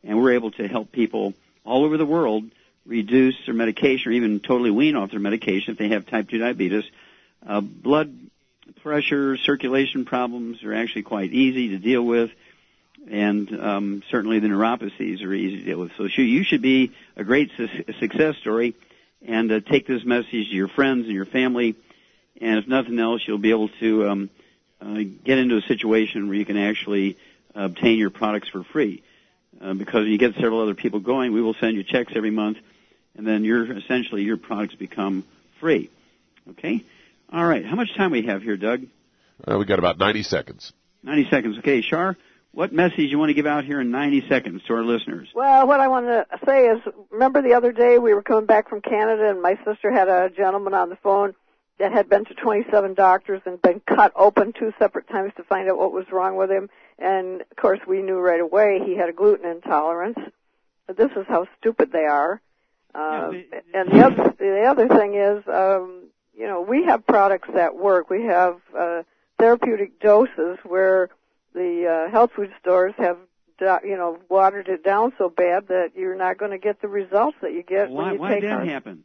And 0.04 0.22
we're 0.22 0.34
able 0.34 0.52
to 0.52 0.68
help 0.68 0.92
people 0.92 1.34
all 1.66 1.84
over 1.84 1.98
the 1.98 2.06
world 2.06 2.46
reduce 2.86 3.36
their 3.46 3.54
medication 3.54 4.12
or 4.12 4.16
even 4.16 4.40
totally 4.40 4.72
wean 4.72 4.96
off 4.96 5.12
their 5.12 5.20
medication 5.20 5.74
if 5.74 5.78
they 5.78 5.90
have 5.90 6.06
type 6.06 6.30
2 6.30 6.38
diabetes. 6.38 6.86
Uh, 7.46 7.60
blood 7.62 8.18
pressure, 8.82 9.38
circulation 9.38 10.06
problems 10.06 10.64
are 10.64 10.74
actually 10.74 11.04
quite 11.04 11.34
easy 11.34 11.70
to 11.70 11.78
deal 11.78 12.02
with, 12.02 12.32
and 13.10 13.60
um, 13.60 14.04
certainly 14.10 14.40
the 14.40 14.48
neuropathies 14.48 15.24
are 15.24 15.34
easy 15.34 15.58
to 15.58 15.64
deal 15.66 15.80
with. 15.80 15.92
So 15.98 16.06
you 16.06 16.44
should 16.44 16.62
be 16.62 16.94
a 17.16 17.24
great 17.24 17.52
su- 17.58 17.84
success 18.00 18.38
story, 18.38 18.76
and 19.26 19.52
uh, 19.52 19.60
take 19.60 19.88
this 19.88 20.04
message 20.04 20.32
to 20.32 20.56
your 20.56 20.68
friends 20.68 21.06
and 21.06 21.14
your 21.14 21.26
family. 21.26 21.76
And 22.40 22.60
if 22.60 22.68
nothing 22.68 23.00
else, 23.00 23.22
you'll 23.26 23.38
be 23.38 23.52
able 23.52 23.70
to 23.80 24.10
um, 24.10 24.30
uh, 24.82 25.00
get 25.24 25.38
into 25.38 25.58
a 25.58 25.62
situation 25.62 26.28
where 26.28 26.38
you 26.38 26.46
can 26.46 26.58
actually 26.58 27.18
obtain 27.56 27.98
your 27.98 28.10
products 28.10 28.50
for 28.50 28.64
free. 28.64 29.04
Uh, 29.60 29.74
because 29.74 30.08
you 30.08 30.20
get 30.20 30.36
several 30.36 30.62
other 30.62 30.76
people 30.76 31.00
going, 31.00 31.34
we 31.34 31.42
will 31.42 31.56
send 31.56 31.76
you 31.76 31.84
checks 31.84 32.14
every 32.16 32.30
month, 32.30 32.58
and 33.16 33.26
then 33.26 33.44
your 33.44 33.78
essentially 33.78 34.22
your 34.22 34.38
products 34.38 34.76
become 34.76 35.26
free. 35.60 35.90
Okay. 36.52 36.84
All 37.34 37.46
right. 37.46 37.66
How 37.66 37.76
much 37.76 37.96
time 37.96 38.12
we 38.12 38.24
have 38.28 38.44
here, 38.44 38.56
Doug? 38.56 38.86
Uh, 39.46 39.58
we 39.58 39.66
got 39.66 39.80
about 39.80 39.98
90 39.98 40.24
seconds. 40.24 40.74
90 41.04 41.30
seconds. 41.30 41.58
Okay, 41.60 41.82
Shar, 41.82 42.18
what 42.52 42.74
message 42.74 43.12
you 43.12 43.20
want 43.20 43.30
to 43.30 43.34
give 43.34 43.46
out 43.46 43.66
here 43.66 43.80
in 43.82 43.92
90 43.92 44.28
seconds 44.28 44.62
to 44.68 44.74
our 44.74 44.84
listeners? 44.84 45.30
Well, 45.36 45.68
what 45.68 45.80
I 45.80 45.88
want 45.88 46.08
to 46.08 46.26
say 46.46 46.68
is, 46.68 46.80
remember 47.12 47.42
the 47.42 47.54
other 47.54 47.72
day 47.72 48.00
we 48.00 48.14
were 48.14 48.24
coming 48.24 48.46
back 48.46 48.70
from 48.70 48.82
Canada 48.82 49.30
and 49.30 49.42
my 49.42 49.60
sister 49.64 49.92
had 49.92 50.08
a 50.08 50.30
gentleman 50.30 50.74
on 50.74 50.90
the 50.90 50.96
phone 50.98 51.36
that 51.80 51.92
had 51.92 52.10
been 52.10 52.26
to 52.26 52.34
27 52.34 52.96
doctors 52.96 53.42
and 53.46 53.62
been 53.62 53.80
cut 53.82 54.12
open 54.16 54.54
two 54.54 54.74
separate 54.80 55.08
times 55.08 55.32
to 55.38 55.44
find 55.44 55.70
out 55.70 55.78
what 55.78 55.92
was 55.92 56.06
wrong 56.12 56.36
with 56.36 56.50
him. 56.50 56.70
And 56.98 57.42
of 57.42 57.58
course 57.58 57.80
we 57.88 58.02
knew 58.02 58.18
right 58.18 58.42
away 58.42 58.82
he 58.84 58.96
had 58.96 59.10
a 59.10 59.14
gluten 59.14 59.48
intolerance. 59.50 60.18
But 60.88 60.98
this 60.98 61.12
is 61.12 61.26
how 61.28 61.48
stupid 61.60 61.92
they 61.92 62.06
are. 62.06 62.42
Uh, 62.96 63.32
and 63.74 63.92
the 63.92 64.04
other, 64.04 64.34
the 64.40 64.64
other 64.64 64.88
thing 64.88 65.14
is, 65.14 65.44
um, 65.48 66.06
you 66.36 66.48
know, 66.48 66.62
we 66.62 66.86
have 66.86 67.06
products 67.06 67.50
that 67.54 67.76
work. 67.76 68.10
We 68.10 68.24
have, 68.24 68.60
uh, 68.76 69.04
therapeutic 69.38 70.00
doses 70.00 70.58
where 70.64 71.10
the 71.58 72.06
uh, 72.08 72.12
health 72.12 72.32
food 72.36 72.52
stores 72.62 72.94
have 72.98 73.18
you 73.84 73.98
know 73.98 74.20
watered 74.30 74.68
it 74.68 74.84
down 74.84 75.12
so 75.18 75.30
bad 75.30 75.68
that 75.68 75.90
you're 75.96 76.16
not 76.16 76.38
going 76.38 76.52
to 76.52 76.60
get 76.60 76.80
the 76.82 76.88
results 76.88 77.38
that 77.42 77.54
you 77.54 77.64
get 77.64 77.90
why, 77.90 78.04
when 78.04 78.14
you 78.14 78.20
why 78.20 78.30
take 78.34 78.42
did 78.42 78.52
that 78.52 78.60
our, 78.60 78.66
happen? 78.66 79.04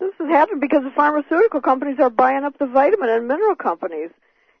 This 0.00 0.12
has 0.18 0.28
happened 0.28 0.60
because 0.60 0.82
the 0.82 0.90
pharmaceutical 0.90 1.60
companies 1.60 1.98
are 2.00 2.10
buying 2.10 2.44
up 2.44 2.58
the 2.58 2.66
vitamin 2.66 3.08
and 3.08 3.28
mineral 3.28 3.54
companies. 3.54 4.10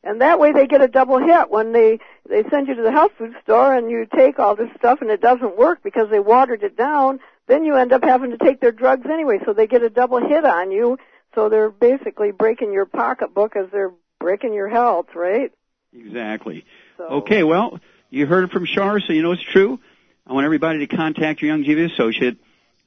And 0.04 0.20
that 0.20 0.38
way 0.38 0.52
they 0.52 0.66
get 0.66 0.82
a 0.82 0.88
double 0.88 1.18
hit 1.18 1.50
when 1.50 1.72
they, 1.72 1.98
they 2.28 2.42
send 2.50 2.68
you 2.68 2.74
to 2.74 2.82
the 2.82 2.90
health 2.90 3.12
food 3.18 3.34
store 3.42 3.74
and 3.74 3.90
you 3.90 4.06
take 4.16 4.38
all 4.38 4.56
this 4.56 4.70
stuff 4.76 5.00
and 5.00 5.10
it 5.10 5.20
doesn't 5.20 5.56
work 5.56 5.80
because 5.82 6.10
they 6.10 6.20
watered 6.20 6.62
it 6.62 6.76
down, 6.76 7.20
then 7.46 7.64
you 7.64 7.76
end 7.76 7.92
up 7.92 8.02
having 8.04 8.30
to 8.30 8.38
take 8.38 8.60
their 8.60 8.72
drugs 8.72 9.06
anyway, 9.06 9.38
so 9.44 9.52
they 9.52 9.66
get 9.66 9.82
a 9.82 9.90
double 9.90 10.20
hit 10.20 10.44
on 10.44 10.70
you. 10.70 10.98
So 11.34 11.48
they're 11.48 11.70
basically 11.70 12.30
breaking 12.30 12.72
your 12.72 12.86
pocketbook 12.86 13.56
as 13.56 13.66
they're 13.72 13.92
breaking 14.18 14.54
your 14.54 14.68
health, 14.68 15.06
right? 15.14 15.52
Exactly. 15.92 16.64
So, 16.96 17.04
Okay, 17.04 17.42
well, 17.42 17.80
you 18.10 18.26
heard 18.26 18.44
it 18.44 18.50
from 18.50 18.66
Shar, 18.66 19.00
so 19.00 19.12
you 19.12 19.22
know 19.22 19.32
it's 19.32 19.42
true. 19.42 19.80
I 20.26 20.32
want 20.32 20.44
everybody 20.44 20.86
to 20.86 20.96
contact 20.96 21.42
your 21.42 21.56
Youngevity 21.56 21.92
associate 21.92 22.38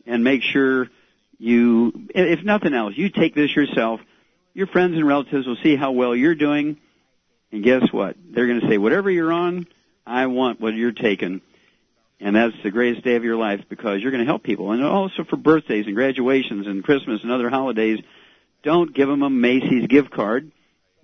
and 0.05 0.23
make 0.23 0.41
sure 0.41 0.87
you, 1.37 2.07
if 2.13 2.43
nothing 2.43 2.73
else, 2.73 2.93
you 2.95 3.09
take 3.09 3.35
this 3.35 3.55
yourself. 3.55 3.99
Your 4.53 4.67
friends 4.67 4.95
and 4.95 5.05
relatives 5.05 5.45
will 5.45 5.57
see 5.61 5.75
how 5.75 5.91
well 5.91 6.15
you're 6.15 6.35
doing, 6.35 6.77
and 7.51 7.63
guess 7.63 7.91
what? 7.91 8.15
They're 8.31 8.47
going 8.47 8.61
to 8.61 8.67
say, 8.67 8.77
whatever 8.77 9.09
you're 9.09 9.33
on, 9.33 9.67
I 10.05 10.27
want 10.27 10.61
what 10.61 10.75
you're 10.75 10.91
taking. 10.91 11.41
And 12.19 12.35
that's 12.35 12.55
the 12.63 12.71
greatest 12.71 13.03
day 13.03 13.15
of 13.15 13.23
your 13.23 13.35
life 13.35 13.61
because 13.67 14.01
you're 14.01 14.11
going 14.11 14.23
to 14.23 14.29
help 14.29 14.43
people. 14.43 14.71
And 14.71 14.83
also 14.83 15.25
for 15.25 15.35
birthdays 15.35 15.85
and 15.85 15.95
graduations 15.95 16.67
and 16.67 16.83
Christmas 16.83 17.21
and 17.23 17.31
other 17.31 17.49
holidays, 17.49 17.99
don't 18.63 18.93
give 18.93 19.09
them 19.09 19.21
a 19.21 19.29
Macy's 19.29 19.87
gift 19.87 20.11
card. 20.11 20.51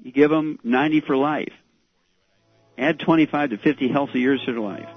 You 0.01 0.11
give 0.11 0.29
them 0.29 0.59
90 0.63 1.01
for 1.01 1.17
life. 1.17 1.53
Add 2.77 2.99
25 2.99 3.51
to 3.51 3.57
50 3.57 3.87
healthy 3.89 4.19
years 4.19 4.41
to 4.45 4.53
their 4.53 4.61
life. 4.61 4.89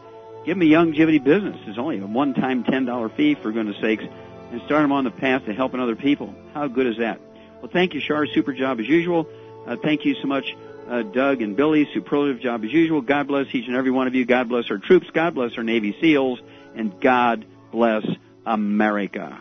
Give 0.44 0.58
them 0.58 0.62
a 0.62 0.70
Youngevity 0.70 1.22
business. 1.22 1.56
It's 1.66 1.78
only 1.78 1.98
a 1.98 2.06
one-time 2.06 2.64
$10 2.64 3.16
fee, 3.16 3.34
for 3.34 3.50
goodness 3.50 3.76
sakes, 3.80 4.04
and 4.50 4.60
start 4.62 4.82
them 4.82 4.92
on 4.92 5.04
the 5.04 5.10
path 5.10 5.46
to 5.46 5.54
helping 5.54 5.80
other 5.80 5.96
people. 5.96 6.34
How 6.52 6.68
good 6.68 6.86
is 6.86 6.98
that? 6.98 7.20
Well, 7.60 7.70
thank 7.72 7.94
you, 7.94 8.00
Shar. 8.00 8.26
Super 8.26 8.52
job 8.52 8.78
as 8.78 8.86
usual. 8.86 9.26
Uh, 9.66 9.76
thank 9.82 10.04
you 10.04 10.14
so 10.20 10.26
much, 10.28 10.54
uh, 10.88 11.02
Doug 11.02 11.40
and 11.40 11.56
Billy. 11.56 11.88
Superlative 11.94 12.40
job 12.40 12.62
as 12.62 12.72
usual. 12.72 13.00
God 13.00 13.26
bless 13.26 13.46
each 13.54 13.66
and 13.66 13.76
every 13.76 13.90
one 13.90 14.06
of 14.06 14.14
you. 14.14 14.26
God 14.26 14.48
bless 14.50 14.70
our 14.70 14.78
troops. 14.78 15.06
God 15.14 15.34
bless 15.34 15.56
our 15.56 15.64
Navy 15.64 15.96
SEALs. 16.00 16.40
And 16.74 17.00
God 17.00 17.46
bless 17.72 18.04
America. 18.44 19.40